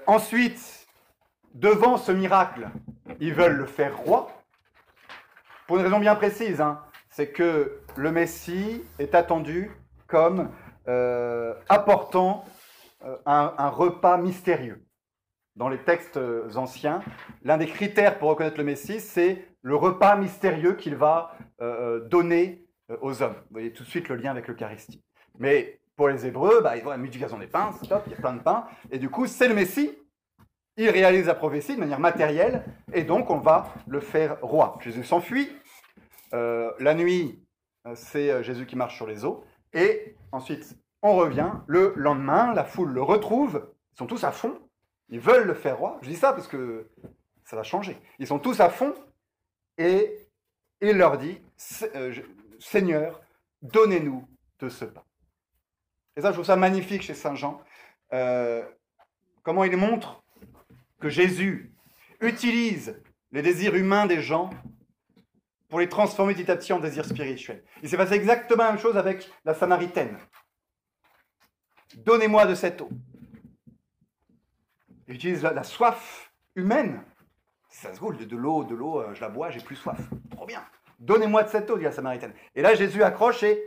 ensuite, 0.06 0.86
devant 1.54 1.96
ce 1.96 2.12
miracle, 2.12 2.68
ils 3.20 3.34
veulent 3.34 3.56
le 3.56 3.66
faire 3.66 3.96
roi, 3.96 4.28
pour 5.66 5.76
une 5.78 5.82
raison 5.82 5.98
bien 5.98 6.14
précise, 6.14 6.60
hein, 6.60 6.82
c'est 7.10 7.32
que 7.32 7.80
le 7.96 8.12
Messie 8.12 8.84
est 8.98 9.14
attendu 9.14 9.70
comme 10.06 10.50
apportant 11.68 12.44
euh, 13.04 13.16
un, 13.26 13.68
repas 13.68 14.16
mystérieux. 14.16 14.82
Dans 15.54 15.68
les 15.68 15.78
textes 15.78 16.16
euh, 16.16 16.48
anciens, 16.56 17.02
l'un 17.44 17.58
des 17.58 17.66
critères 17.66 18.18
pour 18.18 18.30
reconnaître 18.30 18.56
le 18.56 18.64
Messie, 18.64 19.00
c'est 19.00 19.46
le 19.66 19.74
repas 19.74 20.14
mystérieux 20.14 20.74
qu'il 20.74 20.94
va 20.94 21.36
euh, 21.60 21.98
donner 22.06 22.64
aux 23.00 23.20
hommes. 23.20 23.34
Vous 23.34 23.54
voyez 23.54 23.72
tout 23.72 23.82
de 23.82 23.88
suite 23.88 24.08
le 24.08 24.14
lien 24.14 24.30
avec 24.30 24.46
l'Eucharistie. 24.46 25.02
Mais 25.40 25.80
pour 25.96 26.06
les 26.08 26.24
Hébreux, 26.24 26.60
bah, 26.60 26.76
ils 26.76 26.84
voient 26.84 26.92
la 26.92 27.02
multiplication 27.02 27.36
des 27.36 27.48
pains, 27.48 27.72
c'est 27.72 27.88
top, 27.88 28.04
il 28.06 28.12
y 28.12 28.14
a 28.14 28.18
plein 28.18 28.34
de 28.34 28.42
pains, 28.42 28.66
et 28.92 29.00
du 29.00 29.10
coup, 29.10 29.26
c'est 29.26 29.48
le 29.48 29.54
Messie. 29.54 29.90
Il 30.76 30.88
réalise 30.88 31.26
la 31.26 31.34
prophétie 31.34 31.74
de 31.74 31.80
manière 31.80 31.98
matérielle, 31.98 32.64
et 32.92 33.02
donc 33.02 33.28
on 33.28 33.38
va 33.38 33.74
le 33.88 33.98
faire 33.98 34.38
roi. 34.40 34.78
Jésus 34.82 35.02
s'enfuit. 35.02 35.50
la 36.30 36.94
nuit, 36.94 37.42
c'est 37.94 38.44
Jésus 38.44 38.66
qui 38.66 38.76
marche 38.76 38.94
sur 38.94 39.08
les 39.08 39.24
eaux. 39.24 39.42
Et 39.72 40.14
ensuite, 40.30 40.76
on 41.02 41.16
revient, 41.16 41.50
le 41.66 41.92
lendemain, 41.96 42.54
la 42.54 42.62
foule 42.62 42.92
le 42.92 43.02
retrouve, 43.02 43.68
ils 43.94 43.98
sont 43.98 44.06
tous 44.06 44.22
à 44.22 44.30
fond, 44.30 44.60
ils 45.08 45.18
veulent 45.18 45.46
le 45.48 45.54
faire 45.54 45.78
roi. 45.78 45.98
Je 46.02 46.08
dis 46.08 46.16
ça 46.16 46.32
parce 46.32 46.46
que 46.46 46.88
ça 47.42 47.56
va 47.56 47.64
changer. 47.64 47.98
Ils 48.20 48.28
sont 48.28 48.38
tous 48.38 48.60
à 48.60 48.68
fond 48.68 48.94
et 49.78 50.16
il 50.80 50.96
leur 50.96 51.18
dit, 51.18 51.40
euh, 51.94 52.14
Seigneur, 52.58 53.20
donnez-nous 53.62 54.26
de 54.60 54.68
ce 54.68 54.84
pain. 54.84 55.02
Et 56.16 56.20
ça, 56.20 56.28
je 56.28 56.34
trouve 56.34 56.46
ça 56.46 56.56
magnifique 56.56 57.02
chez 57.02 57.14
Saint 57.14 57.34
Jean, 57.34 57.62
euh, 58.12 58.64
comment 59.42 59.64
il 59.64 59.76
montre 59.76 60.22
que 61.00 61.08
Jésus 61.08 61.72
utilise 62.20 63.00
les 63.32 63.42
désirs 63.42 63.74
humains 63.74 64.06
des 64.06 64.22
gens 64.22 64.50
pour 65.68 65.80
les 65.80 65.88
transformer 65.88 66.34
petit 66.34 66.50
à 66.50 66.56
petit 66.56 66.72
en 66.72 66.78
désirs 66.78 67.04
spirituels. 67.04 67.62
Il 67.82 67.88
s'est 67.88 67.96
passé 67.96 68.14
exactement 68.14 68.64
la 68.64 68.72
même 68.72 68.80
chose 68.80 68.96
avec 68.96 69.30
la 69.44 69.54
Samaritaine. 69.54 70.16
Donnez-moi 71.96 72.46
de 72.46 72.54
cette 72.54 72.80
eau. 72.80 72.88
Il 75.08 75.14
utilise 75.14 75.42
la, 75.42 75.62
soif 75.62 76.32
humaine. 76.54 77.02
Ça 77.82 77.92
se 77.92 78.00
roule 78.00 78.16
de, 78.16 78.36
l'eau, 78.36 78.64
de 78.64 78.74
l'eau, 78.74 79.00
euh, 79.00 79.12
je 79.12 79.20
la 79.20 79.28
bois, 79.28 79.50
j'ai 79.50 79.60
plus 79.60 79.76
soif. 79.76 80.00
Trop 80.30 80.46
bien. 80.46 80.64
Donnez-moi 80.98 81.42
de 81.42 81.50
cette 81.50 81.70
eau, 81.70 81.76
dit 81.76 81.84
la 81.84 81.92
Samaritaine. 81.92 82.32
Et 82.54 82.62
là, 82.62 82.74
Jésus 82.74 83.02
accroche 83.02 83.42
et 83.42 83.62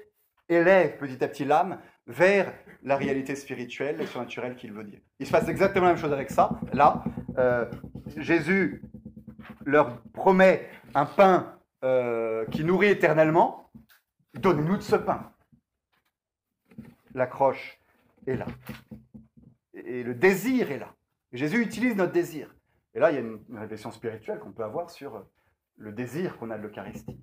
élève 0.50 0.98
petit 0.98 1.24
à 1.24 1.28
petit 1.28 1.46
l'âme 1.46 1.80
vers 2.08 2.52
la 2.82 2.98
réalité 2.98 3.36
spirituelle 3.36 4.02
et 4.02 4.08
surnaturelle 4.08 4.56
qu'il 4.56 4.74
veut 4.74 4.84
dire. 4.84 5.00
Il 5.20 5.28
se 5.28 5.32
passe 5.32 5.48
exactement 5.48 5.86
la 5.86 5.92
même 5.94 6.02
chose 6.02 6.12
avec 6.12 6.32
ça. 6.32 6.60
Là, 6.74 7.04
euh, 7.38 7.70
Jésus 8.18 8.82
leur 9.64 10.02
promet 10.12 10.68
un 10.96 11.06
pain 11.06 11.60
euh, 11.84 12.48
qui 12.48 12.64
nourrit 12.64 12.88
éternellement. 12.88 13.70
Donnez-nous 14.34 14.78
de 14.78 14.82
ce 14.82 14.96
pain. 14.96 15.32
L'accroche 17.14 17.80
est 18.26 18.38
là. 18.38 18.48
Et 19.76 20.02
le 20.02 20.16
désir 20.16 20.72
est 20.72 20.80
là. 20.80 20.96
Jésus 21.32 21.62
utilise 21.62 21.96
notre 21.96 22.12
désir. 22.12 22.50
Et 23.00 23.02
là, 23.02 23.12
il 23.12 23.16
y 23.16 23.18
a 23.18 23.22
une, 23.22 23.40
réflexion 23.58 23.92
spirituelle 23.92 24.40
qu'on 24.40 24.52
peut 24.52 24.66
avoir 24.66 24.90
sur 24.90 25.26
le 25.78 25.94
désir 25.94 26.38
qu'on 26.38 26.52
a 26.52 26.58
de 26.58 26.64
l'Eucharistie. 26.64 27.18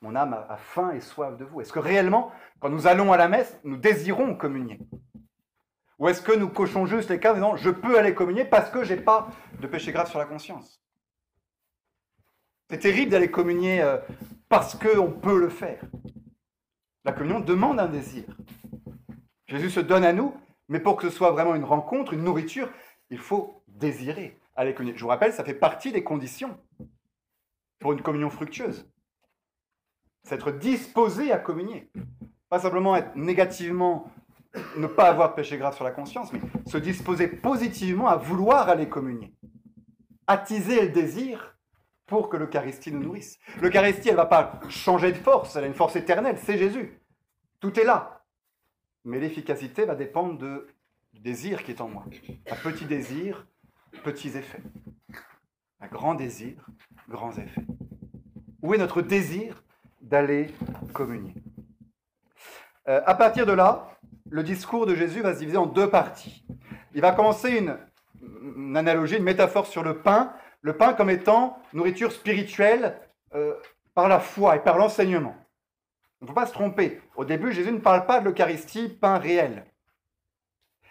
Mon 0.00 0.14
âme 0.14 0.32
a, 0.32 0.56
faim 0.56 0.92
et 0.92 1.00
soif 1.00 1.36
de 1.36 1.44
vous. 1.44 1.60
Est-ce 1.60 1.72
que 1.72 1.80
réellement, 1.80 2.30
quand 2.60 2.68
nous 2.68 2.86
allons 2.86 3.12
à 3.12 3.16
la 3.16 3.26
messe, 3.26 3.58
nous 3.64 3.76
désirons 3.76 4.36
communier? 4.36 4.78
Ou 5.98 6.08
est-ce 6.08 6.22
que 6.22 6.30
nous 6.30 6.48
cochons 6.48 6.86
juste 6.86 7.10
les 7.10 7.18
cas 7.18 7.32
en 7.32 7.34
disant 7.34 7.56
je 7.56 7.68
peux 7.68 7.98
aller 7.98 8.14
communier 8.14 8.44
parce 8.44 8.70
que 8.70 8.84
je 8.84 8.94
n'ai 8.94 9.00
pas 9.00 9.26
de 9.58 9.66
péché 9.66 9.90
grave 9.90 10.08
sur 10.08 10.20
la 10.20 10.24
conscience? 10.24 10.84
C'est 12.70 12.78
terrible 12.78 13.10
d'aller 13.10 13.32
communier 13.32 13.82
euh, 13.82 13.98
parce 14.48 14.76
qu'on 14.76 15.10
peut 15.10 15.40
le 15.40 15.48
faire. 15.48 15.82
La 17.04 17.10
communion 17.10 17.40
demande 17.40 17.80
un 17.80 17.88
désir. 17.88 18.22
Jésus 19.48 19.70
se 19.70 19.80
donne 19.80 20.04
à 20.04 20.12
nous, 20.12 20.32
mais 20.68 20.78
pour 20.78 20.94
que 20.94 21.10
ce 21.10 21.16
soit 21.16 21.32
vraiment 21.32 21.56
une 21.56 21.64
rencontre, 21.64 22.12
une 22.12 22.22
nourriture, 22.22 22.70
il 23.10 23.18
faut 23.18 23.57
désirer 23.78 24.38
aller 24.56 24.74
communier. 24.74 24.96
Je 24.96 25.02
vous 25.02 25.08
rappelle, 25.08 25.32
ça 25.32 25.44
fait 25.44 25.54
partie 25.54 25.92
des 25.92 26.04
conditions 26.04 26.58
pour 27.78 27.92
une 27.92 28.02
communion 28.02 28.30
fructueuse. 28.30 28.90
C'est 30.24 30.34
être 30.34 30.50
disposé 30.50 31.32
à 31.32 31.38
communier. 31.38 31.90
Pas 32.48 32.58
simplement 32.58 32.96
être 32.96 33.14
négativement, 33.14 34.10
ne 34.76 34.86
pas 34.86 35.08
avoir 35.08 35.34
péché 35.34 35.58
grave 35.58 35.74
sur 35.74 35.84
la 35.84 35.90
conscience, 35.90 36.32
mais 36.32 36.40
se 36.66 36.78
disposer 36.78 37.28
positivement 37.28 38.08
à 38.08 38.16
vouloir 38.16 38.68
aller 38.68 38.88
communier. 38.88 39.32
Attiser 40.26 40.82
le 40.82 40.88
désir 40.88 41.56
pour 42.06 42.28
que 42.28 42.36
l'Eucharistie 42.36 42.92
nous 42.92 43.02
nourrisse. 43.02 43.38
L'Eucharistie, 43.60 44.08
elle 44.08 44.14
ne 44.14 44.20
va 44.20 44.26
pas 44.26 44.60
changer 44.68 45.12
de 45.12 45.18
force, 45.18 45.56
elle 45.56 45.64
a 45.64 45.66
une 45.66 45.74
force 45.74 45.96
éternelle, 45.96 46.38
c'est 46.38 46.58
Jésus. 46.58 47.00
Tout 47.60 47.78
est 47.78 47.84
là 47.84 48.18
mais 49.08 49.18
l'efficacité 49.18 49.84
va 49.84 49.94
dépendre 49.94 50.38
du 50.38 51.20
désir 51.20 51.64
qui 51.64 51.72
est 51.72 51.80
en 51.80 51.88
moi. 51.88 52.04
Un 52.50 52.56
petit 52.56 52.84
désir, 52.84 53.46
petits 54.04 54.36
effets. 54.36 54.62
Un 55.80 55.88
grand 55.88 56.14
désir, 56.14 56.66
grands 57.08 57.32
effets. 57.32 57.64
Où 58.62 58.74
est 58.74 58.78
notre 58.78 59.02
désir 59.02 59.62
d'aller 60.00 60.48
communier 60.92 61.34
euh, 62.88 63.00
À 63.06 63.14
partir 63.14 63.46
de 63.46 63.52
là, 63.52 63.98
le 64.30 64.42
discours 64.42 64.86
de 64.86 64.94
Jésus 64.94 65.20
va 65.20 65.34
se 65.34 65.38
diviser 65.38 65.56
en 65.56 65.66
deux 65.66 65.88
parties. 65.88 66.44
Il 66.94 67.00
va 67.00 67.12
commencer 67.12 67.50
une, 67.50 68.76
analogie, 68.76 69.16
une 69.16 69.24
métaphore 69.24 69.66
sur 69.66 69.82
le 69.82 69.98
pain, 69.98 70.32
le 70.62 70.76
pain 70.76 70.92
comme 70.92 71.10
étant 71.10 71.58
nourriture 71.72 72.12
spirituelle 72.12 72.98
euh, 73.34 73.54
par 73.94 74.08
la 74.08 74.20
foi 74.20 74.56
et 74.56 74.60
par 74.60 74.78
l'enseignement. 74.78 75.36
Il 76.20 76.24
ne 76.24 76.28
faut 76.28 76.34
pas 76.34 76.46
se 76.46 76.52
tromper. 76.52 77.00
Au 77.14 77.24
début, 77.24 77.52
Jésus 77.52 77.72
ne 77.72 77.78
parle 77.78 78.06
pas 78.06 78.20
de 78.20 78.24
l'Eucharistie, 78.24 78.88
pain 78.88 79.18
réel. 79.18 79.64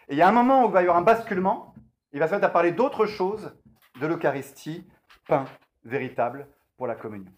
Et 0.07 0.13
il 0.13 0.17
y 0.17 0.21
a 0.21 0.29
un 0.29 0.31
moment 0.31 0.63
où 0.63 0.67
il 0.67 0.73
va 0.73 0.79
y 0.79 0.83
avoir 0.83 0.97
un 0.97 1.01
basculement, 1.01 1.73
il 2.17 2.19
va 2.19 2.27
se 2.27 2.33
mettre 2.33 2.47
à 2.47 2.49
parler 2.49 2.71
d'autre 2.71 3.05
chose, 3.05 3.55
de 4.01 4.07
l'Eucharistie, 4.07 4.87
pain 5.27 5.45
véritable 5.83 6.47
pour 6.75 6.87
la 6.87 6.95
communion. 6.95 7.31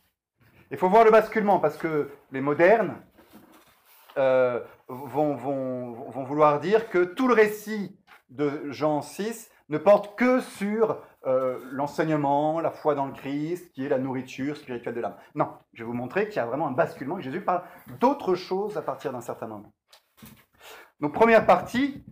Il 0.72 0.78
faut 0.78 0.88
voir 0.88 1.04
le 1.04 1.12
basculement 1.12 1.60
parce 1.60 1.76
que 1.76 2.10
les 2.32 2.40
modernes 2.40 2.96
euh, 4.16 4.62
vont, 4.88 5.36
vouloir 5.36 6.62
dire 6.62 6.90
que 6.90 7.04
tout 7.04 7.28
le 7.28 7.34
récit 7.34 8.00
de 8.30 8.72
Jean 8.72 9.02
6 9.02 9.52
ne 9.68 9.78
porte 9.78 10.18
que 10.18 10.40
sur 10.40 11.02
euh, 11.28 11.60
l'enseignement, 11.72 12.62
la 12.62 12.72
foi 12.72 12.96
dans 12.96 13.08
le 13.08 13.12
Christ, 13.12 13.74
qui 13.74 13.86
est 13.86 13.90
la 13.90 14.00
nourriture 14.00 14.56
spirituelle 14.56 14.96
de 14.96 15.02
l'âme. 15.02 15.18
Non, 15.36 15.52
je 15.74 15.84
vais 15.84 15.88
vous 15.88 15.94
montrer 15.94 16.28
qu'il 16.30 16.38
y 16.38 16.40
a 16.40 16.46
vraiment 16.46 16.68
un 16.68 16.72
basculement, 16.72 17.18
que 17.18 17.22
Jésus 17.24 17.42
parle 17.42 17.64
d'autre 18.00 18.34
chose 18.34 18.78
à 18.78 18.82
partir 18.82 19.12
d'un 19.12 19.20
certain 19.20 19.48
moment. 19.48 19.74
Donc 21.02 21.14
première 21.14 21.46
partie, 21.46 22.06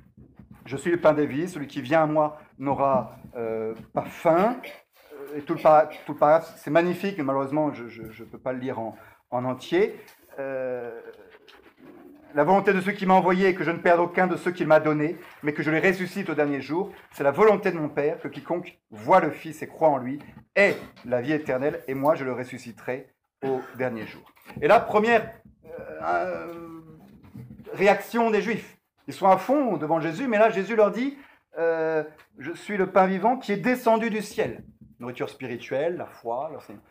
Je 0.68 0.76
suis 0.76 0.91
le 0.91 0.97
pain 0.97 1.13
des 1.13 1.26
vies, 1.26 1.47
celui 1.47 1.65
qui 1.65 1.82
vient 1.82 2.03
à 2.03 2.05
moi 2.05 2.41
n'aura 2.59 3.18
euh, 3.38 3.74
pas 3.93 4.03
faim. 4.03 4.57
Et 5.34 5.41
tout 5.41 5.53
le, 5.53 5.61
paragraphe, 5.61 6.53
c'est 6.57 6.70
magnifique, 6.70 7.18
mais 7.18 7.24
malheureusement, 7.24 7.74
je 7.74 8.01
ne 8.01 8.28
peux 8.28 8.38
pas 8.38 8.51
le 8.51 8.59
lire 8.59 8.78
en, 8.80 8.95
entier. 9.32 9.97
Euh, 10.39 10.91
la 12.36 12.43
volonté 12.43 12.74
de 12.74 12.82
ceux 12.82 12.91
qui 12.91 13.05
m'a 13.05 13.13
envoyé 13.13 13.47
est 13.47 13.53
que 13.53 13.63
je 13.63 13.72
ne 13.72 13.78
perde 13.78 14.01
aucun 14.01 14.28
de 14.28 14.36
ceux 14.36 14.51
qu'il 14.51 14.68
m'a 14.68 14.82
donnés, 14.82 15.18
mais 15.41 15.53
que 15.53 15.63
je 15.63 15.72
les 15.72 15.80
ressuscite 15.80 16.30
au 16.30 16.36
dernier 16.36 16.59
jour. 16.59 16.91
C'est 17.11 17.24
la 17.24 17.32
volonté 17.32 17.72
de 17.72 17.78
mon 17.78 17.88
Père 17.88 18.20
que 18.20 18.28
quiconque 18.28 18.78
voit 18.91 19.22
le 19.22 19.32
Fils 19.32 19.61
et 19.61 19.68
croit 19.68 19.88
en 19.88 19.97
lui 19.97 20.20
ait 20.57 20.76
la 21.05 21.22
vie 21.22 21.32
éternelle, 21.32 21.82
et 21.88 21.93
moi 21.93 22.15
je 22.15 22.26
le 22.26 22.34
ressusciterai 22.34 23.09
au 23.41 23.61
dernier 23.78 24.05
jour. 24.05 24.30
Et 24.61 24.68
là, 24.68 24.82
première 24.82 25.32
euh, 26.03 26.82
réaction 27.74 28.32
des 28.32 28.41
Juifs. 28.41 28.76
Ils 29.08 29.14
sont 29.14 29.28
à 29.28 29.38
fond 29.38 29.78
devant 29.78 29.99
Jésus, 29.99 30.28
mais 30.28 30.38
là 30.38 30.49
Jésus 30.49 30.76
leur 30.76 30.91
dit, 30.91 31.18
euh, 31.58 32.03
je 32.38 32.51
suis 32.51 32.78
le 32.78 32.91
pain 32.91 33.08
vivant 33.08 33.38
qui 33.38 33.51
est 33.51 33.58
descendu 33.58 34.10
du 34.10 34.22
ciel. 34.22 34.64
Nourriture 34.99 35.30
spirituelle, 35.30 35.97
la 35.97 36.05
foi, 36.05 36.49
l'enseignement. 36.53 36.84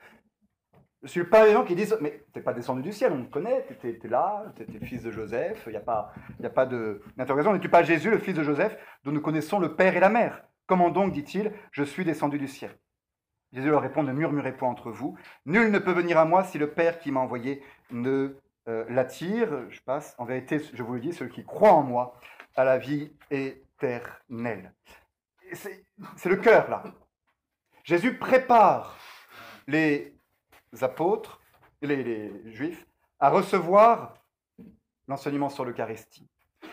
Je 1.03 1.09
suis 1.09 1.21
le 1.21 1.29
pain 1.29 1.45
vivant 1.47 1.63
qui 1.63 1.77
dit 1.77 1.87
Mais 2.01 2.25
t'es 2.33 2.41
pas 2.41 2.53
descendu 2.53 2.83
du 2.83 2.93
ciel, 2.93 3.13
on 3.13 3.25
te 3.25 3.31
connaît, 3.31 3.65
tu 3.81 3.89
étais 3.89 4.09
là, 4.09 4.45
tu 4.57 4.63
étais 4.63 4.85
fils 4.85 5.03
de 5.03 5.11
Joseph, 5.11 5.63
il 5.67 5.71
n'y 5.71 5.77
a 5.77 5.81
pas, 5.81 6.13
pas 6.55 6.67
d'interrogation. 6.67 7.53
N'es-tu 7.53 7.69
pas 7.69 7.83
Jésus, 7.83 8.11
le 8.11 8.19
fils 8.19 8.35
de 8.35 8.43
Joseph, 8.43 8.77
dont 9.05 9.13
nous 9.13 9.21
connaissons 9.21 9.61
le 9.61 9.77
père 9.77 9.97
et 9.97 10.01
la 10.01 10.09
mère? 10.09 10.43
Comment 10.67 10.91
donc, 10.91 11.13
dit-il, 11.13 11.53
je 11.71 11.85
suis 11.85 12.05
descendu 12.05 12.39
du 12.39 12.49
ciel? 12.49 12.71
Jésus 13.53 13.71
leur 13.71 13.83
répond 13.83 14.03
Ne 14.03 14.13
murmurez 14.13 14.57
point 14.57 14.69
entre 14.69 14.91
vous. 14.91 15.17
Nul 15.45 15.71
ne 15.71 15.79
peut 15.79 15.93
venir 15.93 16.19
à 16.19 16.25
moi 16.25 16.43
si 16.43 16.59
le 16.59 16.71
Père 16.71 16.99
qui 16.99 17.13
m'a 17.13 17.21
envoyé 17.21 17.63
ne 17.93 18.37
l'attire. 18.67 19.71
Je 19.71 19.81
passe. 19.81 20.15
En 20.19 20.25
vérité, 20.25 20.61
je 20.73 20.83
vous 20.83 20.95
le 20.95 21.01
dis, 21.01 21.13
celui 21.13 21.31
qui 21.31 21.45
croit 21.45 21.73
en 21.73 21.83
moi 21.83 22.19
a 22.57 22.65
la 22.65 22.79
vie 22.79 23.13
éternelle. 23.31 24.73
C'est 25.53 26.29
le 26.29 26.37
cœur, 26.37 26.69
là. 26.69 26.83
Jésus 27.85 28.19
prépare 28.19 28.99
les 29.69 30.17
apôtres, 30.81 31.41
les, 31.83 32.33
juifs, 32.53 32.87
à 33.21 33.31
recevoir 33.31 34.15
l'enseignement 35.07 35.49
sur 35.49 35.65
l'Eucharistie. 35.65 36.29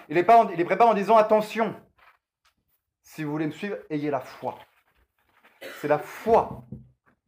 Il 0.09 0.15
les 0.15 0.23
prépare 0.23 0.87
en 0.87 0.93
disant 0.93 1.17
attention, 1.17 1.75
si 3.03 3.23
vous 3.23 3.31
voulez 3.31 3.45
me 3.45 3.51
suivre, 3.51 3.77
ayez 3.89 4.09
la 4.09 4.21
foi. 4.21 4.57
C'est 5.79 5.87
la 5.87 5.99
foi 5.99 6.65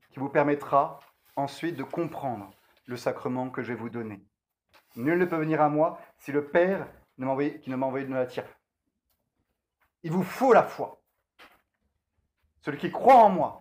qui 0.09 0.20
vous 0.20 0.30
permettra 0.30 0.99
ensuite 1.36 1.76
de 1.76 1.84
comprendre 1.84 2.49
le 2.86 2.97
sacrement 2.97 3.49
que 3.49 3.61
je 3.61 3.74
vais 3.74 3.80
vous 3.80 3.89
donner. 3.89 4.26
Nul 4.95 5.17
ne 5.17 5.25
peut 5.25 5.37
venir 5.37 5.61
à 5.61 5.69
moi 5.69 5.99
si 6.17 6.31
le 6.31 6.45
Père 6.45 6.87
qui 7.17 7.69
ne 7.69 7.75
m'a 7.75 7.85
envoyé 7.85 8.07
ne 8.07 8.13
l'attire. 8.13 8.45
Il 10.03 10.11
vous 10.11 10.23
faut 10.23 10.53
la 10.53 10.63
foi. 10.63 11.01
Celui 12.61 12.77
qui 12.77 12.91
croit 12.91 13.15
en 13.15 13.29
moi 13.29 13.59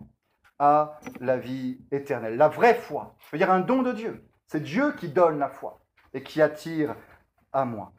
à 0.59 0.99
la 1.21 1.37
vie 1.37 1.79
éternelle. 1.91 2.37
La 2.37 2.49
vraie 2.49 2.75
foi, 2.75 3.17
je 3.19 3.31
veux 3.33 3.39
dire 3.39 3.51
un 3.51 3.61
don 3.61 3.83
de 3.83 3.93
Dieu. 3.93 4.29
C'est 4.47 4.61
Dieu 4.61 4.93
qui 4.93 5.09
donne 5.09 5.39
la 5.39 5.49
foi 5.49 5.81
et 6.13 6.23
qui 6.23 6.41
attire 6.41 6.97
à 7.53 7.65
moi. 7.65 7.93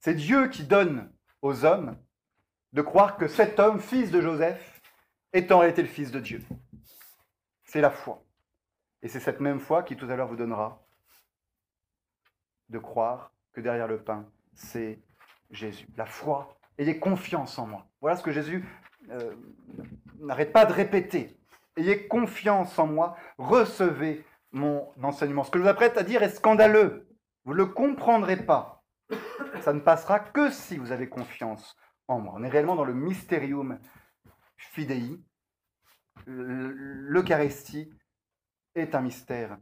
C'est 0.00 0.14
Dieu 0.14 0.48
qui 0.48 0.64
donne 0.64 1.12
aux 1.42 1.64
hommes 1.64 1.96
de 2.72 2.82
croire 2.82 3.16
que 3.16 3.28
cet 3.28 3.60
homme, 3.60 3.80
fils 3.80 4.10
de 4.10 4.20
Joseph, 4.20 4.80
est 5.32 5.50
en 5.52 5.60
réalité 5.60 5.82
le 5.82 5.88
fils 5.88 6.10
de 6.10 6.20
Dieu. 6.20 6.44
C'est 7.64 7.80
la 7.80 7.90
foi. 7.90 8.22
Et 9.02 9.08
c'est 9.08 9.20
cette 9.20 9.40
même 9.40 9.60
foi 9.60 9.82
qui 9.82 9.96
tout 9.96 10.06
à 10.10 10.16
l'heure 10.16 10.28
vous 10.28 10.36
donnera 10.36 10.83
de 12.68 12.78
croire 12.78 13.32
que 13.52 13.60
derrière 13.60 13.88
le 13.88 14.02
pain, 14.02 14.26
c'est 14.54 14.98
Jésus. 15.50 15.86
La 15.96 16.06
foi, 16.06 16.56
ayez 16.78 16.98
confiance 16.98 17.58
en 17.58 17.66
moi. 17.66 17.86
Voilà 18.00 18.16
ce 18.16 18.22
que 18.22 18.32
Jésus 18.32 18.64
euh, 19.10 19.34
n'arrête 20.18 20.52
pas 20.52 20.66
de 20.66 20.72
répéter. 20.72 21.38
Ayez 21.76 22.06
confiance 22.06 22.78
en 22.78 22.86
moi, 22.86 23.16
recevez 23.38 24.24
mon 24.52 24.92
enseignement. 25.02 25.44
Ce 25.44 25.50
que 25.50 25.58
je 25.58 25.64
vous 25.64 25.68
apprête 25.68 25.98
à 25.98 26.02
dire 26.02 26.22
est 26.22 26.30
scandaleux. 26.30 27.08
Vous 27.44 27.52
ne 27.52 27.58
le 27.58 27.66
comprendrez 27.66 28.36
pas. 28.36 28.82
Ça 29.60 29.72
ne 29.72 29.80
passera 29.80 30.20
que 30.20 30.50
si 30.50 30.78
vous 30.78 30.92
avez 30.92 31.08
confiance 31.08 31.76
en 32.08 32.20
moi. 32.20 32.34
On 32.36 32.42
est 32.42 32.48
réellement 32.48 32.76
dans 32.76 32.84
le 32.84 32.94
mysterium 32.94 33.78
fidei. 34.56 35.20
L'Eucharistie 36.26 37.90
est 38.74 38.94
un 38.94 39.02
mystère 39.02 39.58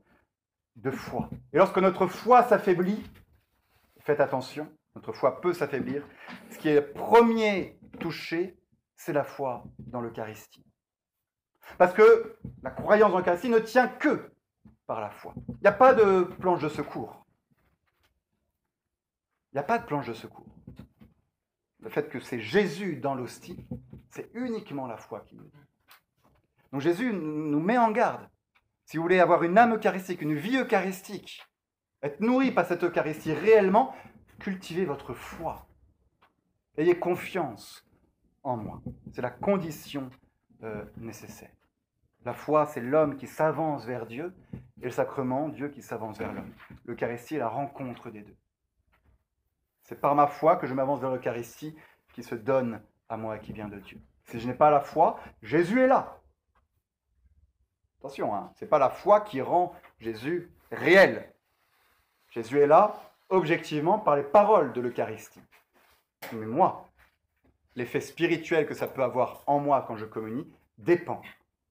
de 0.76 0.90
foi. 0.90 1.28
Et 1.52 1.58
lorsque 1.58 1.78
notre 1.78 2.06
foi 2.06 2.42
s'affaiblit, 2.42 3.02
faites 4.00 4.20
attention, 4.20 4.68
notre 4.94 5.12
foi 5.12 5.40
peut 5.40 5.52
s'affaiblir. 5.52 6.06
Ce 6.50 6.58
qui 6.58 6.68
est 6.68 6.82
premier 6.82 7.78
touché, 8.00 8.58
c'est 8.96 9.12
la 9.12 9.24
foi 9.24 9.64
dans 9.78 10.00
l'Eucharistie. 10.00 10.64
Parce 11.78 11.92
que 11.94 12.36
la 12.62 12.70
croyance 12.70 13.12
en 13.12 13.18
l'Eucharistie 13.18 13.48
ne 13.48 13.58
tient 13.58 13.88
que 13.88 14.32
par 14.86 15.00
la 15.00 15.10
foi. 15.10 15.34
Il 15.48 15.58
n'y 15.62 15.68
a 15.68 15.72
pas 15.72 15.94
de 15.94 16.22
planche 16.22 16.62
de 16.62 16.68
secours. 16.68 17.24
Il 19.52 19.56
n'y 19.56 19.60
a 19.60 19.64
pas 19.64 19.78
de 19.78 19.84
planche 19.84 20.06
de 20.06 20.14
secours. 20.14 20.46
Le 21.80 21.90
fait 21.90 22.08
que 22.08 22.20
c'est 22.20 22.40
Jésus 22.40 22.96
dans 22.96 23.14
l'hostie, 23.14 23.66
c'est 24.10 24.30
uniquement 24.34 24.86
la 24.86 24.96
foi 24.96 25.20
qui 25.20 25.36
nous 25.36 25.44
dit. 25.44 25.66
Donc 26.72 26.80
Jésus 26.80 27.12
nous 27.12 27.60
met 27.60 27.78
en 27.78 27.90
garde. 27.90 28.28
Si 28.92 28.98
vous 28.98 29.04
voulez 29.04 29.20
avoir 29.20 29.42
une 29.42 29.56
âme 29.56 29.74
eucharistique, 29.74 30.20
une 30.20 30.34
vie 30.34 30.58
eucharistique, 30.58 31.48
être 32.02 32.20
nourri 32.20 32.50
par 32.50 32.66
cette 32.66 32.84
Eucharistie 32.84 33.32
réellement, 33.32 33.96
cultivez 34.38 34.84
votre 34.84 35.14
foi. 35.14 35.66
Ayez 36.76 36.98
confiance 36.98 37.88
en 38.42 38.58
moi. 38.58 38.82
C'est 39.14 39.22
la 39.22 39.30
condition 39.30 40.10
euh, 40.62 40.84
nécessaire. 40.98 41.48
La 42.26 42.34
foi, 42.34 42.66
c'est 42.66 42.82
l'homme 42.82 43.16
qui 43.16 43.26
s'avance 43.26 43.86
vers 43.86 44.04
Dieu, 44.04 44.34
et 44.82 44.84
le 44.84 44.90
sacrement, 44.90 45.48
Dieu 45.48 45.70
qui 45.70 45.80
s'avance 45.80 46.18
vers 46.18 46.34
l'homme. 46.34 46.52
L'Eucharistie 46.84 47.36
est 47.36 47.38
la 47.38 47.48
rencontre 47.48 48.10
des 48.10 48.20
deux. 48.20 48.36
C'est 49.84 50.02
par 50.02 50.14
ma 50.14 50.26
foi 50.26 50.56
que 50.56 50.66
je 50.66 50.74
m'avance 50.74 51.00
vers 51.00 51.10
l'Eucharistie 51.10 51.74
qui 52.12 52.22
se 52.22 52.34
donne 52.34 52.82
à 53.08 53.16
moi 53.16 53.38
et 53.38 53.40
qui 53.40 53.54
vient 53.54 53.68
de 53.68 53.78
Dieu. 53.78 54.02
Si 54.24 54.38
je 54.38 54.46
n'ai 54.46 54.54
pas 54.54 54.70
la 54.70 54.80
foi, 54.80 55.18
Jésus 55.40 55.80
est 55.80 55.86
là. 55.86 56.21
Attention, 58.02 58.34
hein, 58.34 58.50
ce 58.56 58.64
n'est 58.64 58.68
pas 58.68 58.80
la 58.80 58.90
foi 58.90 59.20
qui 59.20 59.40
rend 59.40 59.76
Jésus 60.00 60.50
réel. 60.72 61.32
Jésus 62.30 62.58
est 62.58 62.66
là, 62.66 63.00
objectivement, 63.28 63.96
par 64.00 64.16
les 64.16 64.24
paroles 64.24 64.72
de 64.72 64.80
l'Eucharistie. 64.80 65.40
Mais 66.32 66.46
moi, 66.46 66.88
l'effet 67.76 68.00
spirituel 68.00 68.66
que 68.66 68.74
ça 68.74 68.88
peut 68.88 69.04
avoir 69.04 69.44
en 69.46 69.60
moi 69.60 69.84
quand 69.86 69.96
je 69.96 70.04
communie 70.04 70.52
dépend 70.78 71.22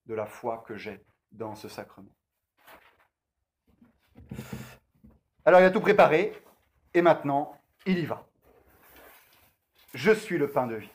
de 0.06 0.14
la 0.14 0.26
foi 0.26 0.64
que 0.66 0.78
j'ai 0.78 1.04
dans 1.34 1.54
ce 1.56 1.68
sacrement. 1.68 2.16
Alors 5.44 5.60
il 5.60 5.66
a 5.66 5.72
tout 5.72 5.82
préparé, 5.82 6.32
et 6.94 7.02
maintenant, 7.02 7.58
il 7.86 8.00
y 8.00 8.06
va. 8.06 8.26
Je 9.94 10.12
suis 10.12 10.38
le 10.38 10.50
pain 10.50 10.66
de 10.66 10.76
vie. 10.76 10.92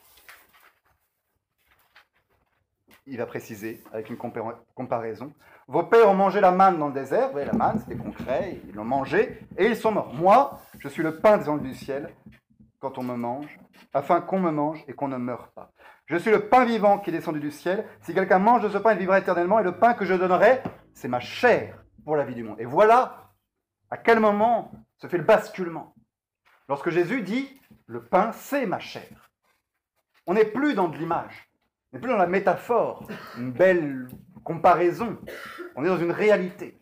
Il 3.09 3.17
va 3.17 3.25
préciser 3.25 3.81
avec 3.93 4.09
une 4.09 4.17
comparaison. 4.17 5.33
Vos 5.67 5.83
pères 5.83 6.09
ont 6.09 6.13
mangé 6.13 6.41
la 6.41 6.51
manne 6.51 6.77
dans 6.77 6.87
le 6.87 6.93
désert, 6.93 7.27
vous 7.27 7.33
voyez, 7.33 7.47
la 7.47 7.53
manne, 7.53 7.79
c'était 7.79 7.95
concret, 7.95 8.59
ils 8.67 8.75
l'ont 8.75 8.83
mangé, 8.83 9.39
et 9.57 9.65
ils 9.65 9.75
sont 9.75 9.91
morts. 9.91 10.13
Moi, 10.13 10.59
je 10.79 10.87
suis 10.89 11.03
le 11.03 11.19
pain 11.19 11.37
des 11.37 11.59
du 11.59 11.73
ciel, 11.73 12.13
quand 12.79 12.97
on 12.97 13.03
me 13.03 13.15
mange, 13.15 13.59
afin 13.93 14.21
qu'on 14.21 14.39
me 14.39 14.51
mange 14.51 14.83
et 14.87 14.93
qu'on 14.93 15.07
ne 15.07 15.17
meure 15.17 15.49
pas. 15.49 15.71
Je 16.05 16.15
suis 16.17 16.31
le 16.31 16.47
pain 16.47 16.65
vivant 16.65 16.99
qui 16.99 17.09
est 17.09 17.13
descendu 17.13 17.39
du 17.39 17.51
ciel. 17.51 17.85
Si 18.01 18.13
quelqu'un 18.13 18.39
mange 18.39 18.61
de 18.61 18.69
ce 18.69 18.77
pain, 18.77 18.93
il 18.93 18.99
vivra 18.99 19.19
éternellement. 19.19 19.59
Et 19.59 19.63
le 19.63 19.77
pain 19.77 19.93
que 19.93 20.05
je 20.05 20.13
donnerai, 20.13 20.61
c'est 20.93 21.09
ma 21.09 21.19
chair 21.19 21.83
pour 22.05 22.15
la 22.15 22.23
vie 22.23 22.35
du 22.35 22.43
monde. 22.43 22.59
Et 22.59 22.65
voilà 22.65 23.33
à 23.89 23.97
quel 23.97 24.19
moment 24.19 24.71
se 24.97 25.07
fait 25.07 25.17
le 25.17 25.23
basculement. 25.23 25.93
Lorsque 26.69 26.89
Jésus 26.89 27.21
dit, 27.21 27.59
le 27.87 28.03
pain, 28.03 28.31
c'est 28.31 28.65
ma 28.65 28.79
chair. 28.79 29.31
On 30.25 30.33
n'est 30.33 30.45
plus 30.45 30.75
dans 30.75 30.87
de 30.87 30.97
l'image. 30.97 31.46
On 31.91 31.97
n'est 31.97 32.01
plus 32.01 32.11
dans 32.11 32.17
la 32.17 32.27
métaphore, 32.27 33.07
une 33.37 33.51
belle 33.51 34.07
comparaison. 34.43 35.17
On 35.75 35.85
est 35.85 35.87
dans 35.87 35.97
une 35.97 36.11
réalité. 36.11 36.77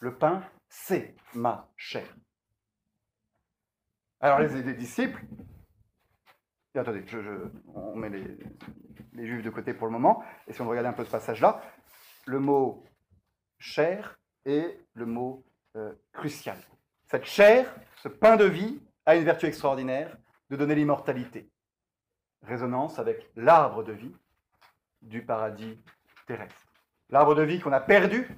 Le 0.00 0.16
pain, 0.16 0.42
c'est 0.68 1.14
ma 1.34 1.70
chair. 1.76 2.06
Alors 4.20 4.40
les 4.40 4.74
disciples, 4.74 5.22
attendez, 6.74 7.04
on 7.74 7.94
met 7.94 8.10
les, 8.10 9.26
juifs 9.26 9.42
de 9.42 9.50
côté 9.50 9.74
pour 9.74 9.86
le 9.86 9.92
moment. 9.92 10.22
Et 10.46 10.52
si 10.52 10.60
on 10.60 10.68
regarde 10.68 10.86
un 10.86 10.92
peu 10.92 11.04
ce 11.04 11.10
passage-là, 11.10 11.62
le 12.26 12.38
mot 12.38 12.84
chair 13.58 14.18
est 14.44 14.78
le 14.94 15.06
mot 15.06 15.44
euh, 15.76 15.92
crucial. 16.12 16.58
Cette 17.06 17.24
chair, 17.24 17.74
ce 17.96 18.08
pain 18.08 18.36
de 18.36 18.44
vie, 18.44 18.80
a 19.06 19.16
une 19.16 19.24
vertu 19.24 19.46
extraordinaire 19.46 20.16
de 20.50 20.56
donner 20.56 20.74
l'immortalité. 20.74 21.50
Résonance 22.42 22.98
avec 22.98 23.30
l'arbre 23.36 23.84
de 23.84 23.92
vie 23.92 24.14
du 25.04 25.22
paradis 25.22 25.78
terrestre. 26.26 26.66
L'arbre 27.10 27.34
de 27.34 27.42
vie 27.42 27.60
qu'on 27.60 27.72
a 27.72 27.80
perdu 27.80 28.28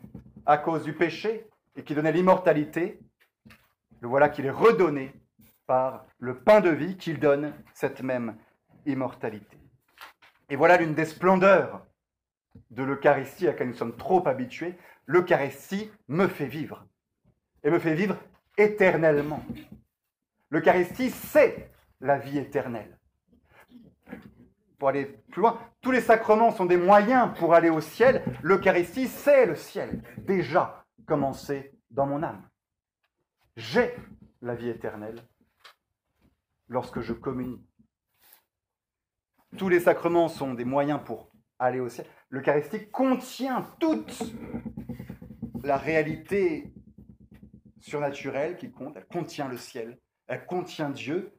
à 0.44 0.58
cause 0.58 0.84
du 0.84 0.92
péché 0.92 1.46
et 1.74 1.82
qui 1.82 1.94
donnait 1.94 2.12
l'immortalité, 2.12 3.00
le 4.00 4.08
voilà 4.08 4.28
qu'il 4.28 4.46
est 4.46 4.50
redonné 4.50 5.12
par 5.66 6.06
le 6.18 6.38
pain 6.38 6.60
de 6.60 6.70
vie 6.70 6.96
qu'il 6.96 7.18
donne 7.18 7.52
cette 7.74 8.02
même 8.02 8.36
immortalité. 8.84 9.58
Et 10.48 10.56
voilà 10.56 10.76
l'une 10.76 10.94
des 10.94 11.04
splendeurs 11.04 11.84
de 12.70 12.82
l'Eucharistie 12.82 13.46
à 13.46 13.50
laquelle 13.50 13.68
nous 13.68 13.74
sommes 13.74 13.96
trop 13.96 14.26
habitués. 14.28 14.76
L'Eucharistie 15.06 15.90
me 16.08 16.28
fait 16.28 16.46
vivre, 16.46 16.86
et 17.64 17.70
me 17.70 17.78
fait 17.78 17.94
vivre 17.94 18.16
éternellement. 18.56 19.44
L'Eucharistie, 20.50 21.10
c'est 21.10 21.70
la 22.00 22.18
vie 22.18 22.38
éternelle. 22.38 22.96
Pour 24.78 24.88
aller 24.88 25.06
plus 25.30 25.40
loin, 25.40 25.58
tous 25.80 25.90
les 25.90 26.00
sacrements 26.00 26.50
sont 26.50 26.66
des 26.66 26.76
moyens 26.76 27.30
pour 27.38 27.54
aller 27.54 27.70
au 27.70 27.80
ciel. 27.80 28.22
L'Eucharistie, 28.42 29.08
c'est 29.08 29.46
le 29.46 29.56
ciel, 29.56 30.02
déjà 30.18 30.84
commencé 31.06 31.72
dans 31.90 32.06
mon 32.06 32.22
âme. 32.22 32.46
J'ai 33.56 33.94
la 34.42 34.54
vie 34.54 34.68
éternelle 34.68 35.22
lorsque 36.68 37.00
je 37.00 37.14
communie. 37.14 37.64
Tous 39.56 39.70
les 39.70 39.80
sacrements 39.80 40.28
sont 40.28 40.52
des 40.52 40.66
moyens 40.66 41.00
pour 41.02 41.30
aller 41.58 41.80
au 41.80 41.88
ciel. 41.88 42.06
L'Eucharistie 42.28 42.90
contient 42.90 43.62
toute 43.80 44.22
la 45.62 45.78
réalité 45.78 46.74
surnaturelle 47.80 48.56
qui 48.56 48.70
compte. 48.70 48.96
Elle 48.96 49.06
contient 49.06 49.48
le 49.48 49.56
ciel, 49.56 49.98
elle 50.26 50.44
contient 50.44 50.90
Dieu. 50.90 51.32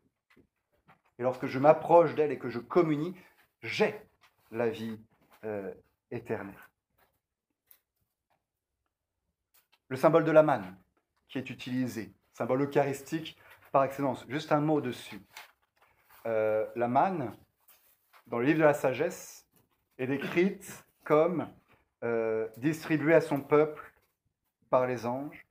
Et 1.19 1.23
lorsque 1.23 1.45
je 1.45 1.59
m'approche 1.59 2.15
d'elle 2.15 2.31
et 2.31 2.39
que 2.39 2.49
je 2.49 2.59
communie, 2.59 3.15
j'ai 3.61 3.99
la 4.51 4.69
vie 4.69 4.99
euh, 5.43 5.73
éternelle. 6.11 6.55
Le 9.89 9.95
symbole 9.95 10.25
de 10.25 10.31
la 10.31 10.43
manne 10.43 10.75
qui 11.27 11.37
est 11.37 11.49
utilisé, 11.49 12.11
symbole 12.33 12.61
eucharistique 12.61 13.37
par 13.71 13.83
excellence. 13.83 14.25
Juste 14.29 14.51
un 14.51 14.61
mot 14.61 14.81
dessus. 14.81 15.21
Euh, 16.25 16.65
la 16.75 16.87
manne, 16.87 17.35
dans 18.27 18.39
le 18.39 18.45
livre 18.45 18.59
de 18.59 18.63
la 18.63 18.73
sagesse, 18.73 19.45
est 19.97 20.07
décrite 20.07 20.85
comme 21.03 21.47
euh, 22.03 22.47
distribuée 22.57 23.15
à 23.15 23.21
son 23.21 23.39
peuple 23.39 23.93
par 24.69 24.85
les 24.85 25.05
anges, 25.05 25.45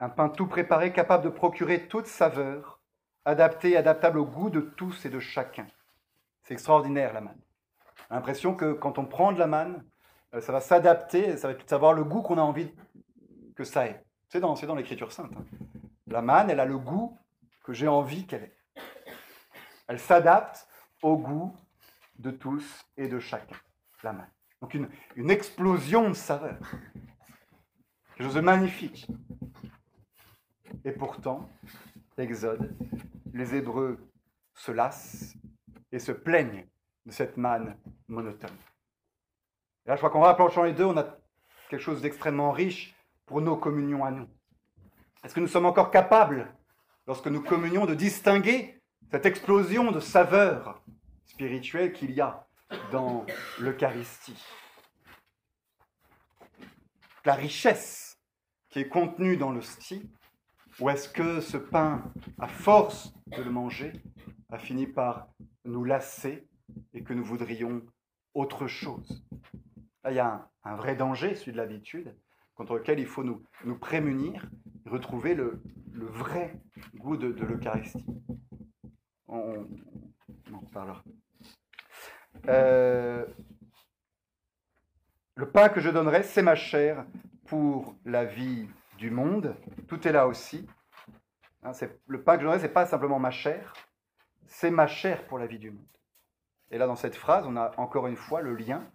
un 0.00 0.08
pain 0.08 0.28
tout 0.28 0.46
préparé 0.46 0.92
capable 0.92 1.24
de 1.24 1.30
procurer 1.30 1.86
toute 1.86 2.06
saveur, 2.06 2.80
adapté 3.24 3.70
et 3.70 3.76
adaptable 3.76 4.18
au 4.18 4.24
goût 4.24 4.50
de 4.50 4.60
tous 4.60 5.06
et 5.06 5.10
de 5.10 5.20
chacun. 5.20 5.66
Extraordinaire 6.52 7.14
la 7.14 7.22
manne. 7.22 7.40
L'impression 8.10 8.54
que 8.54 8.74
quand 8.74 8.98
on 8.98 9.06
prend 9.06 9.32
de 9.32 9.38
la 9.38 9.46
manne, 9.46 9.84
euh, 10.34 10.40
ça 10.42 10.52
va 10.52 10.60
s'adapter, 10.60 11.38
ça 11.38 11.50
va 11.50 11.58
savoir 11.66 11.94
le 11.94 12.04
goût 12.04 12.20
qu'on 12.20 12.36
a 12.36 12.42
envie 12.42 12.70
que 13.56 13.64
ça 13.64 13.86
ait. 13.86 14.04
C'est 14.28 14.40
dans, 14.40 14.54
dans 14.54 14.74
l'écriture 14.74 15.12
sainte. 15.12 15.32
Hein. 15.34 15.44
La 16.06 16.20
manne, 16.20 16.50
elle 16.50 16.60
a 16.60 16.66
le 16.66 16.76
goût 16.76 17.18
que 17.64 17.72
j'ai 17.72 17.88
envie 17.88 18.26
qu'elle 18.26 18.44
ait. 18.44 18.56
Elle 19.88 19.98
s'adapte 19.98 20.68
au 21.00 21.16
goût 21.16 21.56
de 22.18 22.30
tous 22.30 22.84
et 22.98 23.08
de 23.08 23.18
chacun. 23.18 23.56
La 24.02 24.12
manne. 24.12 24.30
Donc 24.60 24.74
une, 24.74 24.90
une 25.16 25.30
explosion 25.30 26.10
de 26.10 26.14
saveur. 26.14 26.58
Quelque 28.14 28.26
chose 28.26 28.34
de 28.34 28.40
magnifique. 28.40 29.06
Et 30.84 30.92
pourtant, 30.92 31.48
Exode, 32.18 32.76
les 33.32 33.54
Hébreux 33.54 33.98
se 34.54 34.70
lassent 34.70 35.34
et 35.92 35.98
se 35.98 36.12
plaignent 36.12 36.66
de 37.06 37.12
cette 37.12 37.36
manne 37.36 37.76
monotone. 38.08 38.56
Et 39.84 39.90
là, 39.90 39.96
je 39.96 40.00
crois 40.00 40.10
qu'en 40.10 40.20
rapprochant 40.20 40.64
les 40.64 40.72
deux, 40.72 40.84
on 40.84 40.96
a 40.96 41.18
quelque 41.68 41.80
chose 41.80 42.02
d'extrêmement 42.02 42.52
riche 42.52 42.94
pour 43.26 43.40
nos 43.40 43.56
communions 43.56 44.04
à 44.04 44.10
nous. 44.10 44.28
Est-ce 45.24 45.34
que 45.34 45.40
nous 45.40 45.48
sommes 45.48 45.66
encore 45.66 45.90
capables, 45.90 46.52
lorsque 47.06 47.28
nous 47.28 47.42
communions, 47.42 47.86
de 47.86 47.94
distinguer 47.94 48.80
cette 49.10 49.26
explosion 49.26 49.90
de 49.90 50.00
saveur 50.00 50.82
spirituelle 51.26 51.92
qu'il 51.92 52.12
y 52.12 52.20
a 52.20 52.46
dans 52.90 53.26
l'Eucharistie? 53.60 54.42
La 57.24 57.34
richesse 57.34 58.18
qui 58.68 58.80
est 58.80 58.88
contenue 58.88 59.36
dans 59.36 59.52
l'hostie 59.52 60.10
ou 60.80 60.88
est-ce 60.90 61.08
que 61.08 61.40
ce 61.40 61.56
pain, 61.56 62.02
à 62.38 62.48
force 62.48 63.12
de 63.26 63.42
le 63.42 63.50
manger, 63.50 63.92
a 64.52 64.58
fini 64.58 64.86
par 64.86 65.28
nous 65.64 65.84
lasser 65.84 66.46
et 66.94 67.02
que 67.02 67.12
nous 67.12 67.24
voudrions 67.24 67.82
autre 68.34 68.66
chose 68.66 69.24
il 70.10 70.16
y 70.16 70.20
a 70.20 70.48
un, 70.64 70.76
vrai 70.76 70.96
danger, 70.96 71.34
celui 71.34 71.52
de 71.52 71.56
l'habitude, 71.56 72.14
contre 72.54 72.74
lequel 72.74 72.98
il 72.98 73.06
faut 73.06 73.22
nous, 73.22 73.42
nous 73.64 73.78
prémunir, 73.78 74.48
retrouver 74.86 75.34
le, 75.34 75.62
vrai 75.94 76.60
goût 76.96 77.16
de, 77.16 77.28
l'Eucharistie. 77.44 78.04
On, 79.28 79.66
en. 80.74 81.02
Euh, 82.48 83.24
le 85.36 85.50
pain 85.50 85.68
que 85.68 85.80
je 85.80 85.88
donnerai, 85.90 86.22
c'est 86.22 86.42
ma 86.42 86.54
chair 86.54 87.06
pour 87.46 87.94
la 88.04 88.24
vie 88.24 88.68
du 88.98 89.10
monde. 89.10 89.54
Tout 89.86 90.06
est 90.06 90.12
là 90.12 90.26
aussi. 90.26 90.66
Hein, 91.62 91.72
le 92.06 92.22
pain 92.22 92.34
que 92.34 92.40
je 92.40 92.46
donnerai, 92.46 92.58
ce 92.58 92.66
n'est 92.66 92.72
pas 92.72 92.86
simplement 92.86 93.18
ma 93.18 93.30
chair, 93.30 93.72
c'est 94.52 94.70
ma 94.70 94.86
chair 94.86 95.26
pour 95.26 95.38
la 95.38 95.46
vie 95.46 95.58
du 95.58 95.70
monde. 95.70 95.86
Et 96.70 96.78
là, 96.78 96.86
dans 96.86 96.96
cette 96.96 97.16
phrase, 97.16 97.46
on 97.46 97.56
a 97.56 97.72
encore 97.78 98.06
une 98.06 98.16
fois 98.16 98.42
le 98.42 98.54
lien 98.54 98.86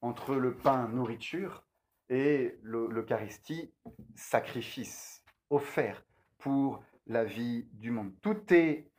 entre 0.00 0.34
le 0.34 0.54
pain 0.54 0.88
nourriture 0.88 1.64
et 2.08 2.58
l'Eucharistie 2.62 3.72
sacrifice, 4.16 5.22
offert 5.50 6.04
pour 6.38 6.82
la 7.06 7.24
vie 7.24 7.68
du 7.74 7.90
monde. 7.90 8.12
Tout 8.22 8.52
est 8.52 8.90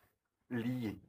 lié. 0.50 1.00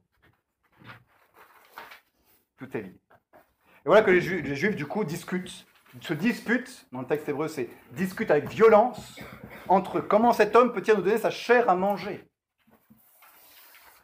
Tout 2.57 2.75
est 2.75 2.81
lié. 2.81 2.99
Et 3.33 3.87
voilà 3.87 4.01
que 4.01 4.11
les 4.11 4.21
Juifs, 4.21 4.75
du 4.75 4.87
coup, 4.87 5.03
discutent, 5.03 5.67
se 6.01 6.13
disputent, 6.13 6.87
dans 6.91 7.01
le 7.01 7.07
texte 7.07 7.29
hébreu, 7.29 7.47
c'est 7.47 7.69
discutent 7.91 8.31
avec 8.31 8.49
violence 8.49 9.19
entre 9.67 10.01
comment 10.01 10.33
cet 10.33 10.55
homme 10.55 10.73
peut-il 10.73 10.95
nous 10.95 11.03
donner 11.03 11.19
sa 11.19 11.29
chair 11.29 11.69
à 11.69 11.75
manger. 11.75 12.27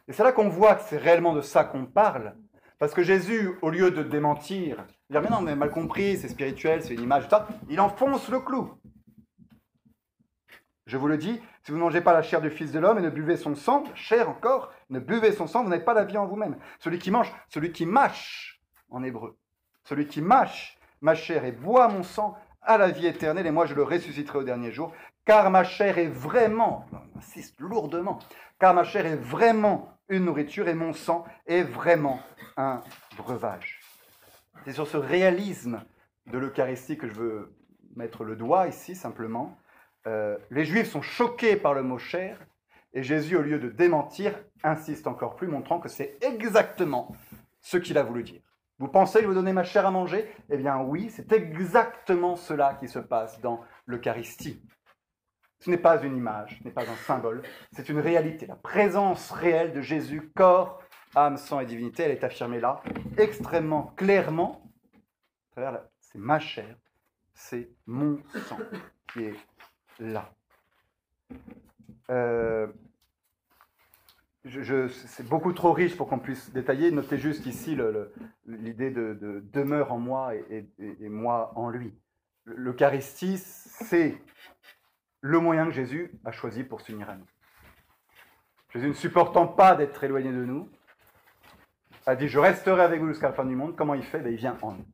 Et 0.08 0.12
c'est 0.12 0.24
là 0.24 0.32
qu'on 0.32 0.48
voit 0.48 0.74
que 0.74 0.82
c'est 0.84 0.98
réellement 0.98 1.32
de 1.32 1.40
ça 1.40 1.64
qu'on 1.64 1.86
parle. 1.86 2.34
Parce 2.78 2.94
que 2.94 3.02
Jésus, 3.02 3.52
au 3.62 3.70
lieu 3.70 3.92
de 3.92 4.02
démentir, 4.02 4.84
dire 5.08 5.22
mais 5.22 5.28
non, 5.28 5.40
mais 5.40 5.54
mal 5.54 5.70
compris, 5.70 6.16
c'est 6.16 6.28
spirituel, 6.28 6.82
c'est 6.82 6.94
une 6.94 7.02
image, 7.02 7.28
il 7.68 7.80
enfonce 7.80 8.28
le 8.28 8.40
clou. 8.40 8.74
Je 10.86 10.96
vous 10.96 11.06
le 11.06 11.16
dis, 11.16 11.40
si 11.62 11.70
vous 11.70 11.78
ne 11.78 11.82
mangez 11.82 12.00
pas 12.00 12.12
la 12.12 12.22
chair 12.22 12.40
du 12.40 12.50
Fils 12.50 12.72
de 12.72 12.80
l'homme 12.80 12.98
et 12.98 13.02
ne 13.02 13.10
buvez 13.10 13.36
son 13.36 13.54
sang, 13.54 13.84
chair 13.94 14.28
encore, 14.28 14.72
ne 14.90 14.98
buvez 14.98 15.30
son 15.30 15.46
sang, 15.46 15.62
vous 15.62 15.70
n'avez 15.70 15.84
pas 15.84 15.94
la 15.94 16.04
vie 16.04 16.18
en 16.18 16.26
vous-même. 16.26 16.56
Celui 16.80 16.98
qui 16.98 17.12
mange, 17.12 17.32
celui 17.48 17.70
qui 17.70 17.86
mâche, 17.86 18.60
en 18.90 19.04
hébreu, 19.04 19.38
celui 19.84 20.06
qui 20.08 20.20
mâche 20.20 20.76
ma 21.00 21.14
chair 21.14 21.44
et 21.44 21.52
boit 21.52 21.86
mon 21.86 22.02
sang 22.02 22.36
a 22.62 22.78
la 22.78 22.90
vie 22.90 23.06
éternelle, 23.06 23.46
et 23.46 23.52
moi 23.52 23.66
je 23.66 23.74
le 23.74 23.84
ressusciterai 23.84 24.38
au 24.38 24.44
dernier 24.44 24.72
jour, 24.72 24.92
car 25.24 25.50
ma 25.50 25.62
chair 25.62 25.98
est 25.98 26.08
vraiment, 26.08 26.86
j'insiste 27.14 27.60
lourdement, 27.60 28.18
car 28.58 28.74
ma 28.74 28.84
chair 28.84 29.06
est 29.06 29.16
vraiment 29.16 29.91
une 30.12 30.26
nourriture 30.26 30.68
et 30.68 30.74
mon 30.74 30.92
sang 30.92 31.24
est 31.46 31.62
vraiment 31.62 32.20
un 32.56 32.82
breuvage. 33.16 33.80
C'est 34.64 34.72
sur 34.72 34.86
ce 34.86 34.98
réalisme 34.98 35.82
de 36.30 36.38
l'Eucharistie 36.38 36.98
que 36.98 37.08
je 37.08 37.14
veux 37.14 37.56
mettre 37.96 38.22
le 38.22 38.36
doigt 38.36 38.68
ici 38.68 38.94
simplement. 38.94 39.56
Euh, 40.06 40.36
les 40.50 40.64
Juifs 40.64 40.90
sont 40.90 41.02
choqués 41.02 41.56
par 41.56 41.72
le 41.74 41.82
mot 41.82 41.98
chair 41.98 42.38
et 42.92 43.02
Jésus, 43.02 43.36
au 43.36 43.42
lieu 43.42 43.58
de 43.58 43.70
démentir, 43.70 44.38
insiste 44.62 45.06
encore 45.06 45.34
plus, 45.34 45.48
montrant 45.48 45.80
que 45.80 45.88
c'est 45.88 46.18
exactement 46.20 47.16
ce 47.62 47.78
qu'il 47.78 47.96
a 47.96 48.02
voulu 48.02 48.22
dire. 48.22 48.42
Vous 48.78 48.88
pensez 48.88 49.20
que 49.20 49.26
vous 49.26 49.34
donner 49.34 49.54
ma 49.54 49.64
chair 49.64 49.86
à 49.86 49.90
manger? 49.90 50.30
Eh 50.50 50.58
bien 50.58 50.78
oui, 50.80 51.08
c'est 51.08 51.32
exactement 51.32 52.36
cela 52.36 52.74
qui 52.74 52.88
se 52.88 52.98
passe 52.98 53.40
dans 53.40 53.60
l'Eucharistie. 53.86 54.62
Ce 55.62 55.70
n'est 55.70 55.78
pas 55.78 56.02
une 56.02 56.16
image, 56.16 56.58
ce 56.58 56.64
n'est 56.64 56.72
pas 56.72 56.82
un 56.82 56.96
symbole, 57.06 57.42
c'est 57.70 57.88
une 57.88 58.00
réalité. 58.00 58.46
La 58.46 58.56
présence 58.56 59.30
réelle 59.30 59.72
de 59.72 59.80
Jésus, 59.80 60.32
corps, 60.34 60.82
âme, 61.14 61.36
sang 61.36 61.60
et 61.60 61.66
divinité, 61.66 62.02
elle 62.02 62.10
est 62.10 62.24
affirmée 62.24 62.58
là, 62.58 62.82
extrêmement 63.16 63.94
clairement. 63.96 64.68
C'est 65.54 66.18
ma 66.18 66.40
chair, 66.40 66.74
c'est 67.32 67.70
mon 67.86 68.18
sang 68.48 68.58
qui 69.12 69.22
est 69.22 69.36
là. 70.00 70.34
Euh, 72.10 72.66
je, 74.44 74.88
c'est 74.88 75.28
beaucoup 75.28 75.52
trop 75.52 75.72
riche 75.72 75.96
pour 75.96 76.08
qu'on 76.08 76.18
puisse 76.18 76.52
détailler. 76.52 76.90
Notez 76.90 77.18
juste 77.18 77.46
ici 77.46 77.78
l'idée 78.46 78.90
de, 78.90 79.44
demeure 79.52 79.92
en 79.92 79.98
moi 79.98 80.34
et, 80.34 80.66
et 80.80 81.08
moi 81.08 81.52
en 81.54 81.68
lui. 81.68 81.94
L'Eucharistie, 82.46 83.38
c'est 83.38 84.16
le 85.22 85.38
moyen 85.38 85.66
que 85.66 85.72
Jésus 85.72 86.12
a 86.24 86.32
choisi 86.32 86.64
pour 86.64 86.82
s'unir 86.82 87.08
à 87.08 87.16
nous. 87.16 87.26
Jésus 88.70 88.88
ne 88.88 88.92
supportant 88.92 89.46
pas 89.46 89.74
d'être 89.76 90.02
éloigné 90.04 90.30
de 90.30 90.44
nous, 90.44 90.68
a 92.06 92.16
dit, 92.16 92.28
je 92.28 92.38
resterai 92.38 92.82
avec 92.82 93.00
vous 93.00 93.08
jusqu'à 93.08 93.28
la 93.28 93.32
fin 93.32 93.44
du 93.44 93.54
monde. 93.54 93.76
Comment 93.76 93.94
il 93.94 94.02
fait? 94.02 94.18
Ben, 94.18 94.32
Il 94.32 94.38
vient 94.38 94.58
en 94.62 94.72
nous. 94.72 94.86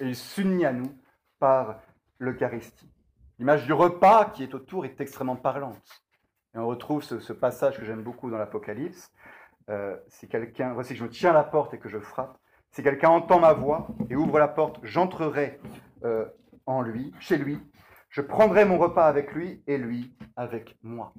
Et 0.00 0.06
il 0.06 0.16
s'unit 0.16 0.66
à 0.66 0.72
nous 0.72 0.92
par 1.38 1.80
l'Eucharistie. 2.18 2.90
L'image 3.38 3.64
du 3.64 3.72
repas 3.72 4.26
qui 4.26 4.42
est 4.42 4.54
autour 4.54 4.84
est 4.84 5.00
extrêmement 5.00 5.36
parlante. 5.36 6.02
Et 6.54 6.58
on 6.58 6.66
retrouve 6.66 7.02
ce, 7.02 7.32
passage 7.32 7.78
que 7.78 7.84
j'aime 7.84 8.02
beaucoup 8.02 8.30
dans 8.30 8.38
l'Apocalypse. 8.38 9.12
euh, 9.68 9.96
si 10.08 10.28
quelqu'un, 10.28 10.72
voici, 10.72 10.96
je 10.96 11.04
me 11.04 11.08
tiens 11.08 11.30
à 11.30 11.34
la 11.34 11.44
porte 11.44 11.72
et 11.74 11.78
que 11.78 11.88
je 11.88 12.00
frappe. 12.00 12.36
Si 12.72 12.82
quelqu'un 12.82 13.10
entend 13.10 13.38
ma 13.38 13.52
voix 13.52 13.88
et 14.08 14.16
ouvre 14.16 14.38
la 14.38 14.48
porte, 14.48 14.80
j'entrerai 14.82 15.60
euh, 16.04 16.26
en 16.66 16.82
lui, 16.82 17.12
chez 17.20 17.36
lui. 17.36 17.60
Je 18.10 18.20
prendrai 18.20 18.64
mon 18.64 18.76
repas 18.76 19.06
avec 19.06 19.32
lui 19.32 19.62
et 19.66 19.78
lui 19.78 20.14
avec 20.36 20.76
moi. 20.82 21.14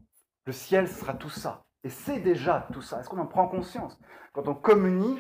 Le 0.46 0.52
ciel 0.52 0.88
sera 0.88 1.14
tout 1.14 1.30
ça. 1.30 1.64
Et 1.84 1.89
c'est 1.89 2.20
déjà 2.20 2.68
tout 2.74 2.82
ça. 2.82 3.00
Est-ce 3.00 3.10
qu'on 3.10 3.18
en 3.18 3.26
prend 3.26 3.48
conscience? 3.48 3.98
Quand 4.34 4.48
on 4.48 4.54
communie, 4.54 5.18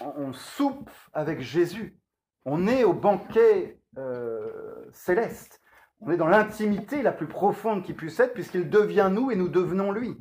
on, 0.00 0.32
soupe 0.32 0.90
avec 1.12 1.40
Jésus. 1.40 1.98
On 2.44 2.66
est 2.66 2.84
au 2.84 2.92
banquet 2.92 3.80
euh, 3.96 4.84
céleste. 4.92 5.62
On 6.00 6.10
est 6.10 6.16
dans 6.16 6.28
l'intimité 6.28 7.02
la 7.02 7.12
plus 7.12 7.26
profonde 7.26 7.82
qui 7.82 7.94
puisse 7.94 8.20
être, 8.20 8.34
puisqu'il 8.34 8.70
devient 8.70 9.10
nous 9.10 9.30
et 9.30 9.36
nous 9.36 9.48
devenons 9.48 9.90
lui. 9.90 10.16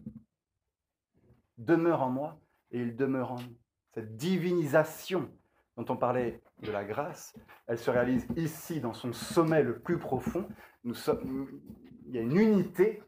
Demeure 1.58 2.02
en 2.02 2.10
moi 2.10 2.40
et 2.72 2.80
il 2.80 2.96
demeure 2.96 3.34
en 3.34 3.40
nous. 3.40 3.58
Cette 3.94 4.16
divinisation 4.16 5.30
dont 5.78 5.86
on 5.89 5.97
parlait 5.97 6.41
de 6.63 6.71
la 6.71 6.84
grâce, 6.84 7.36
elle 7.67 7.78
se 7.78 7.91
réalise 7.91 8.28
ici 8.36 8.82
dans 8.82 8.93
son 8.93 9.13
sommet 9.13 9.63
le 9.63 9.80
plus 9.80 9.99
profond. 9.99 10.47
Nous 10.84 10.95
sommes, 10.95 11.61
il 12.07 12.15
y 12.15 12.17
a 12.17 12.21
une 12.21 12.36
unité 12.36 13.03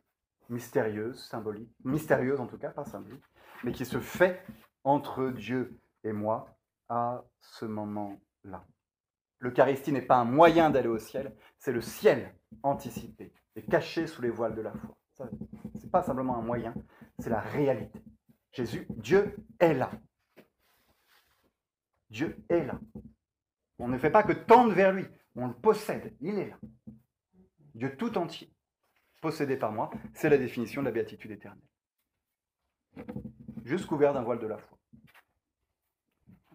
mystérieuse, 0.49 1.23
symbolique, 1.27 1.71
mystérieuse 1.83 2.39
en 2.39 2.47
tout 2.47 2.57
cas, 2.57 2.69
pas 2.69 2.85
symbolique, 2.85 3.23
mais 3.63 3.71
qui 3.71 3.85
se 3.85 3.99
fait 3.99 4.43
entre 4.83 5.29
Dieu 5.29 5.79
et 6.03 6.13
moi 6.13 6.55
à 6.89 7.23
ce 7.41 7.65
moment-là. 7.65 8.65
L'Eucharistie 9.39 9.91
n'est 9.91 10.01
pas 10.01 10.17
un 10.17 10.25
moyen 10.25 10.69
d'aller 10.69 10.87
au 10.87 10.99
ciel, 10.99 11.35
c'est 11.57 11.71
le 11.71 11.81
ciel 11.81 12.35
anticipé 12.63 13.33
et 13.55 13.63
caché 13.63 14.05
sous 14.05 14.21
les 14.21 14.29
voiles 14.29 14.55
de 14.55 14.61
la 14.61 14.73
foi. 14.73 14.97
Ce 15.13 15.23
n'est 15.23 15.89
pas 15.91 16.03
simplement 16.03 16.37
un 16.37 16.41
moyen, 16.41 16.73
c'est 17.19 17.29
la 17.29 17.39
réalité. 17.39 18.03
Jésus, 18.51 18.87
Dieu 18.89 19.35
est 19.59 19.73
là. 19.73 19.91
Dieu 22.09 22.43
est 22.49 22.63
là. 22.63 22.79
On 23.77 23.87
ne 23.87 23.97
fait 23.97 24.09
pas 24.09 24.23
que 24.23 24.33
tendre 24.33 24.73
vers 24.73 24.91
lui, 24.91 25.05
on 25.35 25.47
le 25.47 25.53
possède, 25.53 26.15
il 26.19 26.37
est 26.37 26.49
là. 26.49 26.57
Dieu 27.75 27.95
tout 27.95 28.17
entier, 28.17 28.51
possédé 29.21 29.57
par 29.57 29.71
moi, 29.71 29.89
c'est 30.13 30.29
la 30.29 30.37
définition 30.37 30.81
de 30.81 30.87
la 30.87 30.91
béatitude 30.91 31.31
éternelle. 31.31 31.63
Juste 33.63 33.85
couvert 33.85 34.13
d'un 34.13 34.23
voile 34.23 34.39
de 34.39 34.47
la 34.47 34.57
foi. 34.57 34.77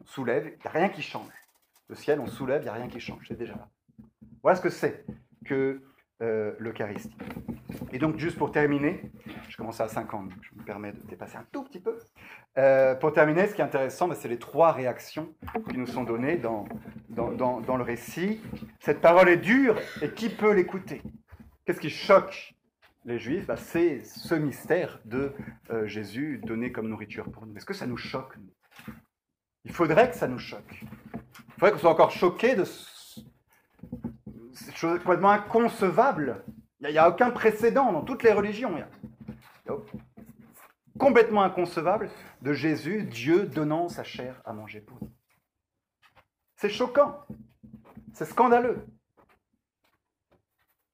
On 0.00 0.04
soulève, 0.04 0.46
il 0.46 0.58
n'y 0.58 0.66
a 0.66 0.70
rien 0.70 0.88
qui 0.88 1.02
change. 1.02 1.32
Le 1.88 1.94
ciel, 1.94 2.20
on 2.20 2.26
soulève, 2.26 2.62
il 2.62 2.64
n'y 2.64 2.70
a 2.70 2.74
rien 2.74 2.88
qui 2.88 3.00
change, 3.00 3.24
c'est 3.28 3.38
déjà 3.38 3.54
là. 3.54 3.70
Voilà 4.42 4.56
ce 4.56 4.62
que 4.62 4.70
c'est 4.70 5.06
que 5.44 5.82
euh, 6.20 6.54
l'Eucharistie. 6.58 7.16
Et 7.92 7.98
donc, 7.98 8.18
juste 8.18 8.36
pour 8.36 8.52
terminer, 8.52 9.00
je 9.48 9.56
commence 9.56 9.80
à 9.80 9.88
50, 9.88 10.28
donc 10.28 10.38
je 10.42 10.58
me 10.58 10.64
permets 10.64 10.92
de 10.92 11.00
dépasser 11.08 11.36
un 11.36 11.46
tout 11.52 11.64
petit 11.64 11.80
peu. 11.80 11.96
Euh, 12.56 12.94
pour 12.94 13.12
terminer, 13.12 13.46
ce 13.46 13.54
qui 13.54 13.60
est 13.60 13.64
intéressant, 13.64 14.08
ben, 14.08 14.14
c'est 14.14 14.28
les 14.28 14.38
trois 14.38 14.72
réactions 14.72 15.34
qui 15.68 15.76
nous 15.76 15.86
sont 15.86 16.04
données 16.04 16.36
dans, 16.36 16.66
dans, 17.08 17.60
dans, 17.60 17.76
le 17.76 17.82
récit. 17.82 18.40
Cette 18.80 19.00
parole 19.00 19.28
est 19.28 19.36
dure, 19.36 19.76
et 20.02 20.10
qui 20.10 20.28
peut 20.28 20.52
l'écouter? 20.52 21.02
Qu'est-ce 21.64 21.80
qui 21.80 21.90
choque 21.90 22.54
les 23.04 23.18
Juifs? 23.18 23.46
Ben, 23.46 23.56
C'est 23.56 24.04
ce 24.04 24.34
mystère 24.34 25.00
de 25.04 25.32
euh, 25.70 25.86
Jésus 25.86 26.40
donné 26.44 26.72
comme 26.72 26.88
nourriture 26.88 27.30
pour 27.30 27.46
nous. 27.46 27.56
Est-ce 27.56 27.66
que 27.66 27.74
ça 27.74 27.86
nous 27.86 27.96
choque 27.96 28.36
Il 29.64 29.72
faudrait 29.72 30.10
que 30.10 30.16
ça 30.16 30.28
nous 30.28 30.38
choque. 30.38 30.82
Il 30.82 31.54
faudrait 31.58 31.72
qu'on 31.72 31.78
soit 31.78 31.90
encore 31.90 32.10
choqués 32.10 32.54
de 32.54 32.64
cette 34.52 34.76
chose 34.76 34.98
complètement 34.98 35.30
inconcevable. 35.30 36.44
Il 36.86 36.90
n'y 36.90 36.98
a, 36.98 37.08
aucun 37.08 37.30
précédent 37.30 37.92
dans 37.92 38.02
toutes 38.02 38.22
les 38.22 38.32
religions. 38.32 38.76
complètement 40.98 41.42
inconcevable 41.42 42.10
de 42.42 42.52
Jésus, 42.52 43.04
Dieu 43.04 43.46
donnant 43.46 43.88
sa 43.88 44.04
chair 44.04 44.40
à 44.44 44.52
manger 44.52 44.80
pour 44.80 44.98
nous. 45.00 45.10
C'est 46.56 46.68
choquant. 46.68 47.24
C'est 48.12 48.26
scandaleux. 48.26 48.86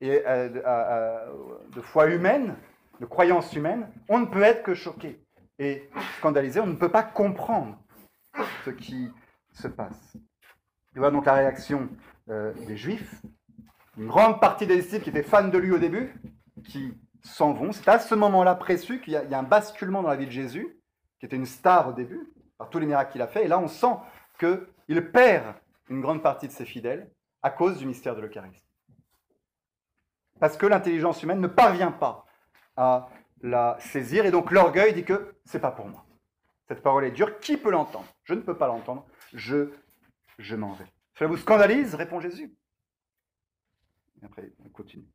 Et 0.01 0.23
euh, 0.27 1.27
de 1.75 1.81
foi 1.81 2.09
humaine, 2.09 2.57
de 3.01 3.07
croyance 3.07 3.53
humaine, 3.55 3.93
on 4.09 4.21
ne 4.21 4.27
peut 4.27 4.43
être 4.43 4.63
que 4.63 4.75
choqué 4.75 5.21
et 5.59 5.91
scandalisé. 6.19 6.61
On 6.61 6.67
ne 6.67 6.77
peut 6.77 6.91
pas 6.91 7.03
comprendre 7.03 7.77
ce 8.65 8.71
qui 8.71 9.11
se 9.53 9.69
passe. 9.69 10.17
Tu 10.93 11.01
vois 11.01 11.11
donc 11.11 11.27
la 11.27 11.35
réaction 11.35 11.89
euh, 12.29 12.53
des 12.67 12.77
Juifs, 12.77 13.21
une 13.97 14.07
grande 14.07 14.41
partie 14.41 14.67
des 14.67 14.77
disciples 14.77 15.05
qui 15.05 15.11
étaient 15.11 15.23
fans 15.23 15.49
de 15.49 15.59
lui 15.59 15.73
au 15.73 15.79
début, 15.79 16.15
qui 16.65 16.95
s'en 17.23 17.53
vont. 17.53 17.73
C'est 17.73 17.89
à 17.89 17.99
ce 17.99 18.15
moment-là 18.15 18.55
précis 18.55 19.01
qu'il 19.01 19.13
y, 19.13 19.17
a 19.17 19.39
un 19.39 19.43
basculement 19.43 20.03
dans 20.03 20.09
la 20.09 20.17
vie 20.17 20.27
de 20.27 20.31
Jésus, 20.31 20.81
qui 21.19 21.27
était 21.27 21.37
une 21.37 21.47
star 21.47 21.89
au 21.89 21.93
début, 21.93 22.33
par 22.59 22.71
tous 22.71 22.79
les 22.79 22.87
miracles 22.87 23.13
qu'il 23.13 23.23
a 23.23 23.27
fait. 23.27 23.45
Et 23.45 23.49
là, 23.49 23.59
on 23.59 23.69
sent 23.69 23.95
qu'il 24.39 25.11
perd 25.11 25.55
une 25.89 26.01
grande 26.01 26.23
partie 26.23 26.47
de 26.47 26.53
ses 26.53 26.65
fidèles 26.65 27.11
à 27.43 27.51
cause 27.51 27.79
du 27.79 27.87
mystère 27.87 28.15
de 28.15 28.21
l'Eucharistie. 28.21 28.65
Parce 30.39 30.57
que 30.57 30.67
l'intelligence 30.67 31.23
humaine 31.23 31.41
ne 31.41 31.47
parvient 31.47 31.93
pas 31.93 32.25
à 32.77 33.09
la 33.43 33.77
saisir, 33.81 34.25
et 34.25 34.31
donc 34.31 34.51
l'orgueil 34.51 34.95
dit 34.95 35.05
que 35.05 35.35
c'est 35.45 35.61
pas 35.61 35.71
pour 35.71 35.87
moi. 35.87 36.05
Cette 36.69 36.83
parole 36.83 37.05
est 37.05 37.11
dure, 37.11 37.39
qui 37.41 37.57
peut 37.57 37.71
l'entendre? 37.71 38.07
Je 38.25 38.35
ne 38.35 38.41
peux 38.41 38.57
pas 38.57 38.69
l'entendre, 38.69 39.05
je, 39.35 39.71
je 40.39 40.57
m'en 40.57 40.73
vais. 40.73 40.87
Cela 41.15 41.29
vous 41.29 41.37
scandalise? 41.37 41.95
répond 41.95 42.21
Jésus. 42.21 42.55
Et 44.23 44.27
après, 44.27 44.53
on 44.65 44.69
continue. 44.69 45.09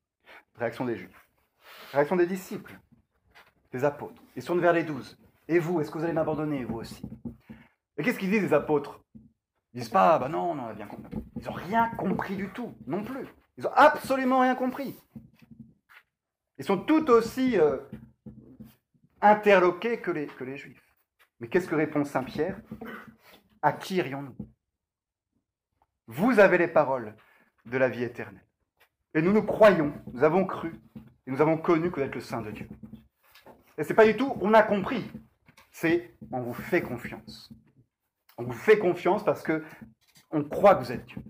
Réaction 0.55 0.85
des 0.85 0.97
Juifs. 0.97 1.27
Réaction 1.91 2.15
des 2.15 2.27
disciples, 2.27 2.79
des 3.71 3.83
apôtres. 3.83 4.21
Ils 4.35 4.43
tournent 4.43 4.61
vers 4.61 4.73
les 4.73 4.83
douze. 4.83 5.17
Et 5.47 5.59
vous, 5.59 5.79
est-ce 5.79 5.91
que 5.91 5.97
vous 5.97 6.03
allez 6.03 6.13
m'abandonner, 6.13 6.63
vous 6.63 6.77
aussi? 6.77 7.03
Et 7.97 8.03
qu'est-ce 8.03 8.19
qu'ils 8.19 8.31
disent, 8.31 8.43
les 8.43 8.53
apôtres? 8.53 8.99
Ils 9.73 9.81
disent 9.81 9.89
pas, 9.89 10.17
bah 10.19 10.29
non, 10.29 10.51
on 10.51 10.65
a 10.65 10.73
bien 10.73 10.87
compris. 10.87 11.17
Ils 11.35 11.45
n'ont 11.45 11.51
rien 11.51 11.89
compris 11.91 12.35
du 12.35 12.49
tout, 12.49 12.75
non 12.87 13.03
plus. 13.03 13.27
Ils 13.57 13.63
n'ont 13.63 13.73
absolument 13.73 14.39
rien 14.39 14.55
compris. 14.55 14.95
Ils 16.57 16.65
sont 16.65 16.77
tout 16.77 17.09
aussi 17.09 17.59
euh, 17.59 17.77
interloqués 19.21 19.99
que 19.99 20.11
les, 20.11 20.27
que 20.27 20.43
les 20.43 20.57
Juifs. 20.57 20.95
Mais 21.39 21.47
qu'est-ce 21.47 21.67
que 21.67 21.75
répond 21.75 22.05
Saint 22.05 22.23
Pierre? 22.23 22.59
À 23.61 23.73
qui 23.73 23.95
irions-nous? 23.95 24.35
Vous 26.07 26.39
avez 26.39 26.57
les 26.57 26.67
paroles 26.67 27.15
de 27.65 27.77
la 27.77 27.89
vie 27.89 28.03
éternelle. 28.03 28.45
Et 29.15 29.21
nous 29.21 29.31
nous 29.31 29.43
croyons, 29.43 29.93
nous 30.13 30.25
avons 30.25 30.45
cru, 30.45 30.77
et 31.25 31.31
nous 31.31 31.39
avons 31.39 31.57
connu 31.57 31.89
que 31.89 32.01
vous 32.01 32.05
êtes 32.05 32.13
le 32.13 32.19
Saint 32.19 32.41
de 32.41 32.51
Dieu. 32.51 32.67
Et 33.77 33.83
c'est 33.85 33.93
pas 33.93 34.05
du 34.05 34.17
tout 34.17 34.35
on 34.41 34.53
a 34.53 34.61
compris, 34.61 35.09
c'est 35.71 36.13
on 36.33 36.41
vous 36.41 36.53
fait 36.53 36.81
confiance. 36.81 37.49
On 38.37 38.43
vous 38.43 38.51
fait 38.51 38.77
confiance 38.77 39.23
parce 39.23 39.41
que 39.41 39.63
on 40.31 40.43
croit 40.43 40.75
que 40.75 40.83
vous 40.83 40.91
êtes 40.91 41.05
Dieu. 41.05 41.21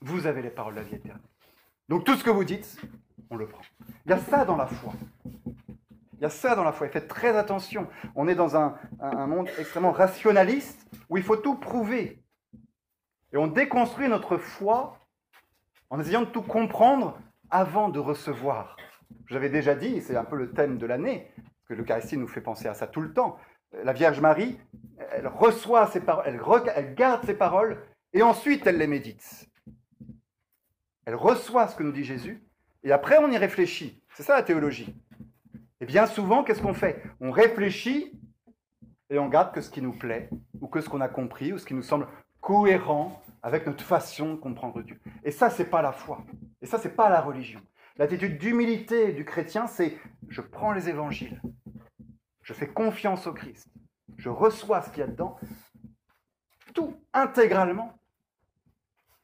Vous 0.00 0.26
avez 0.26 0.42
les 0.42 0.50
paroles 0.50 0.74
de 0.74 0.80
la 0.80 0.86
vie 0.86 0.96
éternelle. 0.96 1.22
Donc 1.88 2.02
tout 2.02 2.16
ce 2.16 2.24
que 2.24 2.30
vous 2.30 2.44
dites, 2.44 2.80
on 3.30 3.36
le 3.36 3.46
prend. 3.46 3.62
Il 4.04 4.10
y 4.10 4.12
a 4.12 4.18
ça 4.18 4.44
dans 4.44 4.56
la 4.56 4.66
foi. 4.66 4.94
Il 6.14 6.22
y 6.22 6.24
a 6.24 6.30
ça 6.30 6.56
dans 6.56 6.64
la 6.64 6.72
foi. 6.72 6.88
Et 6.88 6.90
faites 6.90 7.06
très 7.06 7.36
attention. 7.36 7.86
On 8.16 8.26
est 8.26 8.34
dans 8.34 8.56
un, 8.56 8.74
un 8.98 9.28
monde 9.28 9.48
extrêmement 9.56 9.92
rationaliste 9.92 10.84
où 11.08 11.16
il 11.16 11.22
faut 11.22 11.36
tout 11.36 11.54
prouver. 11.54 12.20
Et 13.32 13.36
on 13.36 13.46
déconstruit 13.46 14.08
notre 14.08 14.36
foi 14.36 14.98
en 15.90 16.00
essayant 16.00 16.22
de 16.22 16.26
tout 16.26 16.42
comprendre 16.42 17.18
avant 17.50 17.88
de 17.88 17.98
recevoir. 17.98 18.76
J'avais 19.26 19.48
déjà 19.48 19.74
dit, 19.74 20.00
c'est 20.02 20.16
un 20.16 20.24
peu 20.24 20.36
le 20.36 20.52
thème 20.52 20.78
de 20.78 20.86
l'année, 20.86 21.30
que 21.66 21.74
l'Eucharistie 21.74 22.16
nous 22.16 22.28
fait 22.28 22.40
penser 22.40 22.68
à 22.68 22.74
ça 22.74 22.86
tout 22.86 23.00
le 23.00 23.12
temps. 23.12 23.38
La 23.84 23.92
Vierge 23.92 24.20
Marie, 24.20 24.58
elle 25.12 25.26
reçoit 25.26 25.86
ses 25.86 26.00
paroles, 26.00 26.24
elle, 26.26 26.40
elle 26.74 26.94
garde 26.94 27.24
ses 27.24 27.34
paroles, 27.34 27.82
et 28.12 28.22
ensuite 28.22 28.66
elle 28.66 28.78
les 28.78 28.86
médite. 28.86 29.48
Elle 31.04 31.14
reçoit 31.14 31.68
ce 31.68 31.76
que 31.76 31.82
nous 31.82 31.92
dit 31.92 32.04
Jésus, 32.04 32.42
et 32.82 32.92
après 32.92 33.18
on 33.18 33.30
y 33.30 33.36
réfléchit. 33.36 34.02
C'est 34.14 34.22
ça 34.22 34.34
la 34.34 34.42
théologie. 34.42 34.94
Et 35.80 35.86
bien 35.86 36.06
souvent, 36.06 36.42
qu'est-ce 36.42 36.62
qu'on 36.62 36.74
fait? 36.74 37.02
On 37.20 37.30
réfléchit 37.30 38.18
et 39.10 39.18
on 39.18 39.28
garde 39.28 39.54
que 39.54 39.60
ce 39.60 39.70
qui 39.70 39.80
nous 39.80 39.96
plaît, 39.96 40.28
ou 40.60 40.68
que 40.68 40.80
ce 40.80 40.88
qu'on 40.88 41.00
a 41.00 41.08
compris, 41.08 41.52
ou 41.52 41.58
ce 41.58 41.64
qui 41.64 41.74
nous 41.74 41.82
semble 41.82 42.08
cohérent 42.48 43.22
avec 43.42 43.66
notre 43.66 43.84
façon 43.84 44.32
de 44.32 44.36
comprendre 44.36 44.80
Dieu. 44.80 44.98
Et 45.22 45.30
ça, 45.30 45.50
c'est 45.50 45.68
pas 45.68 45.82
la 45.82 45.92
foi. 45.92 46.24
Et 46.62 46.66
ça, 46.66 46.78
c'est 46.78 46.96
pas 46.96 47.10
la 47.10 47.20
religion. 47.20 47.60
L'attitude 47.98 48.38
d'humilité 48.38 49.12
du 49.12 49.26
chrétien, 49.26 49.66
c'est 49.66 49.98
je 50.30 50.40
prends 50.40 50.72
les 50.72 50.88
évangiles, 50.88 51.42
je 52.40 52.54
fais 52.54 52.66
confiance 52.66 53.26
au 53.26 53.34
Christ, 53.34 53.68
je 54.16 54.30
reçois 54.30 54.80
ce 54.80 54.88
qu'il 54.88 55.00
y 55.00 55.02
a 55.02 55.08
dedans, 55.08 55.36
tout 56.72 56.96
intégralement. 57.12 57.98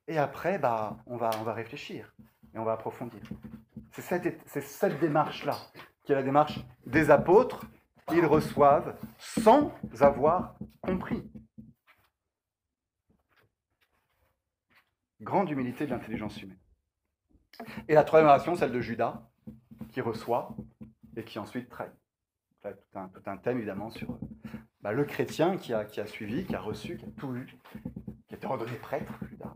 Et 0.07 0.19
après, 0.19 0.59
bah, 0.59 0.99
on 1.07 1.17
va, 1.17 1.31
on 1.41 1.45
va 1.45 1.55
réfléchir 1.55 2.15
et 2.55 2.59
on 2.59 2.65
va 2.65 2.75
approfondir. 2.75 3.23
C'est 3.93 4.03
cette, 4.03 4.47
cette 4.47 5.01
démarche-là 5.01 5.57
qui 6.03 6.13
est 6.13 6.15
la 6.15 6.23
démarche 6.23 6.61
des 6.85 7.11
apôtres. 7.11 7.65
Ils 8.13 8.27
reçoivent 8.27 8.99
sans 9.19 9.73
avoir 10.03 10.57
compris. 10.83 11.27
Grande 15.25 15.51
humilité 15.51 15.87
de 15.87 15.91
l'intelligence 15.91 16.41
humaine. 16.43 16.59
Et 17.89 17.95
la 17.95 18.05
troisième 18.05 18.29
relation, 18.29 18.57
celle 18.57 18.73
de 18.73 18.81
Judas, 18.81 19.23
qui 19.91 20.03
reçoit 20.03 20.55
et 21.17 21.25
qui 21.25 21.39
ensuite 21.39 21.71
trahit. 21.71 21.93
Tout 22.63 23.23
un, 23.27 23.37
thème 23.39 23.59
évidemment 23.59 23.91
sur, 23.91 24.19
bah, 24.83 24.93
le 24.93 25.05
chrétien 25.05 25.57
qui 25.57 25.73
a, 25.73 26.07
suivi, 26.07 26.45
qui 26.45 26.55
a 26.55 26.61
reçu, 26.61 26.99
qui 26.99 27.07
a 27.07 27.09
tout 27.17 27.35
eu, 27.35 27.47
qui 28.27 28.35
a 28.35 28.37
été 28.37 28.47
redonné 28.47 28.73
prêtre 28.77 29.13
tard, 29.39 29.55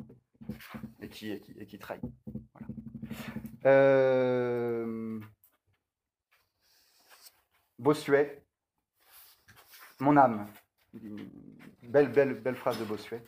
et 1.01 1.09
qui, 1.09 1.31
et 1.31 1.41
qui, 1.41 1.67
qui 1.67 1.79
trahit. 1.79 2.03
Euh, 3.67 5.21
Bossuet, 7.79 8.43
mon 10.01 10.17
âme, 10.17 10.47
belle, 11.83 12.11
belle, 12.11 12.41
belle 12.41 12.57
phrase 12.57 12.79
de 12.79 12.85
Bossuet 12.85 13.23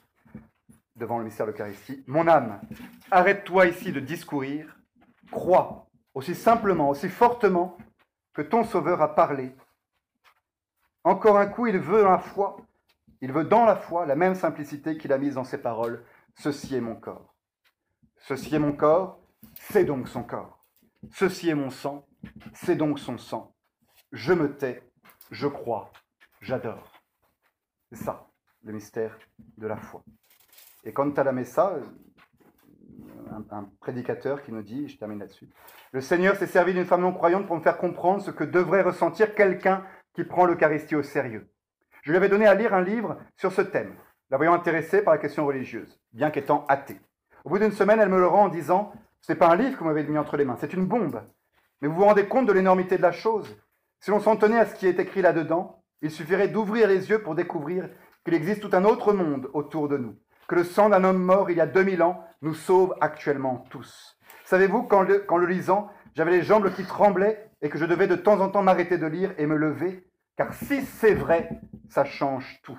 devant 1.00 1.18
le 1.18 1.24
mystère 1.24 1.46
de 1.46 1.50
l'Eucharistie. 1.50 2.04
Mon 2.06 2.28
âme, 2.28 2.60
arrête-toi 3.10 3.66
ici 3.66 3.90
de 3.90 4.00
discourir, 4.00 4.78
crois 5.32 5.88
aussi 6.14 6.34
simplement, 6.34 6.90
aussi 6.90 7.08
fortement 7.08 7.78
que 8.34 8.42
ton 8.42 8.64
Sauveur 8.64 9.00
a 9.00 9.14
parlé. 9.14 9.56
Encore 11.02 11.38
un 11.38 11.46
coup, 11.46 11.66
il 11.66 11.78
veut 11.78 12.04
la 12.04 12.18
foi, 12.18 12.58
il 13.22 13.32
veut 13.32 13.44
dans 13.44 13.64
la 13.64 13.76
foi 13.76 14.04
la 14.04 14.14
même 14.14 14.34
simplicité 14.34 14.98
qu'il 14.98 15.12
a 15.12 15.18
mise 15.18 15.34
dans 15.34 15.44
ses 15.44 15.58
paroles. 15.58 16.04
Ceci 16.34 16.76
est 16.76 16.80
mon 16.80 16.96
corps. 16.96 17.34
Ceci 18.18 18.54
est 18.54 18.58
mon 18.58 18.72
corps, 18.72 19.18
c'est 19.54 19.84
donc 19.84 20.06
son 20.06 20.22
corps. 20.22 20.62
Ceci 21.12 21.48
est 21.48 21.54
mon 21.54 21.70
sang, 21.70 22.06
c'est 22.52 22.76
donc 22.76 22.98
son 22.98 23.16
sang. 23.16 23.54
Je 24.12 24.34
me 24.34 24.54
tais, 24.54 24.82
je 25.30 25.46
crois, 25.46 25.90
j'adore. 26.42 26.92
C'est 27.90 28.04
ça, 28.04 28.28
le 28.64 28.74
mystère 28.74 29.18
de 29.56 29.66
la 29.66 29.76
foi. 29.76 30.04
Et 30.84 30.92
quant 30.92 31.10
à 31.10 31.24
la 31.24 31.32
Messa, 31.32 31.78
un, 33.50 33.68
prédicateur 33.80 34.42
qui 34.42 34.52
nous 34.52 34.62
dit, 34.62 34.88
je 34.88 34.96
termine 34.96 35.18
là-dessus, 35.18 35.48
le 35.92 36.00
Seigneur 36.00 36.36
s'est 36.36 36.46
servi 36.46 36.72
d'une 36.72 36.84
femme 36.84 37.02
non 37.02 37.12
croyante 37.12 37.46
pour 37.46 37.56
me 37.56 37.62
faire 37.62 37.78
comprendre 37.78 38.22
ce 38.22 38.30
que 38.30 38.44
devrait 38.44 38.82
ressentir 38.82 39.34
quelqu'un 39.34 39.84
qui 40.14 40.24
prend 40.24 40.46
l'Eucharistie 40.46 40.96
au 40.96 41.02
sérieux. 41.02 41.48
Je 42.02 42.10
lui 42.10 42.16
avais 42.16 42.28
donné 42.28 42.46
à 42.46 42.54
lire 42.54 42.74
un 42.74 42.82
livre 42.82 43.18
sur 43.36 43.52
ce 43.52 43.62
thème, 43.62 43.94
la 44.30 44.36
voyant 44.36 44.54
intéressée 44.54 45.02
par 45.02 45.14
la 45.14 45.20
question 45.20 45.46
religieuse, 45.46 46.00
bien 46.12 46.30
qu'étant 46.30 46.64
athée. 46.68 47.00
Au 47.44 47.50
bout 47.50 47.58
d'une 47.58 47.72
semaine, 47.72 48.00
elle 48.00 48.08
me 48.08 48.18
le 48.18 48.26
rend 48.26 48.44
en 48.44 48.48
disant 48.48 48.92
Ce 49.20 49.32
n'est 49.32 49.38
pas 49.38 49.48
un 49.48 49.56
livre 49.56 49.74
que 49.74 49.80
vous 49.80 49.88
m'avez 49.88 50.04
mis 50.04 50.18
entre 50.18 50.36
les 50.36 50.44
mains, 50.44 50.56
c'est 50.58 50.72
une 50.72 50.86
bombe. 50.86 51.22
Mais 51.80 51.88
vous 51.88 51.94
vous 51.94 52.04
rendez 52.04 52.26
compte 52.26 52.46
de 52.46 52.52
l'énormité 52.52 52.96
de 52.96 53.02
la 53.02 53.12
chose 53.12 53.56
Si 54.00 54.10
l'on 54.10 54.20
s'en 54.20 54.36
tenait 54.36 54.58
à 54.58 54.66
ce 54.66 54.74
qui 54.74 54.86
est 54.86 54.98
écrit 54.98 55.22
là-dedans, 55.22 55.82
il 56.02 56.10
suffirait 56.10 56.48
d'ouvrir 56.48 56.88
les 56.88 57.10
yeux 57.10 57.22
pour 57.22 57.34
découvrir 57.34 57.88
qu'il 58.24 58.34
existe 58.34 58.62
tout 58.62 58.74
un 58.74 58.84
autre 58.84 59.12
monde 59.12 59.50
autour 59.52 59.88
de 59.88 59.98
nous, 59.98 60.16
que 60.50 60.56
le 60.56 60.64
sang 60.64 60.88
d'un 60.88 61.04
homme 61.04 61.22
mort 61.22 61.48
il 61.48 61.58
y 61.58 61.60
a 61.60 61.66
2000 61.66 62.02
ans 62.02 62.24
nous 62.42 62.54
sauve 62.54 62.96
actuellement 63.00 63.64
tous. 63.70 64.18
Savez-vous, 64.42 64.82
qu'en 64.82 65.02
le, 65.02 65.46
lisant, 65.46 65.88
j'avais 66.16 66.32
les 66.32 66.42
jambes 66.42 66.74
qui 66.74 66.84
tremblaient 66.84 67.48
et 67.62 67.68
que 67.68 67.78
je 67.78 67.84
devais 67.84 68.08
de 68.08 68.16
temps 68.16 68.40
en 68.40 68.48
temps 68.48 68.64
m'arrêter 68.64 68.98
de 68.98 69.06
lire 69.06 69.32
et 69.38 69.46
me 69.46 69.54
lever, 69.54 70.10
car 70.36 70.52
si 70.52 70.82
c'est 70.82 71.14
vrai, 71.14 71.60
ça 71.88 72.04
change 72.04 72.60
tout. 72.64 72.76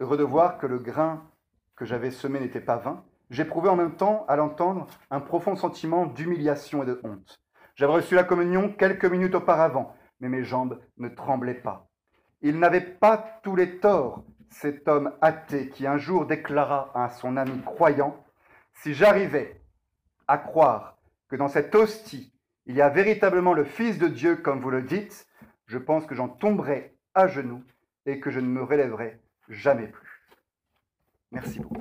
Heureux 0.00 0.16
de 0.16 0.24
voir 0.24 0.58
que 0.58 0.66
le 0.66 0.80
grain 0.80 1.30
que 1.76 1.84
j'avais 1.84 2.10
semé 2.10 2.40
n'était 2.40 2.60
pas 2.60 2.78
vain, 2.78 3.04
j'éprouvais 3.30 3.68
en 3.68 3.76
même 3.76 3.94
temps, 3.94 4.24
à 4.26 4.34
l'entendre, 4.34 4.88
un 5.12 5.20
profond 5.20 5.54
sentiment 5.54 6.06
d'humiliation 6.06 6.82
et 6.82 6.86
de 6.86 7.00
honte. 7.04 7.40
J'avais 7.76 7.92
reçu 7.92 8.16
la 8.16 8.24
communion 8.24 8.72
quelques 8.72 9.04
minutes 9.04 9.36
auparavant, 9.36 9.94
mais 10.18 10.28
mes 10.28 10.42
jambes 10.42 10.80
ne 10.96 11.08
tremblaient 11.08 11.54
pas. 11.54 11.88
Il 12.40 12.58
n'avait 12.58 12.80
pas 12.80 13.38
tous 13.44 13.54
les 13.54 13.78
torts, 13.78 14.24
cet 14.50 14.88
homme 14.88 15.12
athée 15.20 15.68
qui 15.68 15.86
un 15.86 15.98
jour 15.98 16.26
déclara 16.26 16.90
à 16.94 17.10
son 17.10 17.36
ami 17.36 17.60
croyant, 17.62 18.22
Si 18.74 18.94
j'arrivais 18.94 19.60
à 20.28 20.38
croire 20.38 20.98
que 21.28 21.36
dans 21.36 21.48
cette 21.48 21.74
hostie, 21.74 22.32
il 22.66 22.74
y 22.74 22.82
a 22.82 22.88
véritablement 22.88 23.54
le 23.54 23.64
Fils 23.64 23.98
de 23.98 24.08
Dieu, 24.08 24.36
comme 24.36 24.60
vous 24.60 24.70
le 24.70 24.82
dites, 24.82 25.26
je 25.66 25.78
pense 25.78 26.04
que 26.06 26.14
j'en 26.14 26.28
tomberai 26.28 26.96
à 27.14 27.26
genoux 27.26 27.62
et 28.04 28.20
que 28.20 28.30
je 28.30 28.40
ne 28.40 28.46
me 28.46 28.62
relèverai 28.62 29.20
jamais 29.48 29.86
plus. 29.86 30.22
Merci 31.32 31.60
beaucoup. 31.60 31.80